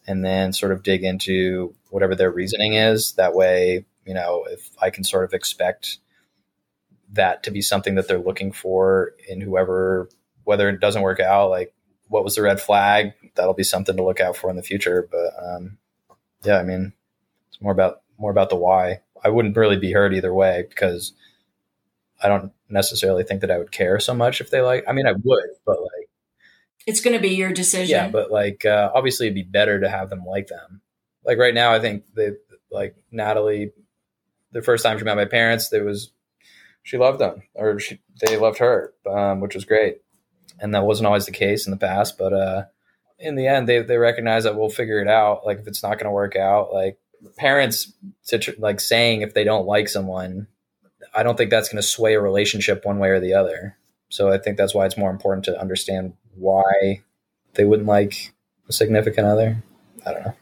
and 0.06 0.26
then 0.26 0.52
sort 0.52 0.74
of 0.74 0.84
dig 0.84 1.06
into 1.06 1.74
whatever 1.90 2.16
their 2.16 2.32
reasoning 2.32 2.74
is. 2.74 3.14
That 3.14 3.34
way, 3.34 3.86
you 4.06 4.14
know, 4.14 4.46
if 4.50 4.70
I 4.82 4.90
can 4.90 5.06
sort 5.06 5.24
of 5.24 5.34
expect 5.34 6.00
that 7.12 7.44
to 7.44 7.52
be 7.52 7.62
something 7.62 7.96
that 7.96 8.08
they're 8.08 8.20
looking 8.20 8.52
for 8.52 9.14
in 9.28 9.42
whoever, 9.42 10.10
whether 10.44 10.70
it 10.70 10.80
doesn't 10.80 11.02
work 11.02 11.20
out, 11.20 11.50
like 11.50 11.74
what 12.08 12.24
was 12.24 12.36
the 12.36 12.42
red 12.42 12.62
flag? 12.62 13.14
That'll 13.36 13.54
be 13.54 13.64
something 13.64 13.96
to 13.96 14.04
look 14.04 14.20
out 14.20 14.36
for 14.36 14.50
in 14.50 14.58
the 14.58 14.64
future. 14.64 15.08
But 15.10 15.32
um, 15.42 15.78
yeah, 16.44 16.58
I 16.58 16.64
mean, 16.64 16.94
it's 17.50 17.62
more 17.62 17.72
about 17.72 18.02
more 18.18 18.32
about 18.32 18.50
the 18.50 18.56
why. 18.56 19.02
I 19.24 19.30
wouldn't 19.30 19.58
really 19.58 19.78
be 19.78 19.94
hurt 19.94 20.14
either 20.14 20.34
way 20.34 20.66
because 20.70 21.14
I 22.22 22.28
don't 22.28 22.52
necessarily 22.70 23.24
think 23.24 23.42
that 23.42 23.52
I 23.52 23.58
would 23.58 23.72
care 23.72 24.00
so 24.00 24.14
much 24.14 24.42
if 24.42 24.50
they 24.52 24.62
like. 24.62 24.84
I 24.88 24.94
mean, 24.94 25.08
I 25.08 25.14
would, 25.14 25.50
but 25.66 25.82
like, 25.82 26.10
it's 26.86 27.02
going 27.02 27.16
to 27.16 27.22
be 27.22 27.36
your 27.36 27.52
decision. 27.52 27.96
Yeah, 27.96 28.10
but 28.10 28.32
like, 28.32 28.66
uh, 28.66 28.92
obviously, 28.94 29.28
it'd 29.28 29.36
be 29.36 29.44
better 29.44 29.80
to 29.80 29.90
have 29.90 30.10
them 30.10 30.26
like 30.26 30.48
them. 30.48 30.82
Like 31.24 31.38
right 31.38 31.54
now, 31.54 31.74
I 31.74 31.80
think 31.80 32.04
they 32.16 32.32
like 32.72 32.96
Natalie. 33.12 33.72
The 34.52 34.62
first 34.62 34.84
time 34.84 34.98
she 34.98 35.06
met 35.06 35.16
my 35.16 35.26
parents, 35.26 35.70
there 35.70 35.86
was 35.86 36.12
she 36.84 36.98
loved 36.98 37.20
them 37.20 37.44
or 37.54 37.80
she, 37.80 38.00
they 38.20 38.38
loved 38.38 38.60
her, 38.60 38.94
um, 39.10 39.40
which 39.40 39.56
was 39.56 39.66
great. 39.66 40.02
And 40.60 40.74
that 40.76 40.86
wasn't 40.86 41.08
always 41.08 41.26
the 41.26 41.32
case 41.32 41.66
in 41.66 41.72
the 41.72 41.78
past, 41.78 42.18
but 42.18 42.34
uh, 42.34 42.64
in 43.20 43.36
the 43.36 43.48
end, 43.48 43.68
they, 43.68 43.82
they 43.82 43.98
recognize 43.98 44.44
that 44.44 44.56
we'll 44.56 44.70
figure 44.70 45.00
it 45.00 45.08
out. 45.08 45.46
Like 45.46 45.60
if 45.60 45.68
it's 45.68 45.84
not 45.84 45.98
going 45.98 46.06
to 46.06 46.12
work 46.12 46.36
out, 46.36 46.74
like 46.74 46.98
parents 47.38 47.94
to 48.28 48.56
like 48.58 48.80
saying 48.80 49.22
if 49.22 49.34
they 49.34 49.44
don't 49.44 49.66
like 49.66 49.90
someone, 49.90 50.48
I 51.14 51.24
don't 51.24 51.38
think 51.38 51.50
that's 51.50 51.70
going 51.70 51.82
to 51.82 51.88
sway 51.88 52.14
a 52.14 52.22
relationship 52.22 52.86
one 52.86 53.00
way 53.00 53.10
or 53.10 53.20
the 53.20 53.34
other. 53.34 53.78
So 54.10 54.32
I 54.32 54.38
think 54.38 54.58
that's 54.58 54.74
why 54.74 54.86
it's 54.86 54.98
more 54.98 55.10
important 55.10 55.46
to 55.46 55.60
understand 55.60 56.14
why 56.36 57.02
they 57.54 57.66
wouldn't 57.66 57.88
like 57.88 58.34
a 58.68 58.74
significant 58.74 59.28
other. 59.28 59.64
I 60.06 60.14
don't 60.14 60.26
know. 60.26 60.36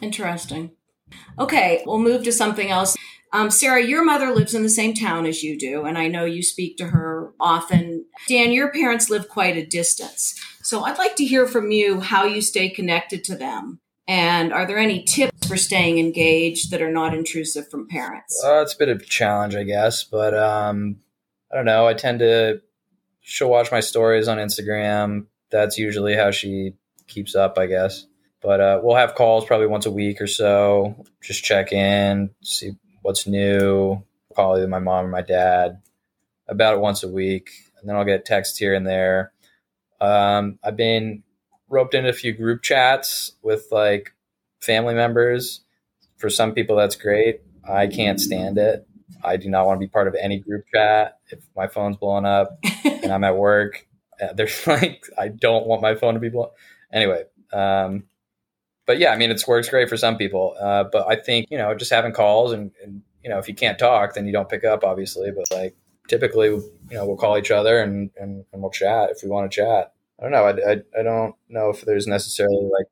Interesting. 0.00 0.72
Okay, 1.38 1.82
we'll 1.86 1.98
move 1.98 2.24
to 2.24 2.32
something 2.32 2.70
else. 2.70 2.96
Um, 3.34 3.50
Sarah, 3.50 3.84
your 3.84 4.04
mother 4.04 4.30
lives 4.30 4.54
in 4.54 4.62
the 4.62 4.68
same 4.68 4.94
town 4.94 5.26
as 5.26 5.42
you 5.42 5.58
do, 5.58 5.86
and 5.86 5.98
I 5.98 6.06
know 6.06 6.24
you 6.24 6.40
speak 6.40 6.76
to 6.76 6.86
her 6.86 7.32
often. 7.40 8.06
Dan, 8.28 8.52
your 8.52 8.70
parents 8.70 9.10
live 9.10 9.28
quite 9.28 9.56
a 9.56 9.66
distance. 9.66 10.40
So 10.62 10.84
I'd 10.84 10.98
like 10.98 11.16
to 11.16 11.24
hear 11.24 11.48
from 11.48 11.72
you 11.72 11.98
how 11.98 12.26
you 12.26 12.40
stay 12.40 12.68
connected 12.68 13.24
to 13.24 13.34
them. 13.34 13.80
And 14.06 14.52
are 14.52 14.68
there 14.68 14.78
any 14.78 15.02
tips 15.02 15.48
for 15.48 15.56
staying 15.56 15.98
engaged 15.98 16.70
that 16.70 16.80
are 16.80 16.92
not 16.92 17.12
intrusive 17.12 17.68
from 17.68 17.88
parents? 17.88 18.40
Uh, 18.44 18.62
it's 18.62 18.74
a 18.74 18.78
bit 18.78 18.88
of 18.88 19.00
a 19.00 19.04
challenge, 19.04 19.56
I 19.56 19.64
guess, 19.64 20.04
but 20.04 20.32
um, 20.32 21.00
I 21.52 21.56
don't 21.56 21.64
know. 21.64 21.88
I 21.88 21.94
tend 21.94 22.20
to, 22.20 22.62
she'll 23.20 23.50
watch 23.50 23.72
my 23.72 23.80
stories 23.80 24.28
on 24.28 24.38
Instagram. 24.38 25.26
That's 25.50 25.76
usually 25.76 26.14
how 26.14 26.30
she 26.30 26.74
keeps 27.08 27.34
up, 27.34 27.58
I 27.58 27.66
guess. 27.66 28.06
But 28.40 28.60
uh, 28.60 28.80
we'll 28.80 28.94
have 28.94 29.16
calls 29.16 29.44
probably 29.44 29.66
once 29.66 29.86
a 29.86 29.90
week 29.90 30.20
or 30.20 30.28
so, 30.28 31.04
just 31.20 31.42
check 31.42 31.72
in, 31.72 32.30
see 32.44 32.74
what's 33.04 33.26
new, 33.26 34.02
either 34.36 34.66
my 34.66 34.78
mom 34.78 35.04
or 35.04 35.08
my 35.08 35.20
dad 35.20 35.82
about 36.48 36.74
it 36.74 36.80
once 36.80 37.02
a 37.02 37.08
week, 37.08 37.50
and 37.78 37.88
then 37.88 37.96
I'll 37.96 38.04
get 38.04 38.24
texts 38.24 38.58
here 38.58 38.74
and 38.74 38.86
there. 38.86 39.32
Um, 40.00 40.58
I've 40.64 40.76
been 40.76 41.22
roped 41.68 41.94
into 41.94 42.08
a 42.08 42.14
few 42.14 42.32
group 42.32 42.62
chats 42.62 43.32
with 43.42 43.68
like 43.70 44.14
family 44.60 44.94
members. 44.94 45.60
For 46.16 46.30
some 46.30 46.52
people, 46.52 46.76
that's 46.76 46.96
great. 46.96 47.42
I 47.68 47.88
can't 47.88 48.18
stand 48.18 48.56
it. 48.56 48.86
I 49.22 49.36
do 49.36 49.50
not 49.50 49.66
want 49.66 49.80
to 49.80 49.86
be 49.86 49.90
part 49.90 50.08
of 50.08 50.16
any 50.18 50.38
group 50.38 50.64
chat. 50.74 51.18
If 51.28 51.40
my 51.54 51.66
phone's 51.66 51.98
blowing 51.98 52.24
up 52.24 52.58
and 52.84 53.12
I'm 53.12 53.24
at 53.24 53.36
work, 53.36 53.86
uh, 54.20 54.32
there's 54.32 54.66
like 54.66 55.04
I 55.18 55.28
don't 55.28 55.66
want 55.66 55.82
my 55.82 55.94
phone 55.94 56.14
to 56.14 56.20
be 56.20 56.30
blown. 56.30 56.48
Anyway, 56.90 57.24
um, 57.52 58.04
but 58.86 58.98
yeah, 58.98 59.10
I 59.10 59.16
mean, 59.16 59.30
it 59.30 59.42
works 59.46 59.68
great 59.68 59.88
for 59.88 59.96
some 59.96 60.16
people. 60.16 60.56
Uh, 60.60 60.84
but 60.84 61.06
I 61.08 61.16
think, 61.16 61.46
you 61.50 61.58
know, 61.58 61.74
just 61.74 61.90
having 61.90 62.12
calls 62.12 62.52
and, 62.52 62.70
and, 62.82 63.02
you 63.22 63.30
know, 63.30 63.38
if 63.38 63.48
you 63.48 63.54
can't 63.54 63.78
talk, 63.78 64.14
then 64.14 64.26
you 64.26 64.32
don't 64.32 64.48
pick 64.48 64.64
up, 64.64 64.84
obviously. 64.84 65.30
But 65.30 65.56
like 65.56 65.74
typically, 66.08 66.48
you 66.48 66.72
know, 66.90 67.06
we'll 67.06 67.16
call 67.16 67.38
each 67.38 67.50
other 67.50 67.80
and, 67.82 68.10
and, 68.20 68.44
and 68.52 68.62
we'll 68.62 68.70
chat 68.70 69.10
if 69.10 69.22
we 69.22 69.28
want 69.28 69.50
to 69.50 69.54
chat. 69.54 69.92
I 70.18 70.22
don't 70.22 70.32
know. 70.32 70.44
I, 70.44 70.72
I, 70.72 71.00
I 71.00 71.02
don't 71.02 71.34
know 71.48 71.70
if 71.70 71.82
there's 71.82 72.06
necessarily 72.06 72.70
like 72.72 72.86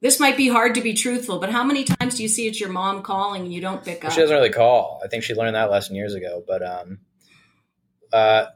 this 0.00 0.20
might 0.20 0.36
be 0.36 0.48
hard 0.48 0.76
to 0.76 0.80
be 0.80 0.94
truthful, 0.94 1.40
but 1.40 1.50
how 1.50 1.64
many 1.64 1.82
times 1.82 2.14
do 2.14 2.22
you 2.22 2.28
see 2.28 2.46
it's 2.46 2.60
your 2.60 2.70
mom 2.70 3.02
calling 3.02 3.42
and 3.42 3.52
you 3.52 3.60
don't 3.60 3.84
pick 3.84 4.04
up? 4.04 4.12
She 4.12 4.20
doesn't 4.20 4.34
really 4.34 4.50
call. 4.50 5.00
I 5.04 5.08
think 5.08 5.24
she 5.24 5.34
learned 5.34 5.56
that 5.56 5.70
lesson 5.70 5.96
years 5.96 6.14
ago. 6.14 6.44
But 6.46 6.62
um, 6.62 6.98
uh, 8.12 8.46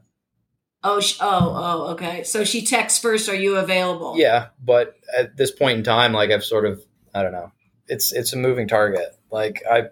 oh, 0.84 1.00
sh- 1.00 1.18
oh, 1.20 1.52
oh, 1.54 1.92
okay. 1.92 2.22
So 2.22 2.44
she 2.44 2.64
texts 2.64 3.00
first. 3.00 3.28
Are 3.28 3.34
you 3.34 3.56
available? 3.56 4.14
Yeah, 4.16 4.48
but 4.64 4.96
at 5.16 5.36
this 5.36 5.50
point 5.50 5.78
in 5.78 5.84
time, 5.84 6.12
like 6.12 6.30
I've 6.30 6.44
sort 6.44 6.66
of, 6.66 6.82
I 7.14 7.22
don't 7.22 7.32
know. 7.32 7.52
It's 7.88 8.12
it's 8.12 8.32
a 8.32 8.36
moving 8.36 8.68
target. 8.68 9.16
Like 9.30 9.62
I, 9.70 9.84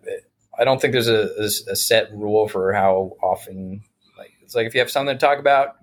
I 0.59 0.65
don't 0.65 0.81
think 0.81 0.93
there's 0.93 1.09
a, 1.09 1.31
a 1.71 1.77
set 1.77 2.13
rule 2.13 2.49
for 2.49 2.73
how 2.73 3.17
often. 3.23 3.83
Like 4.17 4.33
it's 4.43 4.55
like 4.55 4.67
if 4.67 4.75
you 4.75 4.81
have 4.81 4.91
something 4.91 5.15
to 5.15 5.19
talk 5.19 5.39
about, 5.39 5.77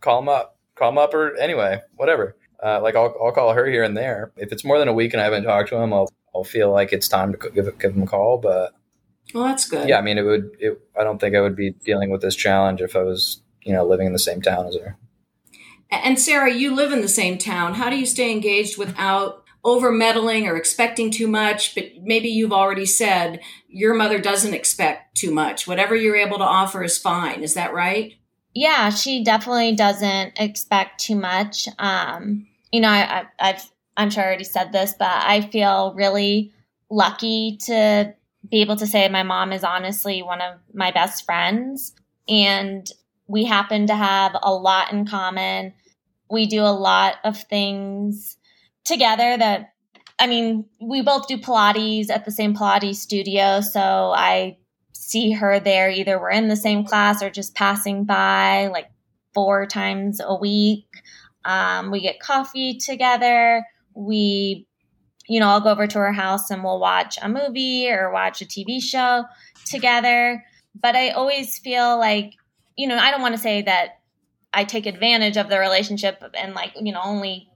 call 0.00 0.20
them 0.20 0.28
up, 0.28 0.58
call 0.74 0.90
them 0.90 0.98
up, 0.98 1.14
or 1.14 1.36
anyway, 1.36 1.80
whatever. 1.96 2.36
Uh, 2.62 2.80
like 2.80 2.96
I'll, 2.96 3.14
I'll 3.22 3.32
call 3.32 3.52
her 3.52 3.66
here 3.66 3.82
and 3.82 3.96
there. 3.96 4.32
If 4.36 4.52
it's 4.52 4.64
more 4.64 4.78
than 4.78 4.88
a 4.88 4.92
week 4.92 5.12
and 5.12 5.20
I 5.20 5.24
haven't 5.24 5.44
talked 5.44 5.68
to 5.70 5.76
him, 5.76 5.92
I'll 5.92 6.08
I'll 6.34 6.44
feel 6.44 6.70
like 6.72 6.92
it's 6.92 7.08
time 7.08 7.32
to 7.32 7.50
give 7.50 7.78
give 7.78 7.94
him 7.94 8.02
a 8.02 8.06
call. 8.06 8.38
But 8.38 8.72
well, 9.32 9.44
that's 9.44 9.68
good. 9.68 9.88
Yeah, 9.88 9.98
I 9.98 10.02
mean, 10.02 10.18
it 10.18 10.22
would. 10.22 10.56
It, 10.58 10.80
I 10.98 11.04
don't 11.04 11.18
think 11.20 11.34
I 11.34 11.40
would 11.40 11.56
be 11.56 11.70
dealing 11.70 12.10
with 12.10 12.22
this 12.22 12.36
challenge 12.36 12.80
if 12.80 12.96
I 12.96 13.02
was, 13.02 13.40
you 13.64 13.72
know, 13.72 13.84
living 13.84 14.06
in 14.06 14.12
the 14.12 14.18
same 14.18 14.40
town 14.40 14.66
as 14.66 14.76
her. 14.76 14.96
And 15.90 16.18
Sarah, 16.18 16.52
you 16.52 16.74
live 16.74 16.92
in 16.92 17.00
the 17.00 17.08
same 17.08 17.38
town. 17.38 17.74
How 17.74 17.90
do 17.90 17.96
you 17.96 18.06
stay 18.06 18.30
engaged 18.30 18.78
without 18.78 19.44
over 19.64 19.90
meddling 19.90 20.46
or 20.46 20.56
expecting 20.56 21.10
too 21.10 21.28
much? 21.28 21.74
But 21.74 21.84
maybe 22.02 22.28
you've 22.28 22.52
already 22.52 22.86
said 22.86 23.40
your 23.68 23.94
mother 23.94 24.18
doesn't 24.18 24.54
expect 24.54 25.16
too 25.16 25.32
much. 25.32 25.66
Whatever 25.66 25.94
you're 25.94 26.16
able 26.16 26.38
to 26.38 26.44
offer 26.44 26.82
is 26.82 26.98
fine. 26.98 27.42
Is 27.42 27.54
that 27.54 27.74
right? 27.74 28.14
Yeah, 28.54 28.90
she 28.90 29.24
definitely 29.24 29.74
doesn't 29.74 30.38
expect 30.38 31.00
too 31.00 31.16
much. 31.16 31.68
Um, 31.78 32.46
you 32.72 32.80
know, 32.80 32.88
I, 32.88 33.24
I've 33.38 33.70
I'm 33.96 34.10
sure 34.10 34.22
I 34.22 34.26
already 34.26 34.44
said 34.44 34.72
this, 34.72 34.94
but 34.98 35.08
I 35.08 35.40
feel 35.40 35.94
really 35.94 36.52
lucky 36.90 37.58
to 37.66 38.14
be 38.50 38.60
able 38.60 38.76
to 38.76 38.86
say 38.86 39.08
my 39.08 39.22
mom 39.22 39.52
is 39.52 39.64
honestly 39.64 40.22
one 40.22 40.40
of 40.40 40.58
my 40.72 40.90
best 40.90 41.24
friends, 41.24 41.94
and 42.28 42.90
we 43.26 43.44
happen 43.44 43.86
to 43.86 43.94
have 43.94 44.36
a 44.42 44.52
lot 44.52 44.92
in 44.92 45.06
common. 45.06 45.72
We 46.30 46.46
do 46.46 46.62
a 46.62 46.74
lot 46.74 47.16
of 47.24 47.40
things 47.40 48.36
together 48.84 49.36
that 49.36 49.70
I 50.18 50.28
mean, 50.28 50.66
we 50.80 51.02
both 51.02 51.26
do 51.26 51.38
Pilates 51.38 52.08
at 52.08 52.24
the 52.24 52.30
same 52.30 52.54
Pilates 52.54 52.96
studio, 52.96 53.60
so 53.60 54.12
I 54.14 54.58
see 54.92 55.32
her 55.32 55.58
there. 55.58 55.90
Either 55.90 56.20
we're 56.20 56.30
in 56.30 56.48
the 56.48 56.56
same 56.56 56.84
class 56.84 57.22
or 57.22 57.30
just 57.30 57.54
passing 57.54 58.04
by 58.04 58.68
like 58.68 58.90
four 59.34 59.66
times 59.66 60.20
a 60.24 60.34
week. 60.34 60.86
Um, 61.44 61.90
we 61.90 62.00
get 62.00 62.20
coffee 62.20 62.78
together. 62.78 63.66
We, 63.94 64.66
you 65.28 65.40
know, 65.40 65.48
I'll 65.48 65.60
go 65.60 65.70
over 65.70 65.86
to 65.86 65.98
her 65.98 66.12
house 66.12 66.50
and 66.50 66.62
we'll 66.62 66.80
watch 66.80 67.18
a 67.20 67.28
movie 67.28 67.90
or 67.90 68.12
watch 68.12 68.40
a 68.40 68.46
TV 68.46 68.80
show 68.80 69.24
together. 69.66 70.44
But 70.80 70.96
I 70.96 71.10
always 71.10 71.58
feel 71.58 71.98
like, 71.98 72.34
you 72.76 72.88
know, 72.88 72.96
I 72.96 73.10
don't 73.10 73.22
want 73.22 73.34
to 73.34 73.40
say 73.40 73.62
that 73.62 74.00
I 74.52 74.64
take 74.64 74.86
advantage 74.86 75.36
of 75.36 75.48
the 75.48 75.58
relationship 75.58 76.22
and 76.34 76.54
like, 76.54 76.72
you 76.80 76.92
know, 76.92 77.00
only 77.02 77.48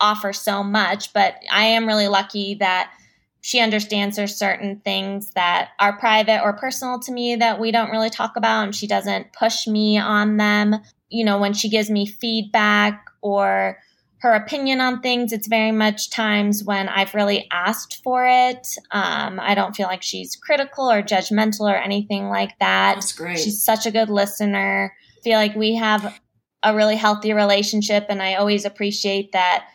offer 0.00 0.32
so 0.32 0.62
much, 0.62 1.12
but 1.12 1.36
I 1.50 1.64
am 1.66 1.86
really 1.86 2.08
lucky 2.08 2.54
that 2.56 2.92
she 3.40 3.60
understands 3.60 4.16
there's 4.16 4.36
certain 4.36 4.80
things 4.80 5.32
that 5.32 5.70
are 5.78 5.98
private 5.98 6.42
or 6.42 6.54
personal 6.54 6.98
to 7.00 7.12
me 7.12 7.36
that 7.36 7.60
we 7.60 7.72
don't 7.72 7.90
really 7.90 8.08
talk 8.08 8.36
about 8.36 8.64
and 8.64 8.74
she 8.74 8.86
doesn't 8.86 9.32
push 9.32 9.66
me 9.66 9.98
on 9.98 10.38
them. 10.38 10.76
You 11.10 11.24
know 11.24 11.38
when 11.38 11.52
she 11.52 11.68
gives 11.68 11.90
me 11.90 12.06
feedback 12.06 13.04
or 13.20 13.78
her 14.24 14.32
opinion 14.32 14.80
on 14.80 15.02
things. 15.02 15.32
It's 15.32 15.46
very 15.46 15.70
much 15.70 16.08
times 16.10 16.64
when 16.64 16.88
i've 16.88 17.14
really 17.14 17.46
asked 17.50 18.02
for 18.02 18.26
it. 18.26 18.66
Um, 18.90 19.38
i 19.38 19.54
don't 19.54 19.76
feel 19.76 19.86
like 19.86 20.02
she's 20.02 20.34
critical 20.34 20.90
or 20.90 21.02
judgmental 21.02 21.70
or 21.70 21.76
anything 21.76 22.30
like 22.30 22.58
that. 22.58 22.94
That's 22.94 23.12
great. 23.12 23.38
She's 23.38 23.62
such 23.62 23.84
a 23.86 23.90
good 23.90 24.08
listener. 24.08 24.96
I 25.18 25.20
feel 25.20 25.38
like 25.38 25.54
we 25.54 25.74
have 25.74 26.18
a 26.62 26.74
really 26.74 26.96
healthy 26.96 27.34
relationship 27.34 28.06
and 28.08 28.22
i 28.22 28.34
always 28.34 28.64
appreciate 28.64 29.32
that 29.32 29.66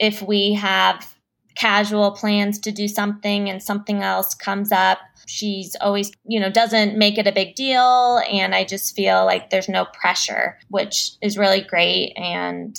if 0.00 0.20
we 0.20 0.54
have 0.54 1.14
casual 1.54 2.10
plans 2.10 2.58
to 2.58 2.72
do 2.72 2.88
something 2.88 3.48
and 3.48 3.62
something 3.62 4.02
else 4.02 4.34
comes 4.34 4.72
up 4.72 4.98
she's 5.26 5.76
always 5.80 6.10
you 6.26 6.40
know 6.40 6.50
doesn't 6.50 6.98
make 6.98 7.16
it 7.18 7.26
a 7.28 7.32
big 7.32 7.54
deal. 7.54 8.20
And 8.30 8.54
i 8.54 8.64
just 8.64 8.96
feel 8.96 9.24
like 9.24 9.50
there's 9.50 9.68
no 9.68 9.84
pressure 9.84 10.58
which 10.68 11.12
is 11.22 11.38
really 11.38 11.60
great. 11.60 12.12
And 12.16 12.76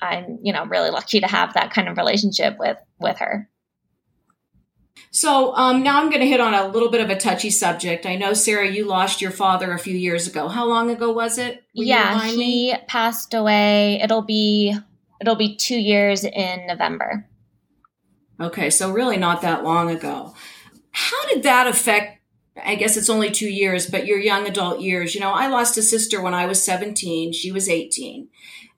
i'm 0.00 0.38
you 0.42 0.52
know 0.52 0.64
really 0.66 0.90
lucky 0.90 1.20
to 1.20 1.26
have 1.26 1.54
that 1.54 1.70
kind 1.72 1.88
of 1.88 1.96
relationship 1.96 2.56
with 2.58 2.76
with 2.98 3.18
her 3.18 3.48
so 5.10 5.54
um, 5.54 5.82
now 5.82 6.00
i'm 6.00 6.08
going 6.10 6.20
to 6.20 6.26
hit 6.26 6.40
on 6.40 6.54
a 6.54 6.68
little 6.68 6.90
bit 6.90 7.00
of 7.00 7.10
a 7.10 7.16
touchy 7.16 7.50
subject 7.50 8.06
i 8.06 8.16
know 8.16 8.32
sarah 8.32 8.68
you 8.68 8.84
lost 8.84 9.20
your 9.20 9.30
father 9.30 9.72
a 9.72 9.78
few 9.78 9.96
years 9.96 10.26
ago 10.26 10.48
how 10.48 10.66
long 10.66 10.90
ago 10.90 11.12
was 11.12 11.38
it 11.38 11.62
Will 11.74 11.84
yeah 11.84 12.24
he 12.24 12.36
me? 12.36 12.74
passed 12.88 13.34
away 13.34 14.00
it'll 14.02 14.22
be 14.22 14.74
it'll 15.20 15.36
be 15.36 15.56
two 15.56 15.78
years 15.78 16.24
in 16.24 16.66
november 16.66 17.28
Okay, 18.40 18.70
so 18.70 18.92
really 18.92 19.16
not 19.16 19.40
that 19.42 19.64
long 19.64 19.90
ago. 19.90 20.34
How 20.90 21.26
did 21.28 21.42
that 21.44 21.66
affect? 21.66 22.20
I 22.62 22.74
guess 22.74 22.96
it's 22.96 23.10
only 23.10 23.30
two 23.30 23.48
years, 23.48 23.86
but 23.88 24.06
your 24.06 24.18
young 24.18 24.46
adult 24.46 24.80
years. 24.80 25.14
You 25.14 25.20
know, 25.20 25.32
I 25.32 25.46
lost 25.48 25.76
a 25.78 25.82
sister 25.82 26.20
when 26.22 26.34
I 26.34 26.46
was 26.46 26.62
17, 26.62 27.32
she 27.32 27.52
was 27.52 27.68
18. 27.68 28.28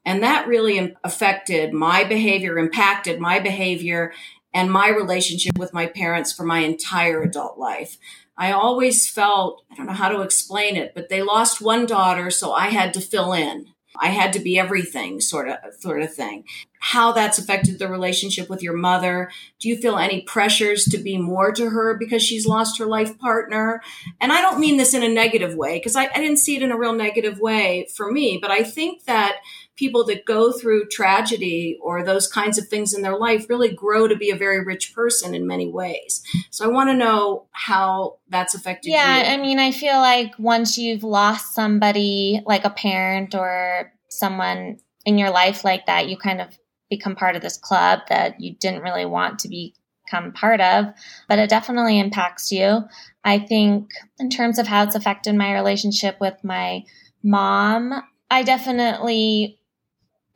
And 0.08 0.22
that 0.22 0.48
really 0.48 0.96
affected 1.04 1.74
my 1.74 2.02
behavior, 2.02 2.56
impacted 2.56 3.20
my 3.20 3.40
behavior 3.40 4.14
and 4.54 4.72
my 4.72 4.88
relationship 4.88 5.58
with 5.58 5.74
my 5.74 5.84
parents 5.84 6.32
for 6.32 6.44
my 6.44 6.60
entire 6.60 7.20
adult 7.20 7.58
life. 7.58 7.98
I 8.34 8.52
always 8.52 9.06
felt, 9.06 9.64
I 9.70 9.74
don't 9.74 9.84
know 9.84 9.92
how 9.92 10.08
to 10.08 10.22
explain 10.22 10.76
it, 10.76 10.94
but 10.94 11.10
they 11.10 11.20
lost 11.20 11.60
one 11.60 11.84
daughter, 11.84 12.30
so 12.30 12.54
I 12.54 12.68
had 12.68 12.94
to 12.94 13.02
fill 13.02 13.34
in. 13.34 13.66
I 14.00 14.08
had 14.08 14.32
to 14.32 14.40
be 14.40 14.58
everything 14.58 15.20
sort 15.20 15.48
of 15.48 15.58
sort 15.78 16.00
of 16.00 16.14
thing. 16.14 16.44
How 16.80 17.12
that's 17.12 17.38
affected 17.38 17.78
the 17.78 17.88
relationship 17.88 18.48
with 18.48 18.62
your 18.62 18.76
mother? 18.76 19.30
Do 19.58 19.68
you 19.68 19.76
feel 19.76 19.98
any 19.98 20.22
pressures 20.22 20.84
to 20.86 20.98
be 20.98 21.18
more 21.18 21.52
to 21.52 21.68
her 21.68 21.98
because 21.98 22.22
she's 22.22 22.46
lost 22.46 22.78
her 22.78 22.86
life 22.86 23.18
partner? 23.18 23.82
And 24.20 24.32
I 24.32 24.40
don't 24.40 24.60
mean 24.60 24.78
this 24.78 24.94
in 24.94 25.02
a 25.02 25.08
negative 25.08 25.54
way 25.54 25.76
because 25.76 25.96
I, 25.96 26.04
I 26.04 26.18
didn't 26.18 26.38
see 26.38 26.56
it 26.56 26.62
in 26.62 26.70
a 26.70 26.78
real 26.78 26.94
negative 26.94 27.40
way 27.40 27.88
for 27.94 28.10
me, 28.10 28.38
but 28.40 28.50
I 28.50 28.62
think 28.62 29.04
that 29.04 29.38
people 29.78 30.04
that 30.04 30.24
go 30.24 30.50
through 30.50 30.88
tragedy 30.88 31.78
or 31.80 32.02
those 32.02 32.26
kinds 32.26 32.58
of 32.58 32.66
things 32.66 32.92
in 32.92 33.02
their 33.02 33.16
life 33.16 33.48
really 33.48 33.72
grow 33.72 34.08
to 34.08 34.16
be 34.16 34.30
a 34.30 34.36
very 34.36 34.62
rich 34.62 34.92
person 34.92 35.34
in 35.34 35.46
many 35.46 35.70
ways. 35.70 36.22
So 36.50 36.64
I 36.64 36.72
want 36.72 36.90
to 36.90 36.96
know 36.96 37.46
how 37.52 38.18
that's 38.28 38.54
affected 38.54 38.90
yeah, 38.90 39.18
you. 39.18 39.34
I 39.34 39.36
mean, 39.42 39.58
I 39.58 39.70
feel 39.70 39.96
like 39.98 40.32
once 40.38 40.76
you've 40.76 41.04
lost 41.04 41.54
somebody 41.54 42.42
like 42.44 42.64
a 42.64 42.70
parent 42.70 43.34
or 43.34 43.92
someone 44.08 44.78
in 45.04 45.16
your 45.16 45.30
life 45.30 45.64
like 45.64 45.86
that, 45.86 46.08
you 46.08 46.16
kind 46.16 46.40
of 46.40 46.58
become 46.90 47.14
part 47.14 47.36
of 47.36 47.42
this 47.42 47.56
club 47.56 48.00
that 48.08 48.40
you 48.40 48.54
didn't 48.56 48.82
really 48.82 49.06
want 49.06 49.38
to 49.40 49.48
become 49.48 50.32
part 50.32 50.60
of, 50.60 50.86
but 51.28 51.38
it 51.38 51.50
definitely 51.50 52.00
impacts 52.00 52.50
you. 52.50 52.82
I 53.24 53.38
think 53.38 53.90
in 54.18 54.28
terms 54.30 54.58
of 54.58 54.66
how 54.66 54.82
it's 54.82 54.94
affected 54.96 55.34
my 55.34 55.54
relationship 55.54 56.16
with 56.20 56.34
my 56.42 56.82
mom, 57.22 58.02
I 58.30 58.42
definitely 58.42 59.57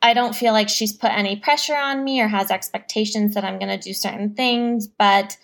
I 0.03 0.13
don't 0.13 0.35
feel 0.35 0.51
like 0.51 0.67
she's 0.67 0.91
put 0.91 1.11
any 1.11 1.37
pressure 1.37 1.77
on 1.77 2.03
me 2.03 2.19
or 2.19 2.27
has 2.27 2.51
expectations 2.51 3.33
that 3.33 3.45
I'm 3.45 3.57
going 3.57 3.75
to 3.75 3.83
do 3.83 3.93
certain 3.93 4.35
things. 4.35 4.85
But 4.85 5.37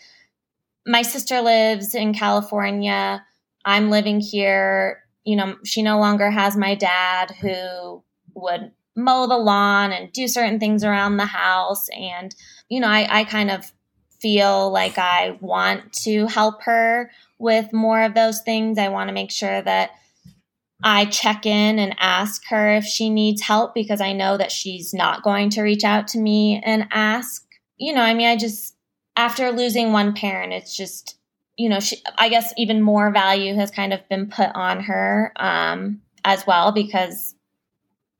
my 0.85 1.01
sister 1.01 1.41
lives 1.41 1.95
in 1.95 2.13
California. 2.13 3.25
I'm 3.63 3.89
living 3.89 4.19
here. 4.19 5.03
You 5.23 5.37
know, 5.37 5.55
she 5.63 5.81
no 5.81 5.97
longer 5.97 6.29
has 6.29 6.57
my 6.57 6.75
dad 6.75 7.31
who 7.31 8.03
would 8.33 8.71
mow 8.97 9.27
the 9.27 9.37
lawn 9.37 9.93
and 9.93 10.11
do 10.11 10.27
certain 10.27 10.59
things 10.59 10.83
around 10.83 11.15
the 11.15 11.25
house. 11.25 11.87
And, 11.97 12.35
you 12.67 12.81
know, 12.81 12.89
I, 12.89 13.07
I 13.09 13.23
kind 13.23 13.49
of 13.49 13.71
feel 14.19 14.71
like 14.71 14.97
I 14.97 15.37
want 15.39 15.93
to 16.03 16.27
help 16.27 16.63
her 16.63 17.11
with 17.37 17.71
more 17.71 18.01
of 18.01 18.13
those 18.13 18.41
things. 18.41 18.77
I 18.77 18.89
want 18.89 19.07
to 19.07 19.13
make 19.13 19.31
sure 19.31 19.61
that 19.61 19.91
I 20.83 21.05
check 21.05 21.45
in 21.45 21.77
and 21.77 21.95
ask 21.99 22.43
her 22.49 22.75
if 22.75 22.85
she 22.85 23.09
needs 23.09 23.41
help 23.41 23.73
because 23.73 23.99
I 23.99 24.13
know 24.13 24.37
that 24.37 24.51
she's 24.51 24.93
not 24.93 25.23
going 25.23 25.49
to 25.51 25.61
reach 25.61 25.83
out 25.83 26.07
to 26.09 26.19
me 26.19 26.61
and 26.63 26.87
ask. 26.91 27.45
You 27.77 27.93
know, 27.93 28.01
I 28.01 28.13
mean, 28.13 28.27
I 28.27 28.37
just, 28.37 28.75
after 29.15 29.51
losing 29.51 29.91
one 29.91 30.13
parent, 30.13 30.53
it's 30.53 30.75
just, 30.75 31.17
you 31.57 31.67
know, 31.67 31.81
she, 31.81 31.97
I 32.17 32.29
guess 32.29 32.53
even 32.57 32.81
more 32.81 33.11
value 33.11 33.55
has 33.55 33.71
kind 33.71 33.91
of 33.91 34.07
been 34.07 34.27
put 34.27 34.49
on 34.55 34.81
her 34.81 35.33
um, 35.35 36.01
as 36.23 36.47
well 36.47 36.71
because 36.71 37.35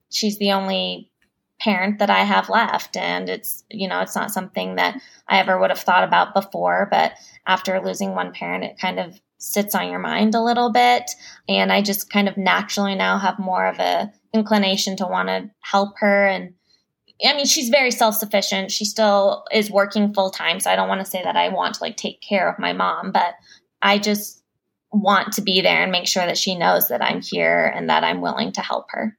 she's 0.09 0.37
the 0.37 0.51
only 0.51 1.11
parent 1.61 1.99
that 1.99 2.09
I 2.09 2.23
have 2.23 2.49
left. 2.49 2.97
And 2.97 3.29
it's, 3.29 3.63
you 3.69 3.87
know, 3.87 4.01
it's 4.01 4.15
not 4.15 4.31
something 4.31 4.75
that 4.75 4.99
I 5.27 5.39
ever 5.39 5.57
would 5.59 5.69
have 5.69 5.79
thought 5.79 6.03
about 6.03 6.33
before. 6.33 6.87
But 6.91 7.13
after 7.45 7.79
losing 7.81 8.15
one 8.15 8.33
parent, 8.33 8.65
it 8.65 8.79
kind 8.79 8.99
of 8.99 9.19
sits 9.39 9.73
on 9.73 9.89
your 9.89 9.99
mind 9.99 10.35
a 10.35 10.43
little 10.43 10.71
bit. 10.71 11.11
And 11.47 11.71
I 11.71 11.81
just 11.81 12.11
kind 12.11 12.29
of 12.29 12.37
naturally 12.37 12.95
now 12.95 13.17
have 13.17 13.39
more 13.39 13.65
of 13.65 13.79
a 13.79 14.11
inclination 14.33 14.95
to 14.97 15.07
want 15.07 15.29
to 15.29 15.49
help 15.61 15.95
her 15.99 16.27
and 16.27 16.53
I 17.25 17.35
mean, 17.35 17.45
she's 17.45 17.69
very 17.69 17.91
self 17.91 18.15
sufficient. 18.15 18.71
She 18.71 18.85
still 18.85 19.43
is 19.51 19.69
working 19.69 20.13
full 20.13 20.29
time. 20.29 20.59
So 20.59 20.71
I 20.71 20.75
don't 20.75 20.87
want 20.87 21.01
to 21.01 21.09
say 21.09 21.21
that 21.21 21.35
I 21.35 21.49
want 21.49 21.75
to 21.75 21.83
like 21.83 21.97
take 21.97 22.21
care 22.21 22.49
of 22.49 22.59
my 22.59 22.71
mom, 22.71 23.11
but 23.11 23.33
I 23.81 23.97
just 23.97 24.41
want 24.91 25.33
to 25.33 25.41
be 25.41 25.61
there 25.61 25.83
and 25.83 25.91
make 25.91 26.07
sure 26.07 26.25
that 26.25 26.37
she 26.37 26.55
knows 26.57 26.87
that 26.87 27.03
I'm 27.03 27.21
here 27.21 27.65
and 27.75 27.89
that 27.89 28.03
I'm 28.03 28.21
willing 28.21 28.53
to 28.53 28.61
help 28.61 28.87
her. 28.91 29.17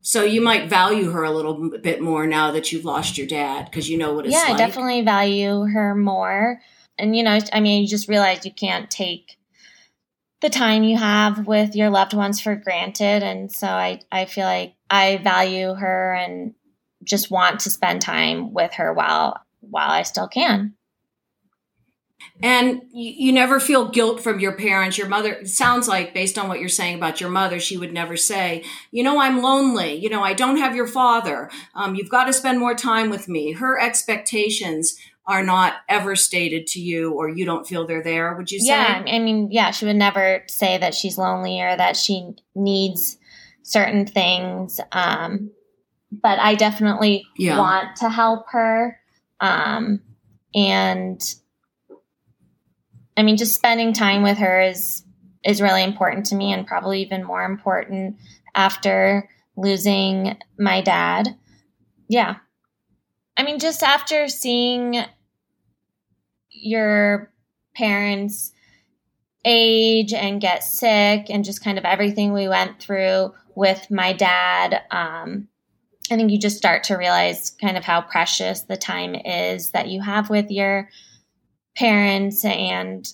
So 0.00 0.22
you 0.22 0.40
might 0.40 0.68
value 0.68 1.10
her 1.10 1.24
a 1.24 1.30
little 1.30 1.70
bit 1.78 2.00
more 2.00 2.26
now 2.26 2.50
that 2.52 2.70
you've 2.70 2.84
lost 2.84 3.16
your 3.16 3.26
dad 3.26 3.64
because 3.64 3.88
you 3.88 3.96
know 3.96 4.12
what 4.12 4.26
it's 4.26 4.34
yeah, 4.34 4.42
like. 4.42 4.54
I 4.54 4.56
definitely 4.56 5.00
value 5.02 5.62
her 5.62 5.94
more. 5.94 6.60
And, 6.98 7.16
you 7.16 7.22
know, 7.22 7.38
I 7.52 7.60
mean, 7.60 7.82
you 7.82 7.88
just 7.88 8.08
realize 8.08 8.44
you 8.44 8.52
can't 8.52 8.90
take 8.90 9.36
the 10.40 10.50
time 10.50 10.82
you 10.82 10.96
have 10.96 11.46
with 11.46 11.74
your 11.74 11.90
loved 11.90 12.14
ones 12.14 12.40
for 12.40 12.54
granted. 12.54 13.22
And 13.22 13.50
so 13.50 13.66
I, 13.66 14.00
I 14.12 14.26
feel 14.26 14.44
like 14.44 14.74
I 14.90 15.16
value 15.16 15.74
her 15.74 16.12
and 16.12 16.54
just 17.02 17.30
want 17.30 17.60
to 17.60 17.70
spend 17.70 18.02
time 18.02 18.52
with 18.52 18.74
her 18.74 18.92
while 18.92 19.40
while 19.60 19.90
I 19.90 20.02
still 20.02 20.28
can. 20.28 20.74
And 22.42 22.82
you, 22.92 23.26
you, 23.26 23.32
never 23.32 23.60
feel 23.60 23.88
guilt 23.88 24.22
from 24.22 24.40
your 24.40 24.52
parents. 24.52 24.98
Your 24.98 25.08
mother, 25.08 25.44
sounds 25.46 25.88
like, 25.88 26.14
based 26.14 26.38
on 26.38 26.48
what 26.48 26.60
you're 26.60 26.68
saying 26.68 26.96
about 26.96 27.20
your 27.20 27.30
mother, 27.30 27.60
she 27.60 27.76
would 27.76 27.92
never 27.92 28.16
say, 28.16 28.64
you 28.90 29.02
know, 29.02 29.20
I'm 29.20 29.42
lonely. 29.42 29.94
You 29.94 30.10
know, 30.10 30.22
I 30.22 30.32
don't 30.32 30.56
have 30.56 30.74
your 30.74 30.86
father. 30.86 31.50
Um, 31.74 31.94
you've 31.94 32.10
got 32.10 32.24
to 32.24 32.32
spend 32.32 32.58
more 32.58 32.74
time 32.74 33.08
with 33.08 33.28
me. 33.28 33.52
Her 33.52 33.80
expectations 33.80 34.98
are 35.26 35.42
not 35.42 35.74
ever 35.88 36.16
stated 36.16 36.66
to 36.66 36.80
you 36.80 37.12
or 37.12 37.28
you 37.28 37.44
don't 37.44 37.66
feel 37.66 37.86
they're 37.86 38.02
there, 38.02 38.34
would 38.36 38.50
you 38.50 38.60
say? 38.60 38.66
Yeah. 38.66 39.02
I 39.06 39.18
mean, 39.18 39.48
yeah, 39.50 39.70
she 39.70 39.86
would 39.86 39.96
never 39.96 40.42
say 40.48 40.76
that 40.78 40.94
she's 40.94 41.16
lonely 41.16 41.60
or 41.62 41.76
that 41.76 41.96
she 41.96 42.34
needs 42.54 43.16
certain 43.62 44.06
things. 44.06 44.80
Um, 44.92 45.50
but 46.10 46.38
I 46.38 46.54
definitely 46.54 47.24
yeah. 47.36 47.58
want 47.58 47.96
to 47.96 48.10
help 48.10 48.46
her. 48.50 48.98
Um, 49.40 50.00
and 50.54 51.20
I 53.16 53.22
mean, 53.22 53.36
just 53.36 53.54
spending 53.54 53.92
time 53.92 54.22
with 54.22 54.38
her 54.38 54.60
is 54.60 55.02
is 55.44 55.60
really 55.60 55.82
important 55.82 56.26
to 56.26 56.34
me, 56.34 56.52
and 56.52 56.66
probably 56.66 57.02
even 57.02 57.24
more 57.24 57.44
important 57.44 58.16
after 58.54 59.28
losing 59.56 60.38
my 60.58 60.80
dad. 60.80 61.36
Yeah, 62.08 62.36
I 63.36 63.42
mean, 63.42 63.58
just 63.58 63.82
after 63.82 64.28
seeing 64.28 65.04
your 66.50 67.32
parents 67.74 68.52
age 69.44 70.12
and 70.12 70.40
get 70.40 70.64
sick, 70.64 71.26
and 71.28 71.44
just 71.44 71.62
kind 71.62 71.76
of 71.76 71.84
everything 71.84 72.32
we 72.32 72.48
went 72.48 72.80
through 72.80 73.32
with 73.54 73.90
my 73.90 74.12
dad. 74.12 74.82
Um, 74.90 75.48
I 76.10 76.16
think 76.16 76.30
you 76.30 76.38
just 76.38 76.56
start 76.56 76.84
to 76.84 76.96
realize 76.96 77.50
kind 77.60 77.76
of 77.76 77.84
how 77.84 78.00
precious 78.02 78.62
the 78.62 78.76
time 78.76 79.14
is 79.14 79.70
that 79.70 79.88
you 79.88 80.02
have 80.02 80.30
with 80.30 80.50
your 80.50 80.88
parents 81.76 82.44
and 82.44 83.06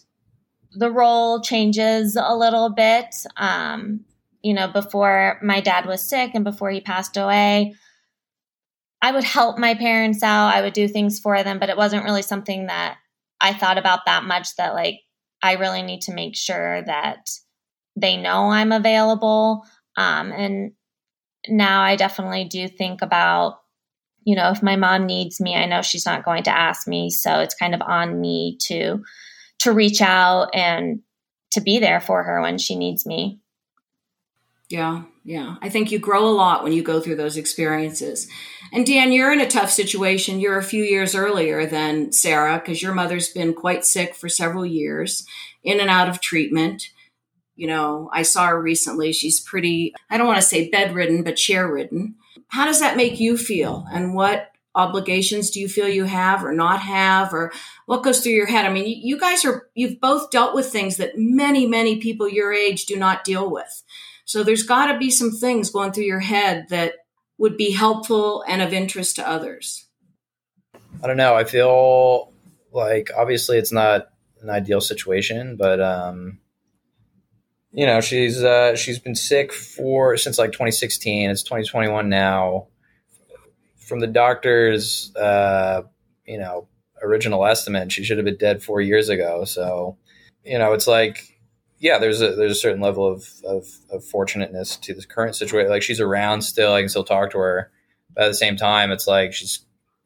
the 0.73 0.91
role 0.91 1.41
changes 1.41 2.17
a 2.17 2.35
little 2.37 2.71
bit. 2.71 3.15
Um, 3.37 4.05
you 4.43 4.55
know, 4.55 4.69
before 4.69 5.39
my 5.43 5.61
dad 5.61 5.87
was 5.87 6.09
sick 6.09 6.33
and 6.35 6.45
before 6.45 6.71
he 6.71 6.81
passed 6.81 7.17
away, 7.17 7.75
I 9.03 9.13
would 9.13 9.25
help 9.25 9.59
my 9.59 9.75
parents 9.75 10.23
out. 10.23 10.55
I 10.55 10.63
would 10.63 10.73
do 10.73 10.87
things 10.87 11.19
for 11.21 11.43
them, 11.43 11.59
but 11.59 11.71
it 11.71 11.77
wasn't 11.77 12.05
really 12.05 12.23
something 12.23 12.67
that 12.67 12.99
I 13.41 13.55
thought 13.55 13.79
about 13.79 14.01
that 14.07 14.25
much 14.25 14.57
that 14.57 14.75
like 14.75 15.01
I 15.43 15.55
really 15.55 15.83
need 15.83 16.03
to 16.03 16.15
make 16.15 16.37
sure 16.37 16.83
that 16.83 17.31
they 17.97 18.17
know 18.17 18.51
I'm 18.51 18.73
available. 18.73 19.65
Um, 19.97 20.33
and 20.33 20.73
now 21.49 21.83
I 21.83 21.97
definitely 21.97 22.45
do 22.45 22.69
think 22.69 23.03
about 23.03 23.61
you 24.25 24.37
know, 24.37 24.51
if 24.51 24.63
my 24.63 24.77
mom 24.77 25.07
needs 25.07 25.41
me, 25.41 25.57
I 25.57 25.65
know 25.67 25.83
she's 25.83 26.05
not 26.05 26.25
going 26.25 26.43
to 26.45 26.57
ask 26.57 26.87
me. 26.87 27.11
So 27.11 27.41
it's 27.41 27.55
kind 27.55 27.75
of 27.75 27.81
on 27.83 28.21
me 28.21 28.59
to 28.67 29.03
to 29.61 29.73
reach 29.73 30.01
out 30.01 30.51
and 30.55 31.01
to 31.53 31.61
be 31.61 31.79
there 31.79 32.01
for 32.01 32.23
her 32.23 32.41
when 32.41 32.59
she 32.59 32.77
needs 32.77 33.05
me. 33.05 33.41
Yeah, 34.69 35.03
yeah. 35.25 35.57
I 35.61 35.69
think 35.69 35.91
you 35.91 35.99
grow 35.99 36.27
a 36.27 36.31
lot 36.31 36.65
when 36.65 36.73
you 36.73 36.83
go 36.83 37.01
through 37.01 37.17
those 37.17 37.37
experiences. 37.37 38.27
And 38.73 38.87
Dan, 38.87 39.13
you're 39.13 39.33
in 39.33 39.41
a 39.41 39.49
tough 39.49 39.71
situation. 39.71 40.41
You're 40.41 40.59
a 40.59 40.63
few 40.63 40.83
years 40.83 41.15
earlier 41.15 41.67
than 41.67 42.13
Sarah 42.13 42.59
because 42.59 42.83
your 42.83 42.95
mother's 42.95 43.29
been 43.29 43.53
quite 43.53 43.85
sick 43.85 44.15
for 44.15 44.29
several 44.29 44.65
years, 44.65 45.27
in 45.63 45.81
and 45.81 45.91
out 45.91 46.09
of 46.09 46.21
treatment. 46.21 46.91
You 47.55 47.67
know, 47.67 48.09
I 48.13 48.23
saw 48.23 48.47
her 48.47 48.61
recently. 48.61 49.13
She's 49.13 49.41
pretty, 49.41 49.95
I 50.09 50.17
don't 50.17 50.27
want 50.27 50.39
to 50.39 50.47
say 50.47 50.71
bedridden, 50.71 51.23
but 51.23 51.37
chair 51.37 51.71
ridden. 51.71 52.15
How 52.49 52.65
does 52.65 52.81
that 52.81 52.97
make 52.97 53.21
you 53.21 53.37
feel? 53.37 53.87
And 53.93 54.15
what 54.15 54.51
obligations 54.75 55.51
do 55.51 55.61
you 55.61 55.69
feel 55.69 55.89
you 55.89 56.05
have 56.05 56.45
or 56.45 56.53
not 56.53 56.81
have? 56.81 57.35
Or 57.35 57.53
what 57.87 58.03
goes 58.03 58.21
through 58.21 58.33
your 58.33 58.47
head? 58.47 58.65
I 58.65 58.73
mean, 58.73 58.87
you 58.87 59.19
guys 59.19 59.45
are, 59.45 59.69
you've 59.75 60.01
both 60.01 60.31
dealt 60.31 60.55
with 60.55 60.67
things 60.67 60.97
that 60.97 61.19
many, 61.19 61.67
many 61.67 61.99
people 61.99 62.29
your 62.29 62.53
age 62.53 62.87
do 62.87 62.97
not 62.97 63.25
deal 63.25 63.51
with. 63.51 63.83
So 64.31 64.45
there's 64.45 64.63
got 64.63 64.93
to 64.93 64.97
be 64.97 65.11
some 65.11 65.33
things 65.33 65.71
going 65.71 65.91
through 65.91 66.05
your 66.05 66.21
head 66.21 66.67
that 66.69 66.93
would 67.37 67.57
be 67.57 67.73
helpful 67.73 68.45
and 68.47 68.63
of 68.63 68.73
interest 68.73 69.17
to 69.17 69.29
others. 69.29 69.89
I 71.03 71.09
don't 71.09 71.17
know. 71.17 71.35
I 71.35 71.43
feel 71.43 72.33
like 72.71 73.11
obviously 73.19 73.59
it's 73.59 73.73
not 73.73 74.07
an 74.41 74.49
ideal 74.49 74.81
situation, 74.81 75.57
but 75.57 75.81
um, 75.81 76.39
you 77.73 77.85
know, 77.85 78.01
she's 78.01 78.41
uh, 78.41 78.77
she's 78.77 79.01
been 79.01 79.17
sick 79.17 79.53
for 79.53 80.17
since 80.17 80.39
like 80.39 80.53
2016. 80.53 81.29
It's 81.29 81.43
2021 81.43 82.09
now. 82.09 82.69
From 83.81 83.99
the 83.99 84.07
doctor's, 84.07 85.13
uh, 85.17 85.83
you 86.25 86.39
know, 86.39 86.69
original 87.03 87.45
estimate, 87.47 87.91
she 87.91 88.05
should 88.05 88.19
have 88.19 88.27
been 88.27 88.37
dead 88.37 88.63
four 88.63 88.81
years 88.81 89.09
ago. 89.09 89.45
So, 89.45 89.97
you 90.45 90.57
know, 90.57 90.73
it's 90.73 90.87
like, 90.87 91.40
yeah, 91.81 91.99
there's 91.99 92.23
a 92.23 92.35
there's 92.37 92.53
a 92.53 92.57
certain 92.57 92.81
level 92.81 93.07
of 93.07 93.29
of, 93.45 93.67
of 93.91 94.05
fortunateness 94.05 94.77
to 94.77 94.95
this 94.95 95.07
current 95.07 95.35
situation. 95.35 95.71
Like 95.71 95.83
she's 95.83 96.01
around 96.01 96.43
still, 96.43 96.73
I 96.75 96.81
can 96.81 96.89
still 96.89 97.05
talk 97.05 97.31
to 97.33 97.39
her. 97.39 97.71
But 98.15 98.25
at 98.25 98.29
the 98.29 98.35
same 98.35 98.57
time, 98.57 98.91
it's 98.93 99.07
like 99.07 99.33
she's 99.33 99.61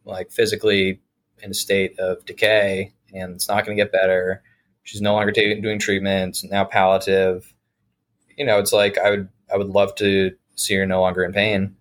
like 0.05 0.31
physically 0.31 1.01
in 1.43 1.51
a 1.51 1.55
state 1.55 1.99
of 1.99 2.25
decay, 2.25 2.93
and 3.12 3.35
it's 3.35 3.49
not 3.49 3.66
going 3.66 3.77
to 3.77 3.83
get 3.83 3.93
better. 3.93 4.43
She's 4.83 5.01
no 5.03 5.14
longer 5.14 5.33
taking 5.33 5.62
doing 5.62 5.79
treatments 5.79 6.45
now 6.45 6.64
palliative 6.64 7.55
you 8.37 8.45
know, 8.45 8.59
it's 8.59 8.72
like 8.72 8.99
I 8.99 9.11
would 9.11 9.29
I 9.53 9.57
would 9.57 9.68
love 9.68 9.95
to 9.97 10.33
see 10.57 10.75
her 10.75 10.87
no 10.87 11.01
longer 11.01 11.25
in 11.25 11.33
pain. 11.33 11.77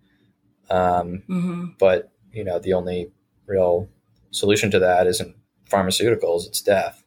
Um, 0.69 1.23
mm-hmm. 1.27 1.65
But 1.79 2.11
you 2.31 2.43
know, 2.43 2.59
the 2.59 2.73
only 2.73 3.11
real 3.45 3.89
solution 4.31 4.71
to 4.71 4.79
that 4.79 5.07
isn't 5.07 5.35
pharmaceuticals; 5.69 6.47
it's 6.47 6.61
death. 6.61 7.02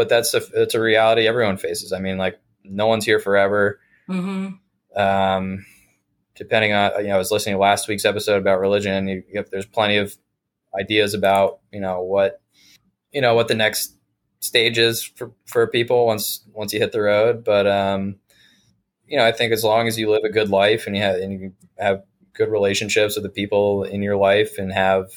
But 0.00 0.08
that's 0.08 0.32
a 0.32 0.40
it's 0.54 0.74
a 0.74 0.80
reality 0.80 1.28
everyone 1.28 1.58
faces. 1.58 1.92
I 1.92 1.98
mean, 1.98 2.16
like 2.16 2.40
no 2.64 2.86
one's 2.86 3.04
here 3.04 3.20
forever. 3.20 3.78
Mm-hmm. 4.08 4.98
Um, 4.98 5.66
depending 6.34 6.72
on 6.72 6.92
you 7.02 7.08
know, 7.08 7.16
I 7.16 7.18
was 7.18 7.30
listening 7.30 7.56
to 7.56 7.58
last 7.58 7.86
week's 7.86 8.06
episode 8.06 8.38
about 8.38 8.60
religion. 8.60 9.08
You, 9.08 9.22
you 9.28 9.36
have, 9.40 9.50
there's 9.50 9.66
plenty 9.66 9.98
of 9.98 10.16
ideas 10.80 11.12
about 11.12 11.58
you 11.70 11.80
know 11.80 12.00
what 12.00 12.40
you 13.12 13.20
know 13.20 13.34
what 13.34 13.48
the 13.48 13.54
next 13.54 13.94
stage 14.38 14.78
is 14.78 15.02
for 15.02 15.32
for 15.44 15.66
people 15.66 16.06
once 16.06 16.48
once 16.54 16.72
you 16.72 16.80
hit 16.80 16.92
the 16.92 17.02
road. 17.02 17.44
But 17.44 17.66
um, 17.66 18.16
you 19.06 19.18
know, 19.18 19.26
I 19.26 19.32
think 19.32 19.52
as 19.52 19.64
long 19.64 19.86
as 19.86 19.98
you 19.98 20.10
live 20.10 20.24
a 20.24 20.30
good 20.30 20.48
life 20.48 20.86
and 20.86 20.96
you 20.96 21.02
have 21.02 21.16
and 21.16 21.32
you 21.32 21.52
have 21.78 22.04
good 22.32 22.48
relationships 22.48 23.16
with 23.16 23.22
the 23.24 23.28
people 23.28 23.84
in 23.84 24.00
your 24.00 24.16
life 24.16 24.56
and 24.56 24.72
have 24.72 25.10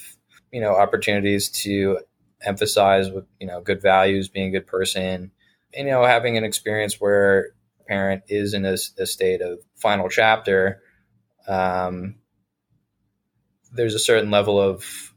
you 0.51 0.59
know 0.59 0.75
opportunities 0.75 1.47
to 1.61 1.99
emphasize 2.43 3.09
with 3.09 3.25
you 3.39 3.47
know 3.47 3.61
good 3.61 3.81
values, 3.81 4.27
being 4.27 4.49
a 4.49 4.59
good 4.59 4.67
person, 4.67 5.31
and, 5.73 5.87
you 5.87 5.93
know, 5.93 6.05
having 6.05 6.37
an 6.37 6.43
experience 6.43 6.99
where 6.99 7.51
a 7.79 7.83
parent 7.87 8.23
is 8.27 8.53
in 8.53 8.65
a, 8.65 8.77
a 8.97 9.05
state 9.05 9.41
of 9.41 9.59
final 9.75 10.09
chapter. 10.09 10.81
Um, 11.47 12.15
there's 13.71 13.95
a 13.95 13.99
certain 13.99 14.31
level 14.31 14.59
of 14.59 15.13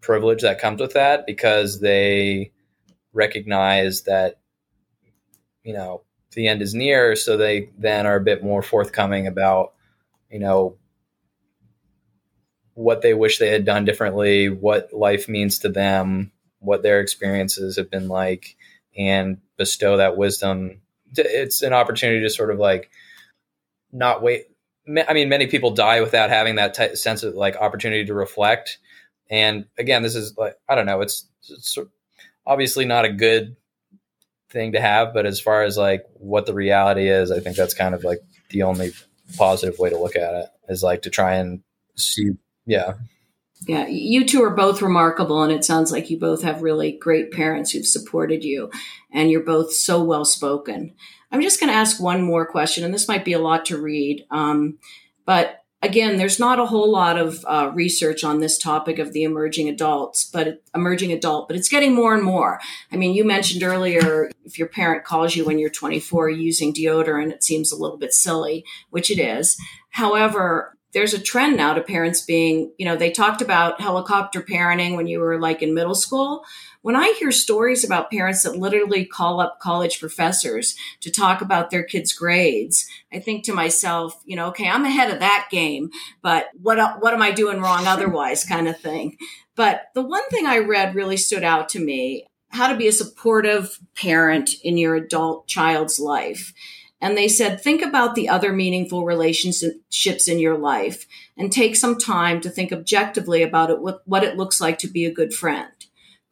privilege 0.00 0.42
that 0.42 0.58
comes 0.58 0.80
with 0.80 0.94
that 0.94 1.26
because 1.26 1.80
they 1.80 2.52
recognize 3.12 4.02
that 4.02 4.40
you 5.62 5.72
know 5.72 6.02
the 6.34 6.48
end 6.48 6.62
is 6.62 6.74
near, 6.74 7.16
so 7.16 7.36
they 7.36 7.70
then 7.78 8.06
are 8.06 8.16
a 8.16 8.24
bit 8.24 8.42
more 8.42 8.62
forthcoming 8.62 9.26
about, 9.26 9.72
you 10.30 10.38
know, 10.38 10.76
what 12.74 13.02
they 13.02 13.14
wish 13.14 13.38
they 13.38 13.50
had 13.50 13.64
done 13.64 13.84
differently, 13.84 14.48
what 14.48 14.92
life 14.92 15.28
means 15.28 15.60
to 15.60 15.68
them, 15.68 16.32
what 16.64 16.82
their 16.82 17.00
experiences 17.00 17.76
have 17.76 17.90
been 17.90 18.08
like, 18.08 18.56
and 18.96 19.38
bestow 19.56 19.96
that 19.96 20.16
wisdom. 20.16 20.80
It's 21.16 21.62
an 21.62 21.72
opportunity 21.72 22.20
to 22.22 22.30
sort 22.30 22.50
of 22.50 22.58
like 22.58 22.90
not 23.92 24.22
wait. 24.22 24.46
I 25.08 25.14
mean, 25.14 25.28
many 25.28 25.46
people 25.46 25.70
die 25.70 26.00
without 26.00 26.30
having 26.30 26.56
that 26.56 26.74
t- 26.74 26.96
sense 26.96 27.22
of 27.22 27.34
like 27.34 27.56
opportunity 27.56 28.04
to 28.06 28.14
reflect. 28.14 28.78
And 29.30 29.66
again, 29.78 30.02
this 30.02 30.14
is 30.14 30.36
like 30.36 30.56
I 30.68 30.74
don't 30.74 30.86
know. 30.86 31.00
It's, 31.00 31.26
it's 31.48 31.78
obviously 32.46 32.84
not 32.84 33.04
a 33.04 33.12
good 33.12 33.56
thing 34.50 34.72
to 34.72 34.80
have, 34.80 35.14
but 35.14 35.26
as 35.26 35.40
far 35.40 35.62
as 35.62 35.76
like 35.76 36.04
what 36.14 36.46
the 36.46 36.54
reality 36.54 37.08
is, 37.08 37.30
I 37.30 37.40
think 37.40 37.56
that's 37.56 37.74
kind 37.74 37.94
of 37.94 38.04
like 38.04 38.20
the 38.50 38.62
only 38.62 38.92
positive 39.36 39.78
way 39.78 39.90
to 39.90 39.98
look 39.98 40.16
at 40.16 40.34
it 40.34 40.46
is 40.68 40.82
like 40.82 41.02
to 41.02 41.10
try 41.10 41.34
and 41.34 41.62
see. 41.96 42.30
Yeah. 42.66 42.94
Yeah, 43.66 43.86
you 43.86 44.26
two 44.26 44.42
are 44.42 44.54
both 44.54 44.82
remarkable, 44.82 45.42
and 45.42 45.52
it 45.52 45.64
sounds 45.64 45.90
like 45.90 46.10
you 46.10 46.18
both 46.18 46.42
have 46.42 46.62
really 46.62 46.92
great 46.92 47.30
parents 47.30 47.70
who've 47.70 47.86
supported 47.86 48.44
you, 48.44 48.70
and 49.10 49.30
you're 49.30 49.42
both 49.42 49.72
so 49.72 50.02
well 50.02 50.24
spoken. 50.24 50.92
I'm 51.32 51.40
just 51.40 51.60
going 51.60 51.70
to 51.70 51.76
ask 51.76 52.00
one 52.00 52.22
more 52.22 52.46
question, 52.46 52.84
and 52.84 52.92
this 52.92 53.08
might 53.08 53.24
be 53.24 53.32
a 53.32 53.38
lot 53.38 53.64
to 53.66 53.80
read, 53.80 54.26
um, 54.30 54.78
but 55.24 55.64
again, 55.84 56.16
there's 56.16 56.40
not 56.40 56.58
a 56.58 56.64
whole 56.64 56.90
lot 56.90 57.18
of 57.18 57.44
uh, 57.46 57.70
research 57.74 58.24
on 58.24 58.40
this 58.40 58.56
topic 58.56 58.98
of 58.98 59.12
the 59.12 59.22
emerging 59.22 59.68
adults, 59.68 60.24
but 60.24 60.62
emerging 60.74 61.12
adult, 61.12 61.46
but 61.46 61.56
it's 61.56 61.68
getting 61.68 61.94
more 61.94 62.14
and 62.14 62.22
more. 62.22 62.58
I 62.90 62.96
mean, 62.96 63.14
you 63.14 63.22
mentioned 63.22 63.62
earlier 63.62 64.30
if 64.44 64.58
your 64.58 64.68
parent 64.68 65.04
calls 65.04 65.36
you 65.36 65.44
when 65.44 65.58
you're 65.58 65.70
24 65.70 66.30
using 66.30 66.72
deodorant, 66.72 67.32
it 67.32 67.44
seems 67.44 67.70
a 67.70 67.76
little 67.76 67.98
bit 67.98 68.14
silly, 68.14 68.64
which 68.90 69.10
it 69.10 69.18
is. 69.18 69.58
However, 69.90 70.73
there's 70.94 71.12
a 71.12 71.20
trend 71.20 71.56
now 71.56 71.74
to 71.74 71.82
parents 71.82 72.22
being, 72.22 72.72
you 72.78 72.86
know, 72.86 72.96
they 72.96 73.10
talked 73.10 73.42
about 73.42 73.80
helicopter 73.80 74.40
parenting 74.40 74.96
when 74.96 75.06
you 75.06 75.20
were 75.20 75.38
like 75.38 75.60
in 75.60 75.74
middle 75.74 75.94
school 75.94 76.44
when 76.84 76.96
I 76.96 77.14
hear 77.18 77.32
stories 77.32 77.82
about 77.82 78.10
parents 78.10 78.42
that 78.42 78.58
literally 78.58 79.06
call 79.06 79.40
up 79.40 79.58
college 79.58 80.00
professors 80.00 80.76
to 81.00 81.10
talk 81.10 81.40
about 81.40 81.70
their 81.70 81.82
kids' 81.82 82.12
grades, 82.12 82.86
I 83.10 83.20
think 83.20 83.44
to 83.44 83.54
myself, 83.54 84.22
you 84.26 84.36
know, 84.36 84.48
okay, 84.48 84.68
I'm 84.68 84.84
ahead 84.84 85.10
of 85.10 85.20
that 85.20 85.48
game, 85.50 85.88
but 86.20 86.48
what 86.60 87.00
what 87.00 87.14
am 87.14 87.22
I 87.22 87.30
doing 87.30 87.62
wrong 87.62 87.86
otherwise 87.86 88.44
kind 88.44 88.68
of 88.68 88.78
thing. 88.78 89.16
But 89.56 89.84
the 89.94 90.02
one 90.02 90.28
thing 90.28 90.44
I 90.44 90.58
read 90.58 90.94
really 90.94 91.16
stood 91.16 91.42
out 91.42 91.70
to 91.70 91.80
me, 91.80 92.26
how 92.50 92.66
to 92.66 92.76
be 92.76 92.86
a 92.86 92.92
supportive 92.92 93.78
parent 93.96 94.50
in 94.62 94.76
your 94.76 94.94
adult 94.94 95.46
child's 95.46 95.98
life. 95.98 96.52
And 97.00 97.16
they 97.16 97.28
said, 97.28 97.60
think 97.60 97.82
about 97.82 98.14
the 98.14 98.28
other 98.28 98.52
meaningful 98.52 99.04
relationships 99.04 100.28
in 100.28 100.38
your 100.38 100.56
life 100.56 101.06
and 101.36 101.52
take 101.52 101.76
some 101.76 101.98
time 101.98 102.40
to 102.40 102.50
think 102.50 102.72
objectively 102.72 103.42
about 103.42 103.70
it, 103.70 103.78
what 103.80 104.24
it 104.24 104.36
looks 104.36 104.60
like 104.60 104.78
to 104.78 104.88
be 104.88 105.04
a 105.04 105.12
good 105.12 105.34
friend. 105.34 105.70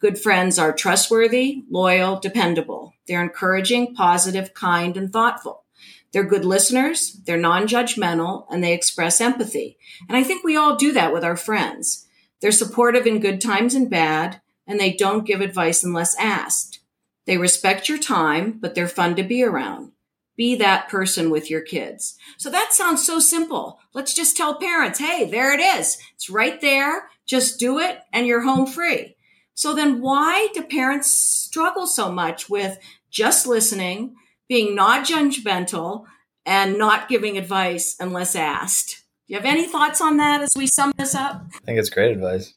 Good 0.01 0.19
friends 0.19 0.59
are 0.59 0.73
trustworthy, 0.73 1.63
loyal, 1.71 2.19
dependable. 2.19 2.95
They're 3.07 3.23
encouraging, 3.23 3.95
positive, 3.95 4.55
kind, 4.55 4.97
and 4.97 5.13
thoughtful. 5.13 5.65
They're 6.13 6.25
good 6.25 6.45
listeners, 6.45 7.21
they're 7.25 7.39
non 7.39 7.67
judgmental, 7.67 8.47
and 8.51 8.63
they 8.63 8.75
express 8.75 9.21
empathy. 9.21 9.79
And 10.09 10.17
I 10.17 10.23
think 10.23 10.45
we 10.45 10.57
all 10.57 10.77
do 10.77 10.93
that 10.93 11.13
with 11.13 11.25
our 11.25 11.37
friends. 11.37 12.07
They're 12.41 12.51
supportive 12.51 13.07
in 13.07 13.21
good 13.21 13.41
times 13.41 13.75
and 13.75 13.89
bad, 13.89 14.41
and 14.67 14.79
they 14.79 14.93
don't 14.93 15.27
give 15.27 15.41
advice 15.41 15.85
unless 15.85 16.19
asked. 16.19 16.81
They 17.25 17.39
respect 17.39 17.89
your 17.89 17.99
time, 17.99 18.59
but 18.61 18.75
they're 18.75 18.89
fun 18.89 19.17
to 19.17 19.23
be 19.23 19.43
around. 19.43 19.93
Be 20.37 20.55
that 20.57 20.89
person 20.89 21.31
with 21.31 21.51
your 21.51 21.61
kids. 21.61 22.17
So 22.39 22.51
that 22.51 22.73
sounds 22.73 23.07
so 23.07 23.19
simple. 23.19 23.81
Let's 23.93 24.15
just 24.15 24.37
tell 24.37 24.59
parents, 24.59 24.99
hey, 24.99 25.31
there 25.31 25.53
it 25.53 25.61
is. 25.61 25.99
It's 26.15 26.31
right 26.31 26.61
there. 26.61 27.09
Just 27.27 27.61
do 27.61 27.79
it, 27.79 27.99
and 28.13 28.27
you're 28.27 28.43
home 28.43 28.67
free. 28.67 29.17
So 29.55 29.75
then 29.75 30.01
why 30.01 30.49
do 30.55 30.63
parents 30.63 31.11
struggle 31.11 31.87
so 31.87 32.11
much 32.11 32.49
with 32.49 32.79
just 33.11 33.47
listening, 33.47 34.17
being 34.49 34.75
not 34.75 35.07
judgmental, 35.07 36.07
and 36.45 36.79
not 36.79 37.09
giving 37.09 37.37
advice 37.37 37.95
unless 38.01 38.35
asked? 38.35 39.03
Do 39.29 39.35
you 39.35 39.37
have 39.37 39.47
any 39.47 39.67
thoughts 39.67 40.01
on 40.01 40.17
that 40.17 40.43
as 40.43 40.55
we 40.57 40.67
sum 40.67 40.93
this 40.97 41.15
up? 41.15 41.45
I 41.55 41.59
think 41.65 41.79
it's 41.79 41.91
great 41.91 42.13
advice. 42.13 42.55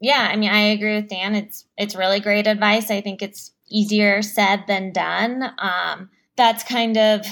Yeah, 0.00 0.28
I 0.30 0.36
mean, 0.36 0.50
I 0.50 0.60
agree 0.60 0.96
with 0.96 1.08
Dan. 1.08 1.34
It's 1.34 1.66
it's 1.76 1.94
really 1.94 2.20
great 2.20 2.46
advice. 2.46 2.90
I 2.90 3.00
think 3.00 3.22
it's 3.22 3.52
easier 3.68 4.22
said 4.22 4.64
than 4.66 4.92
done. 4.92 5.42
Um, 5.58 6.10
that's 6.40 6.64
kind 6.64 6.96
of 6.96 7.26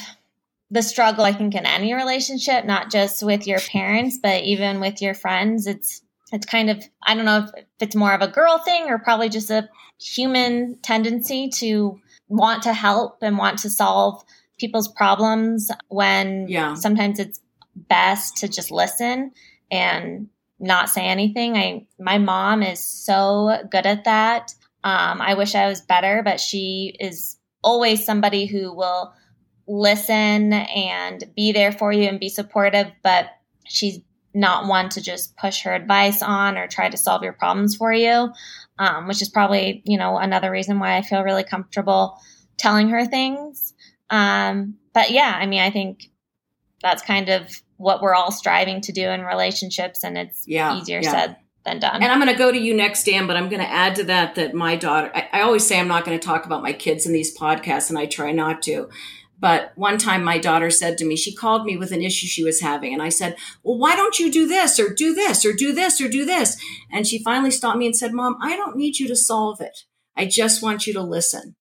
the 0.70 0.82
struggle 0.82 1.24
I 1.24 1.32
think 1.32 1.54
in 1.54 1.64
any 1.64 1.94
relationship, 1.94 2.66
not 2.66 2.90
just 2.90 3.22
with 3.22 3.46
your 3.46 3.58
parents, 3.58 4.18
but 4.22 4.42
even 4.44 4.80
with 4.80 5.00
your 5.00 5.14
friends. 5.14 5.66
It's 5.66 6.02
it's 6.30 6.44
kind 6.44 6.68
of 6.68 6.84
i 7.02 7.14
don't 7.14 7.24
know 7.24 7.46
if 7.46 7.64
it's 7.80 7.96
more 7.96 8.12
of 8.12 8.20
a 8.20 8.28
girl 8.28 8.58
thing 8.58 8.90
or 8.90 8.98
probably 8.98 9.30
just 9.30 9.50
a 9.50 9.66
human 9.98 10.76
tendency 10.82 11.48
to 11.48 11.98
want 12.28 12.64
to 12.64 12.74
help 12.74 13.16
and 13.22 13.38
want 13.38 13.58
to 13.60 13.70
solve 13.70 14.22
people's 14.58 14.88
problems 14.88 15.70
when 15.88 16.46
yeah. 16.46 16.74
sometimes 16.74 17.18
it's 17.18 17.40
best 17.74 18.36
to 18.36 18.46
just 18.46 18.70
listen 18.70 19.30
and 19.70 20.28
not 20.60 20.90
say 20.90 21.06
anything 21.06 21.56
i 21.56 21.86
my 21.98 22.18
mom 22.18 22.62
is 22.62 22.84
so 22.84 23.56
good 23.70 23.86
at 23.86 24.04
that 24.04 24.52
um, 24.84 25.22
i 25.22 25.32
wish 25.32 25.54
i 25.54 25.66
was 25.66 25.80
better 25.80 26.20
but 26.22 26.38
she 26.38 26.94
is 27.00 27.38
always 27.62 28.04
somebody 28.04 28.46
who 28.46 28.72
will 28.74 29.12
listen 29.66 30.52
and 30.52 31.24
be 31.36 31.52
there 31.52 31.72
for 31.72 31.92
you 31.92 32.08
and 32.08 32.18
be 32.18 32.28
supportive 32.28 32.90
but 33.02 33.30
she's 33.66 34.00
not 34.34 34.66
one 34.66 34.88
to 34.90 35.00
just 35.00 35.36
push 35.36 35.62
her 35.62 35.74
advice 35.74 36.22
on 36.22 36.58
or 36.58 36.66
try 36.66 36.88
to 36.88 36.96
solve 36.96 37.22
your 37.22 37.32
problems 37.32 37.76
for 37.76 37.92
you, 37.92 38.30
um, 38.78 39.08
which 39.08 39.22
is 39.22 39.28
probably, 39.28 39.82
you 39.84 39.98
know, 39.98 40.18
another 40.18 40.50
reason 40.50 40.78
why 40.78 40.96
I 40.96 41.02
feel 41.02 41.22
really 41.22 41.44
comfortable 41.44 42.18
telling 42.56 42.88
her 42.90 43.04
things. 43.06 43.74
Um, 44.10 44.76
but 44.92 45.10
yeah, 45.10 45.36
I 45.38 45.46
mean, 45.46 45.60
I 45.60 45.70
think 45.70 46.10
that's 46.82 47.02
kind 47.02 47.28
of 47.28 47.50
what 47.76 48.00
we're 48.02 48.14
all 48.14 48.32
striving 48.32 48.80
to 48.82 48.92
do 48.92 49.08
in 49.08 49.22
relationships, 49.22 50.04
and 50.04 50.18
it's 50.18 50.44
yeah, 50.46 50.78
easier 50.78 51.00
yeah. 51.02 51.10
said 51.10 51.36
done. 51.64 51.80
And 51.82 52.04
I'm 52.04 52.20
going 52.20 52.32
to 52.32 52.38
go 52.38 52.50
to 52.50 52.58
you 52.58 52.74
next, 52.74 53.04
Dan, 53.04 53.26
but 53.26 53.36
I'm 53.36 53.48
going 53.48 53.62
to 53.62 53.70
add 53.70 53.96
to 53.96 54.04
that 54.04 54.34
that 54.36 54.54
my 54.54 54.76
daughter, 54.76 55.10
I, 55.14 55.28
I 55.32 55.40
always 55.42 55.66
say 55.66 55.78
I'm 55.78 55.88
not 55.88 56.04
going 56.04 56.18
to 56.18 56.26
talk 56.26 56.46
about 56.46 56.62
my 56.62 56.72
kids 56.72 57.06
in 57.06 57.12
these 57.12 57.36
podcasts, 57.36 57.90
and 57.90 57.98
I 57.98 58.06
try 58.06 58.32
not 58.32 58.62
to. 58.62 58.88
But 59.40 59.72
one 59.76 59.98
time 59.98 60.24
my 60.24 60.38
daughter 60.38 60.70
said 60.70 60.98
to 60.98 61.04
me, 61.04 61.16
she 61.16 61.34
called 61.34 61.64
me 61.64 61.76
with 61.76 61.92
an 61.92 62.02
issue 62.02 62.26
she 62.26 62.42
was 62.42 62.60
having. 62.60 62.92
And 62.92 63.02
I 63.02 63.08
said, 63.08 63.36
Well, 63.62 63.78
why 63.78 63.94
don't 63.94 64.18
you 64.18 64.32
do 64.32 64.48
this 64.48 64.80
or 64.80 64.92
do 64.92 65.14
this 65.14 65.44
or 65.44 65.52
do 65.52 65.72
this 65.72 66.00
or 66.00 66.08
do 66.08 66.24
this? 66.24 66.60
And 66.90 67.06
she 67.06 67.22
finally 67.22 67.52
stopped 67.52 67.78
me 67.78 67.86
and 67.86 67.96
said, 67.96 68.12
Mom, 68.12 68.36
I 68.42 68.56
don't 68.56 68.76
need 68.76 68.98
you 68.98 69.06
to 69.08 69.16
solve 69.16 69.60
it. 69.60 69.84
I 70.16 70.26
just 70.26 70.62
want 70.62 70.86
you 70.86 70.92
to 70.94 71.02
listen. 71.02 71.54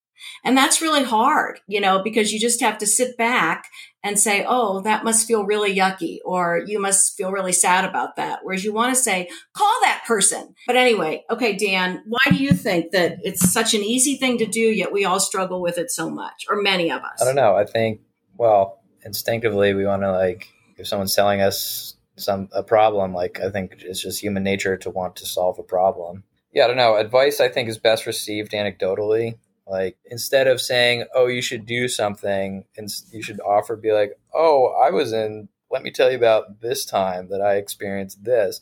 And 0.44 0.58
that's 0.58 0.82
really 0.82 1.04
hard, 1.04 1.60
you 1.68 1.80
know, 1.80 2.02
because 2.02 2.34
you 2.34 2.40
just 2.40 2.62
have 2.62 2.78
to 2.80 2.88
sit 2.88 3.18
back 3.18 3.66
and 4.04 4.20
say, 4.20 4.46
oh, 4.48 4.82
that 4.82 5.04
must 5.04 5.28
feel 5.28 5.46
really 5.46 5.76
yucky, 5.76 6.20
or 6.24 6.62
you 6.66 6.80
must 6.80 7.18
feel 7.18 7.32
really 7.32 7.52
sad 7.52 7.84
about 7.84 8.16
that. 8.16 8.40
Whereas 8.44 8.64
you 8.64 8.74
want 8.74 8.96
to 8.96 9.02
say, 9.02 9.30
call 9.54 9.74
that 9.82 10.04
person. 10.06 10.54
But 10.66 10.78
anyway, 10.78 11.26
okay, 11.30 11.56
Dan, 11.56 12.04
why 12.08 12.32
do 12.32 12.36
you 12.36 12.52
think 12.52 12.92
that 12.92 13.18
it's 13.24 13.52
such 13.52 13.74
an 13.74 13.82
easy 13.82 14.16
thing 14.16 14.38
to 14.38 14.46
do, 14.46 14.60
yet 14.60 14.94
we 14.94 15.04
all 15.04 15.20
struggle 15.20 15.62
with 15.62 15.78
it 15.78 15.92
so 15.92 16.10
much, 16.10 16.46
or 16.50 16.62
many 16.62 16.92
of 16.92 17.02
us? 17.02 17.22
I 17.22 17.26
don't 17.26 17.36
know. 17.36 17.56
I 17.56 17.66
think, 17.66 18.02
well, 18.38 18.80
instinctively, 19.04 19.74
we 19.74 19.86
want 19.86 20.04
to 20.04 20.12
like, 20.12 20.48
if 20.78 20.88
someone's 20.88 21.16
telling 21.16 21.42
us 21.42 21.96
some 22.18 22.50
a 22.52 22.64
problem, 22.64 23.14
like 23.14 23.40
I 23.40 23.50
think 23.50 23.76
it's 23.80 24.02
just 24.02 24.22
human 24.22 24.44
nature 24.44 24.78
to 24.78 24.90
want 24.90 25.16
to 25.18 25.26
solve 25.26 25.60
a 25.60 25.64
problem. 25.64 26.24
Yeah, 26.54 26.66
I 26.66 26.68
don't 26.68 26.78
know. 26.78 26.96
Advice 26.96 27.40
I 27.40 27.50
think 27.50 27.70
is 27.70 27.78
best 27.78 28.06
received 28.06 28.52
anecdotally. 28.52 29.38
Like 29.68 29.98
instead 30.06 30.48
of 30.48 30.62
saying, 30.62 31.06
"Oh, 31.14 31.28
you 31.28 31.42
should 31.42 31.66
do 31.66 31.88
something," 31.88 32.66
and 32.78 32.90
you 33.12 33.22
should 33.22 33.42
offer, 33.42 33.76
be 33.76 33.92
like, 33.92 34.18
"Oh, 34.34 34.68
I 34.68 34.92
was 34.92 35.12
in. 35.12 35.50
Let 35.70 35.84
me 35.84 35.92
tell 35.92 36.10
you 36.10 36.18
about 36.18 36.62
this 36.62 36.86
time 36.86 37.28
that 37.30 37.42
I 37.42 37.56
experienced 37.56 38.24
this." 38.24 38.62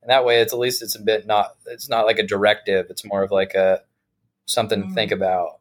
And 0.00 0.10
that 0.10 0.24
way, 0.24 0.40
it's 0.40 0.52
at 0.52 0.58
least 0.58 0.82
it's 0.82 0.94
a 0.94 1.02
bit 1.02 1.26
not. 1.26 1.56
It's 1.66 1.88
not 1.88 2.06
like 2.06 2.18
a 2.18 2.26
directive. 2.26 2.86
It's 2.88 3.04
more 3.04 3.22
of 3.22 3.30
like 3.30 3.54
a 3.54 3.82
something 4.46 4.80
mm-hmm. 4.80 4.88
to 4.90 4.94
think 4.94 5.10
mm. 5.10 5.16
about. 5.16 5.58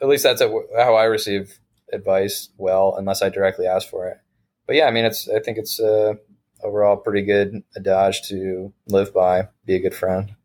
At 0.00 0.08
least 0.08 0.22
that's 0.22 0.40
a, 0.40 0.52
how 0.76 0.94
I 0.94 1.04
receive 1.04 1.58
advice. 1.92 2.50
Well, 2.56 2.94
unless 2.96 3.22
I 3.22 3.30
directly 3.30 3.66
ask 3.66 3.88
for 3.88 4.06
it. 4.08 4.18
But 4.66 4.76
yeah, 4.76 4.86
I 4.86 4.90
mean, 4.90 5.06
it's. 5.06 5.28
I 5.28 5.40
think 5.40 5.58
it's 5.58 5.80
uh, 5.80 6.14
overall 6.62 6.96
pretty 6.96 7.22
good 7.22 7.62
adage 7.76 8.28
to 8.28 8.72
live 8.86 9.12
by. 9.12 9.48
Be 9.64 9.76
a 9.76 9.80
good 9.80 9.94
friend. 9.94 10.36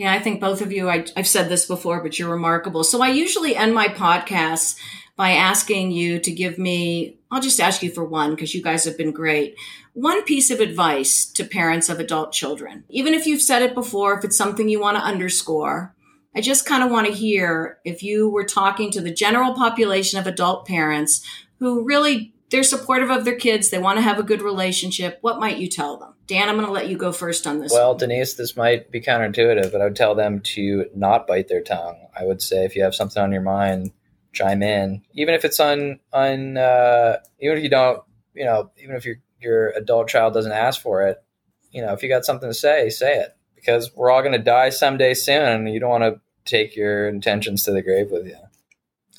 Yeah, 0.00 0.14
I 0.14 0.18
think 0.18 0.40
both 0.40 0.62
of 0.62 0.72
you, 0.72 0.88
I, 0.88 1.04
have 1.14 1.28
said 1.28 1.50
this 1.50 1.66
before, 1.66 2.02
but 2.02 2.18
you're 2.18 2.30
remarkable. 2.30 2.84
So 2.84 3.02
I 3.02 3.08
usually 3.08 3.54
end 3.54 3.74
my 3.74 3.86
podcasts 3.88 4.78
by 5.14 5.32
asking 5.32 5.90
you 5.90 6.18
to 6.20 6.30
give 6.30 6.56
me, 6.56 7.18
I'll 7.30 7.42
just 7.42 7.60
ask 7.60 7.82
you 7.82 7.90
for 7.90 8.02
one 8.02 8.30
because 8.30 8.54
you 8.54 8.62
guys 8.62 8.86
have 8.86 8.96
been 8.96 9.12
great. 9.12 9.56
One 9.92 10.24
piece 10.24 10.50
of 10.50 10.58
advice 10.58 11.26
to 11.32 11.44
parents 11.44 11.90
of 11.90 12.00
adult 12.00 12.32
children. 12.32 12.84
Even 12.88 13.12
if 13.12 13.26
you've 13.26 13.42
said 13.42 13.60
it 13.60 13.74
before, 13.74 14.18
if 14.18 14.24
it's 14.24 14.38
something 14.38 14.70
you 14.70 14.80
want 14.80 14.96
to 14.96 15.04
underscore, 15.04 15.94
I 16.34 16.40
just 16.40 16.64
kind 16.64 16.82
of 16.82 16.90
want 16.90 17.06
to 17.06 17.12
hear 17.12 17.76
if 17.84 18.02
you 18.02 18.30
were 18.30 18.44
talking 18.44 18.90
to 18.92 19.02
the 19.02 19.12
general 19.12 19.52
population 19.52 20.18
of 20.18 20.26
adult 20.26 20.66
parents 20.66 21.22
who 21.58 21.84
really 21.84 22.32
they're 22.50 22.62
supportive 22.62 23.10
of 23.10 23.24
their 23.24 23.36
kids. 23.36 23.70
They 23.70 23.78
want 23.78 23.98
to 23.98 24.02
have 24.02 24.18
a 24.18 24.22
good 24.22 24.42
relationship. 24.42 25.18
What 25.20 25.38
might 25.38 25.58
you 25.58 25.68
tell 25.68 25.96
them? 25.96 26.14
Dan, 26.26 26.48
I'm 26.48 26.56
going 26.56 26.66
to 26.66 26.72
let 26.72 26.88
you 26.88 26.96
go 26.96 27.12
first 27.12 27.46
on 27.46 27.60
this. 27.60 27.72
Well, 27.72 27.90
one. 27.90 27.98
Denise, 27.98 28.34
this 28.34 28.56
might 28.56 28.90
be 28.90 29.00
counterintuitive, 29.00 29.72
but 29.72 29.80
I 29.80 29.84
would 29.84 29.96
tell 29.96 30.14
them 30.14 30.40
to 30.40 30.86
not 30.94 31.26
bite 31.26 31.48
their 31.48 31.62
tongue. 31.62 32.08
I 32.18 32.24
would 32.24 32.42
say 32.42 32.64
if 32.64 32.76
you 32.76 32.82
have 32.82 32.94
something 32.94 33.22
on 33.22 33.32
your 33.32 33.42
mind, 33.42 33.92
chime 34.32 34.62
in, 34.62 35.02
even 35.12 35.34
if 35.34 35.44
it's 35.44 35.60
on 35.60 36.00
on 36.12 36.56
uh, 36.56 37.18
even 37.40 37.56
if 37.56 37.62
you 37.62 37.70
don't, 37.70 38.02
you 38.34 38.44
know, 38.44 38.70
even 38.82 38.94
if 38.94 39.04
your 39.04 39.16
your 39.40 39.70
adult 39.70 40.08
child 40.08 40.34
doesn't 40.34 40.52
ask 40.52 40.80
for 40.80 41.02
it, 41.06 41.22
you 41.72 41.82
know, 41.82 41.92
if 41.92 42.02
you 42.02 42.08
got 42.08 42.24
something 42.24 42.48
to 42.48 42.54
say, 42.54 42.90
say 42.90 43.18
it 43.18 43.36
because 43.60 43.94
we're 43.94 44.10
all 44.10 44.22
going 44.22 44.32
to 44.32 44.38
die 44.38 44.70
someday 44.70 45.14
soon, 45.14 45.42
and 45.42 45.72
you 45.72 45.80
don't 45.80 45.90
want 45.90 46.04
to 46.04 46.20
take 46.44 46.74
your 46.74 47.08
intentions 47.08 47.64
to 47.64 47.72
the 47.72 47.82
grave 47.82 48.10
with 48.10 48.26
you. 48.26 48.36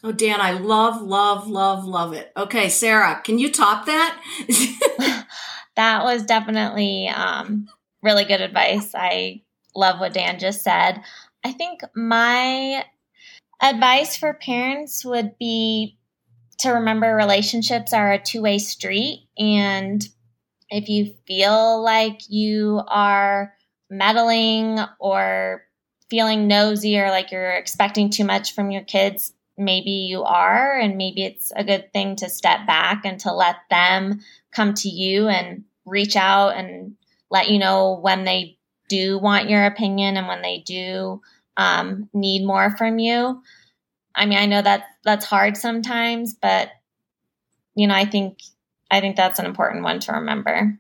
Oh, 0.03 0.11
Dan, 0.11 0.41
I 0.41 0.51
love, 0.53 1.01
love, 1.01 1.47
love, 1.47 1.85
love 1.85 2.13
it. 2.13 2.31
Okay, 2.35 2.69
Sarah, 2.69 3.21
can 3.23 3.37
you 3.37 3.51
top 3.51 3.85
that? 3.85 4.19
that 5.75 6.03
was 6.03 6.23
definitely 6.23 7.07
um, 7.07 7.67
really 8.01 8.25
good 8.25 8.41
advice. 8.41 8.95
I 8.95 9.43
love 9.75 9.99
what 9.99 10.13
Dan 10.13 10.39
just 10.39 10.63
said. 10.63 11.01
I 11.43 11.51
think 11.51 11.81
my 11.95 12.83
advice 13.61 14.17
for 14.17 14.33
parents 14.33 15.05
would 15.05 15.37
be 15.37 15.99
to 16.59 16.71
remember 16.71 17.15
relationships 17.15 17.93
are 17.93 18.11
a 18.11 18.21
two 18.21 18.41
way 18.41 18.57
street. 18.57 19.27
And 19.37 20.03
if 20.69 20.89
you 20.89 21.13
feel 21.27 21.83
like 21.83 22.21
you 22.27 22.81
are 22.87 23.53
meddling 23.89 24.79
or 24.99 25.63
feeling 26.09 26.47
nosy 26.47 26.99
or 26.99 27.09
like 27.09 27.31
you're 27.31 27.51
expecting 27.51 28.09
too 28.09 28.25
much 28.25 28.53
from 28.53 28.71
your 28.71 28.83
kids, 28.83 29.33
maybe 29.57 29.91
you 29.91 30.23
are. 30.23 30.77
And 30.79 30.97
maybe 30.97 31.23
it's 31.23 31.51
a 31.55 31.63
good 31.63 31.91
thing 31.93 32.15
to 32.17 32.29
step 32.29 32.65
back 32.67 33.05
and 33.05 33.19
to 33.21 33.33
let 33.33 33.57
them 33.69 34.21
come 34.51 34.73
to 34.75 34.89
you 34.89 35.27
and 35.27 35.63
reach 35.85 36.15
out 36.15 36.49
and 36.49 36.95
let 37.29 37.49
you 37.49 37.59
know 37.59 37.97
when 38.01 38.23
they 38.23 38.57
do 38.89 39.17
want 39.17 39.49
your 39.49 39.65
opinion 39.65 40.17
and 40.17 40.27
when 40.27 40.41
they 40.41 40.63
do 40.65 41.21
um, 41.57 42.09
need 42.13 42.45
more 42.45 42.75
from 42.77 42.99
you. 42.99 43.41
I 44.13 44.25
mean, 44.25 44.37
I 44.37 44.45
know 44.45 44.61
that 44.61 44.83
that's 45.03 45.25
hard 45.25 45.55
sometimes, 45.55 46.33
but 46.33 46.69
you 47.75 47.87
know, 47.87 47.95
I 47.95 48.05
think 48.05 48.39
I 48.89 48.99
think 48.99 49.15
that's 49.15 49.39
an 49.39 49.45
important 49.45 49.83
one 49.83 49.99
to 50.01 50.13
remember. 50.13 50.77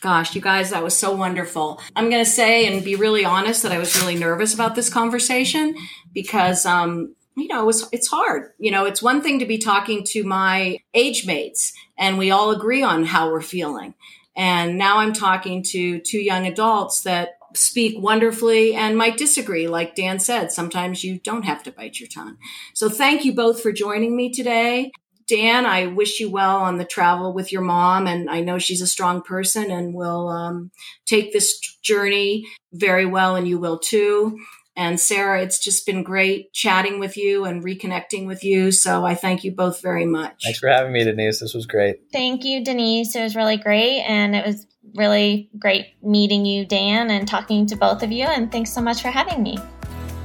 Gosh, 0.00 0.34
you 0.34 0.40
guys, 0.40 0.70
that 0.70 0.82
was 0.82 0.96
so 0.96 1.14
wonderful. 1.14 1.80
I'm 1.94 2.08
going 2.08 2.24
to 2.24 2.30
say 2.30 2.66
and 2.66 2.82
be 2.82 2.94
really 2.94 3.24
honest 3.24 3.62
that 3.64 3.72
I 3.72 3.78
was 3.78 4.00
really 4.00 4.14
nervous 4.14 4.54
about 4.54 4.74
this 4.74 4.88
conversation 4.88 5.74
because, 6.14 6.64
um, 6.64 7.14
you 7.36 7.48
know, 7.48 7.62
it 7.62 7.66
was, 7.66 7.88
it's 7.92 8.08
hard. 8.08 8.52
You 8.58 8.70
know, 8.70 8.84
it's 8.84 9.02
one 9.02 9.22
thing 9.22 9.38
to 9.38 9.46
be 9.46 9.58
talking 9.58 10.04
to 10.08 10.24
my 10.24 10.78
age 10.94 11.26
mates 11.26 11.72
and 11.98 12.18
we 12.18 12.30
all 12.30 12.50
agree 12.50 12.82
on 12.82 13.04
how 13.04 13.30
we're 13.30 13.40
feeling. 13.40 13.94
And 14.36 14.78
now 14.78 14.98
I'm 14.98 15.12
talking 15.12 15.62
to 15.64 16.00
two 16.00 16.20
young 16.20 16.46
adults 16.46 17.02
that 17.02 17.30
speak 17.54 17.98
wonderfully 17.98 18.74
and 18.74 18.96
might 18.96 19.16
disagree. 19.16 19.68
Like 19.68 19.94
Dan 19.94 20.18
said, 20.18 20.52
sometimes 20.52 21.04
you 21.04 21.18
don't 21.18 21.44
have 21.44 21.62
to 21.64 21.72
bite 21.72 21.98
your 21.98 22.08
tongue. 22.08 22.36
So 22.74 22.88
thank 22.88 23.24
you 23.24 23.34
both 23.34 23.60
for 23.60 23.72
joining 23.72 24.16
me 24.16 24.30
today. 24.30 24.92
Dan, 25.26 25.64
I 25.64 25.86
wish 25.86 26.18
you 26.18 26.28
well 26.28 26.56
on 26.56 26.78
the 26.78 26.84
travel 26.84 27.32
with 27.32 27.52
your 27.52 27.62
mom, 27.62 28.08
and 28.08 28.28
I 28.28 28.40
know 28.40 28.58
she's 28.58 28.80
a 28.80 28.86
strong 28.86 29.22
person 29.22 29.70
and 29.70 29.94
will 29.94 30.28
um, 30.28 30.72
take 31.06 31.32
this 31.32 31.60
journey 31.82 32.46
very 32.72 33.06
well, 33.06 33.36
and 33.36 33.46
you 33.46 33.58
will 33.58 33.78
too. 33.78 34.40
And 34.80 34.98
Sarah, 34.98 35.42
it's 35.42 35.58
just 35.58 35.84
been 35.84 36.02
great 36.02 36.54
chatting 36.54 37.00
with 37.00 37.18
you 37.18 37.44
and 37.44 37.62
reconnecting 37.62 38.26
with 38.26 38.42
you. 38.42 38.72
So 38.72 39.04
I 39.04 39.14
thank 39.14 39.44
you 39.44 39.52
both 39.52 39.82
very 39.82 40.06
much. 40.06 40.40
Thanks 40.42 40.58
for 40.58 40.70
having 40.70 40.90
me, 40.90 41.04
Denise. 41.04 41.40
This 41.40 41.52
was 41.52 41.66
great. 41.66 42.00
Thank 42.12 42.44
you, 42.44 42.64
Denise. 42.64 43.14
It 43.14 43.22
was 43.22 43.36
really 43.36 43.58
great. 43.58 44.00
And 44.00 44.34
it 44.34 44.46
was 44.46 44.66
really 44.94 45.50
great 45.58 46.02
meeting 46.02 46.46
you, 46.46 46.64
Dan, 46.64 47.10
and 47.10 47.28
talking 47.28 47.66
to 47.66 47.76
both 47.76 48.02
of 48.02 48.10
you. 48.10 48.24
And 48.24 48.50
thanks 48.50 48.72
so 48.72 48.80
much 48.80 49.02
for 49.02 49.08
having 49.08 49.42
me. 49.42 49.58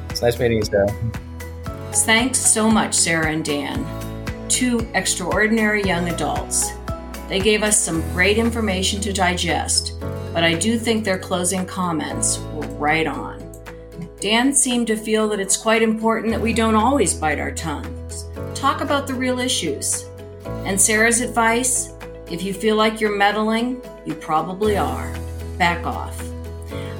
It's 0.10 0.22
nice 0.22 0.39
meeting 0.39 0.60
you, 0.60 0.64
Sarah. 0.64 0.88
Thanks 1.91 2.39
so 2.39 2.72
much, 2.72 2.93
Sarah 2.93 3.32
and 3.32 3.43
Dan 3.43 3.86
two 4.56 4.88
extraordinary 4.93 5.84
young 5.84 6.08
adults. 6.08 6.72
They 7.28 7.41
gave 7.41 7.62
us 7.62 7.78
some 7.78 7.99
great 8.14 8.38
information 8.38 9.01
to 9.01 9.12
digest, 9.12 9.99
but 10.34 10.45
I 10.45 10.53
do 10.53 10.80
think 10.80 11.03
their 11.03 11.20
closing 11.20 11.66
comments 11.66 12.38
were 12.53 12.68
right 12.78 13.06
on. 13.06 13.34
Dan 14.26 14.51
seemed 14.55 14.88
to 14.88 14.97
feel 14.97 15.30
that 15.30 15.39
it's 15.39 15.55
quite 15.55 15.84
important 15.84 16.32
that 16.32 16.41
we 16.41 16.51
don't 16.51 16.73
always 16.73 17.13
bite 17.13 17.38
our 17.38 17.51
tongues. 17.51 18.26
Talk 18.55 18.82
about 18.82 19.05
the 19.05 19.13
real 19.13 19.38
issues. 19.38 20.09
And 20.65 20.82
Sarah's 20.82 21.21
advice 21.21 21.93
if 22.32 22.41
you 22.41 22.51
feel 22.51 22.76
like 22.76 22.99
you're 22.99 23.15
meddling, 23.15 23.84
you 24.03 24.15
probably 24.15 24.78
are. 24.78 25.15
Back 25.59 25.86
off. 25.86 26.19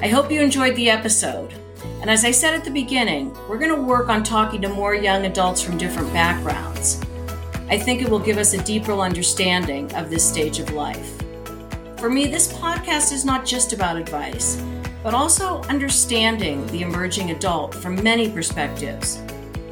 I 0.00 0.06
hope 0.06 0.30
you 0.30 0.40
enjoyed 0.40 0.76
the 0.76 0.88
episode. 0.88 1.52
And 2.00 2.08
as 2.08 2.24
I 2.24 2.30
said 2.30 2.54
at 2.54 2.64
the 2.64 2.70
beginning, 2.70 3.36
we're 3.48 3.58
going 3.58 3.74
to 3.74 3.82
work 3.82 4.08
on 4.08 4.22
talking 4.22 4.62
to 4.62 4.68
more 4.68 4.94
young 4.94 5.26
adults 5.26 5.60
from 5.60 5.76
different 5.76 6.12
backgrounds. 6.12 7.02
I 7.68 7.76
think 7.76 8.02
it 8.02 8.08
will 8.08 8.20
give 8.20 8.38
us 8.38 8.54
a 8.54 8.62
deeper 8.62 8.92
understanding 8.92 9.92
of 9.96 10.10
this 10.10 10.24
stage 10.24 10.60
of 10.60 10.70
life. 10.74 11.20
For 11.96 12.08
me, 12.08 12.28
this 12.28 12.52
podcast 12.52 13.12
is 13.12 13.24
not 13.24 13.44
just 13.44 13.72
about 13.72 13.96
advice, 13.96 14.62
but 15.06 15.14
also 15.14 15.62
understanding 15.68 16.66
the 16.66 16.80
emerging 16.82 17.30
adult 17.30 17.72
from 17.72 18.02
many 18.02 18.28
perspectives. 18.28 19.22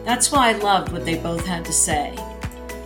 That's 0.05 0.31
why 0.31 0.51
I 0.51 0.53
loved 0.53 0.93
what 0.93 1.05
they 1.05 1.17
both 1.17 1.45
had 1.45 1.65
to 1.65 1.73
say. 1.73 2.17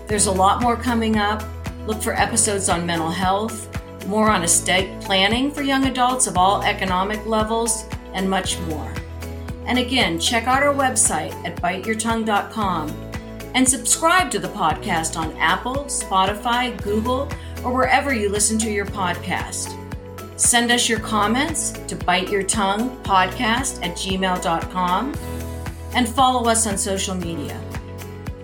There's 0.07 0.29
a 0.29 0.33
lot 0.33 0.63
more 0.63 0.75
coming 0.75 1.19
up. 1.19 1.43
Look 1.87 2.01
for 2.01 2.15
episodes 2.15 2.71
on 2.71 2.87
mental 2.87 3.11
health, 3.11 3.69
more 4.07 4.31
on 4.31 4.45
estate 4.45 4.99
planning 5.03 5.53
for 5.53 5.61
young 5.61 5.89
adults 5.89 6.27
of 6.27 6.39
all 6.39 6.63
economic 6.63 7.27
levels, 7.27 7.85
and 8.15 8.31
much 8.31 8.59
more. 8.61 8.95
And 9.67 9.79
again, 9.79 10.19
check 10.19 10.47
out 10.47 10.63
our 10.63 10.73
website 10.73 11.35
at 11.45 11.61
biteyourtongue.com 11.61 12.89
and 13.55 13.69
subscribe 13.69 14.31
to 14.31 14.39
the 14.39 14.49
podcast 14.49 15.19
on 15.19 15.37
Apple, 15.37 15.85
Spotify, 15.85 16.83
Google, 16.83 17.31
or 17.63 17.75
wherever 17.75 18.15
you 18.15 18.31
listen 18.31 18.59
to 18.61 18.71
your 18.71 18.87
podcast. 18.87 19.75
Send 20.39 20.71
us 20.71 20.89
your 20.89 21.01
comments 21.01 21.73
to 21.89 21.97
biteyourtonguepodcast 21.97 23.85
at 23.85 23.97
gmail.com 23.97 25.15
and 25.95 26.09
follow 26.09 26.49
us 26.49 26.65
on 26.69 26.79
social 26.79 27.17
media. 27.17 27.61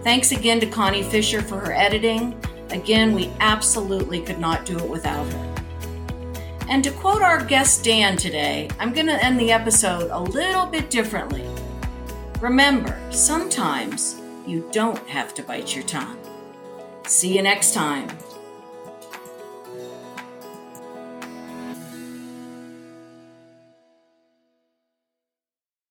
Thanks 0.03 0.33
again 0.33 0.59
to 0.59 0.67
Connie 0.67 1.05
Fisher 1.05 1.41
for 1.41 1.61
her 1.61 1.73
editing. 1.73 2.37
Again, 2.71 3.15
we 3.15 3.31
absolutely 3.39 4.21
could 4.21 4.41
not 4.41 4.67
do 4.67 4.77
it 4.77 4.91
without 4.91 5.25
her. 5.33 5.55
And 6.69 6.83
to 6.83 6.91
quote 6.91 7.23
our 7.23 7.45
guest 7.45 7.85
Dan 7.85 8.17
today, 8.17 8.69
I'm 8.81 8.93
going 8.93 9.07
to 9.07 9.25
end 9.25 9.39
the 9.39 9.53
episode 9.53 10.11
a 10.11 10.21
little 10.21 10.67
bit 10.67 10.91
differently. 10.91 11.49
Remember, 12.41 12.99
sometimes 13.11 14.21
you 14.49 14.69
don't 14.73 14.99
have 15.09 15.33
to 15.35 15.45
bite 15.45 15.77
your 15.77 15.85
tongue. 15.85 16.19
See 17.07 17.37
you 17.37 17.43
next 17.43 17.73
time. 17.73 18.09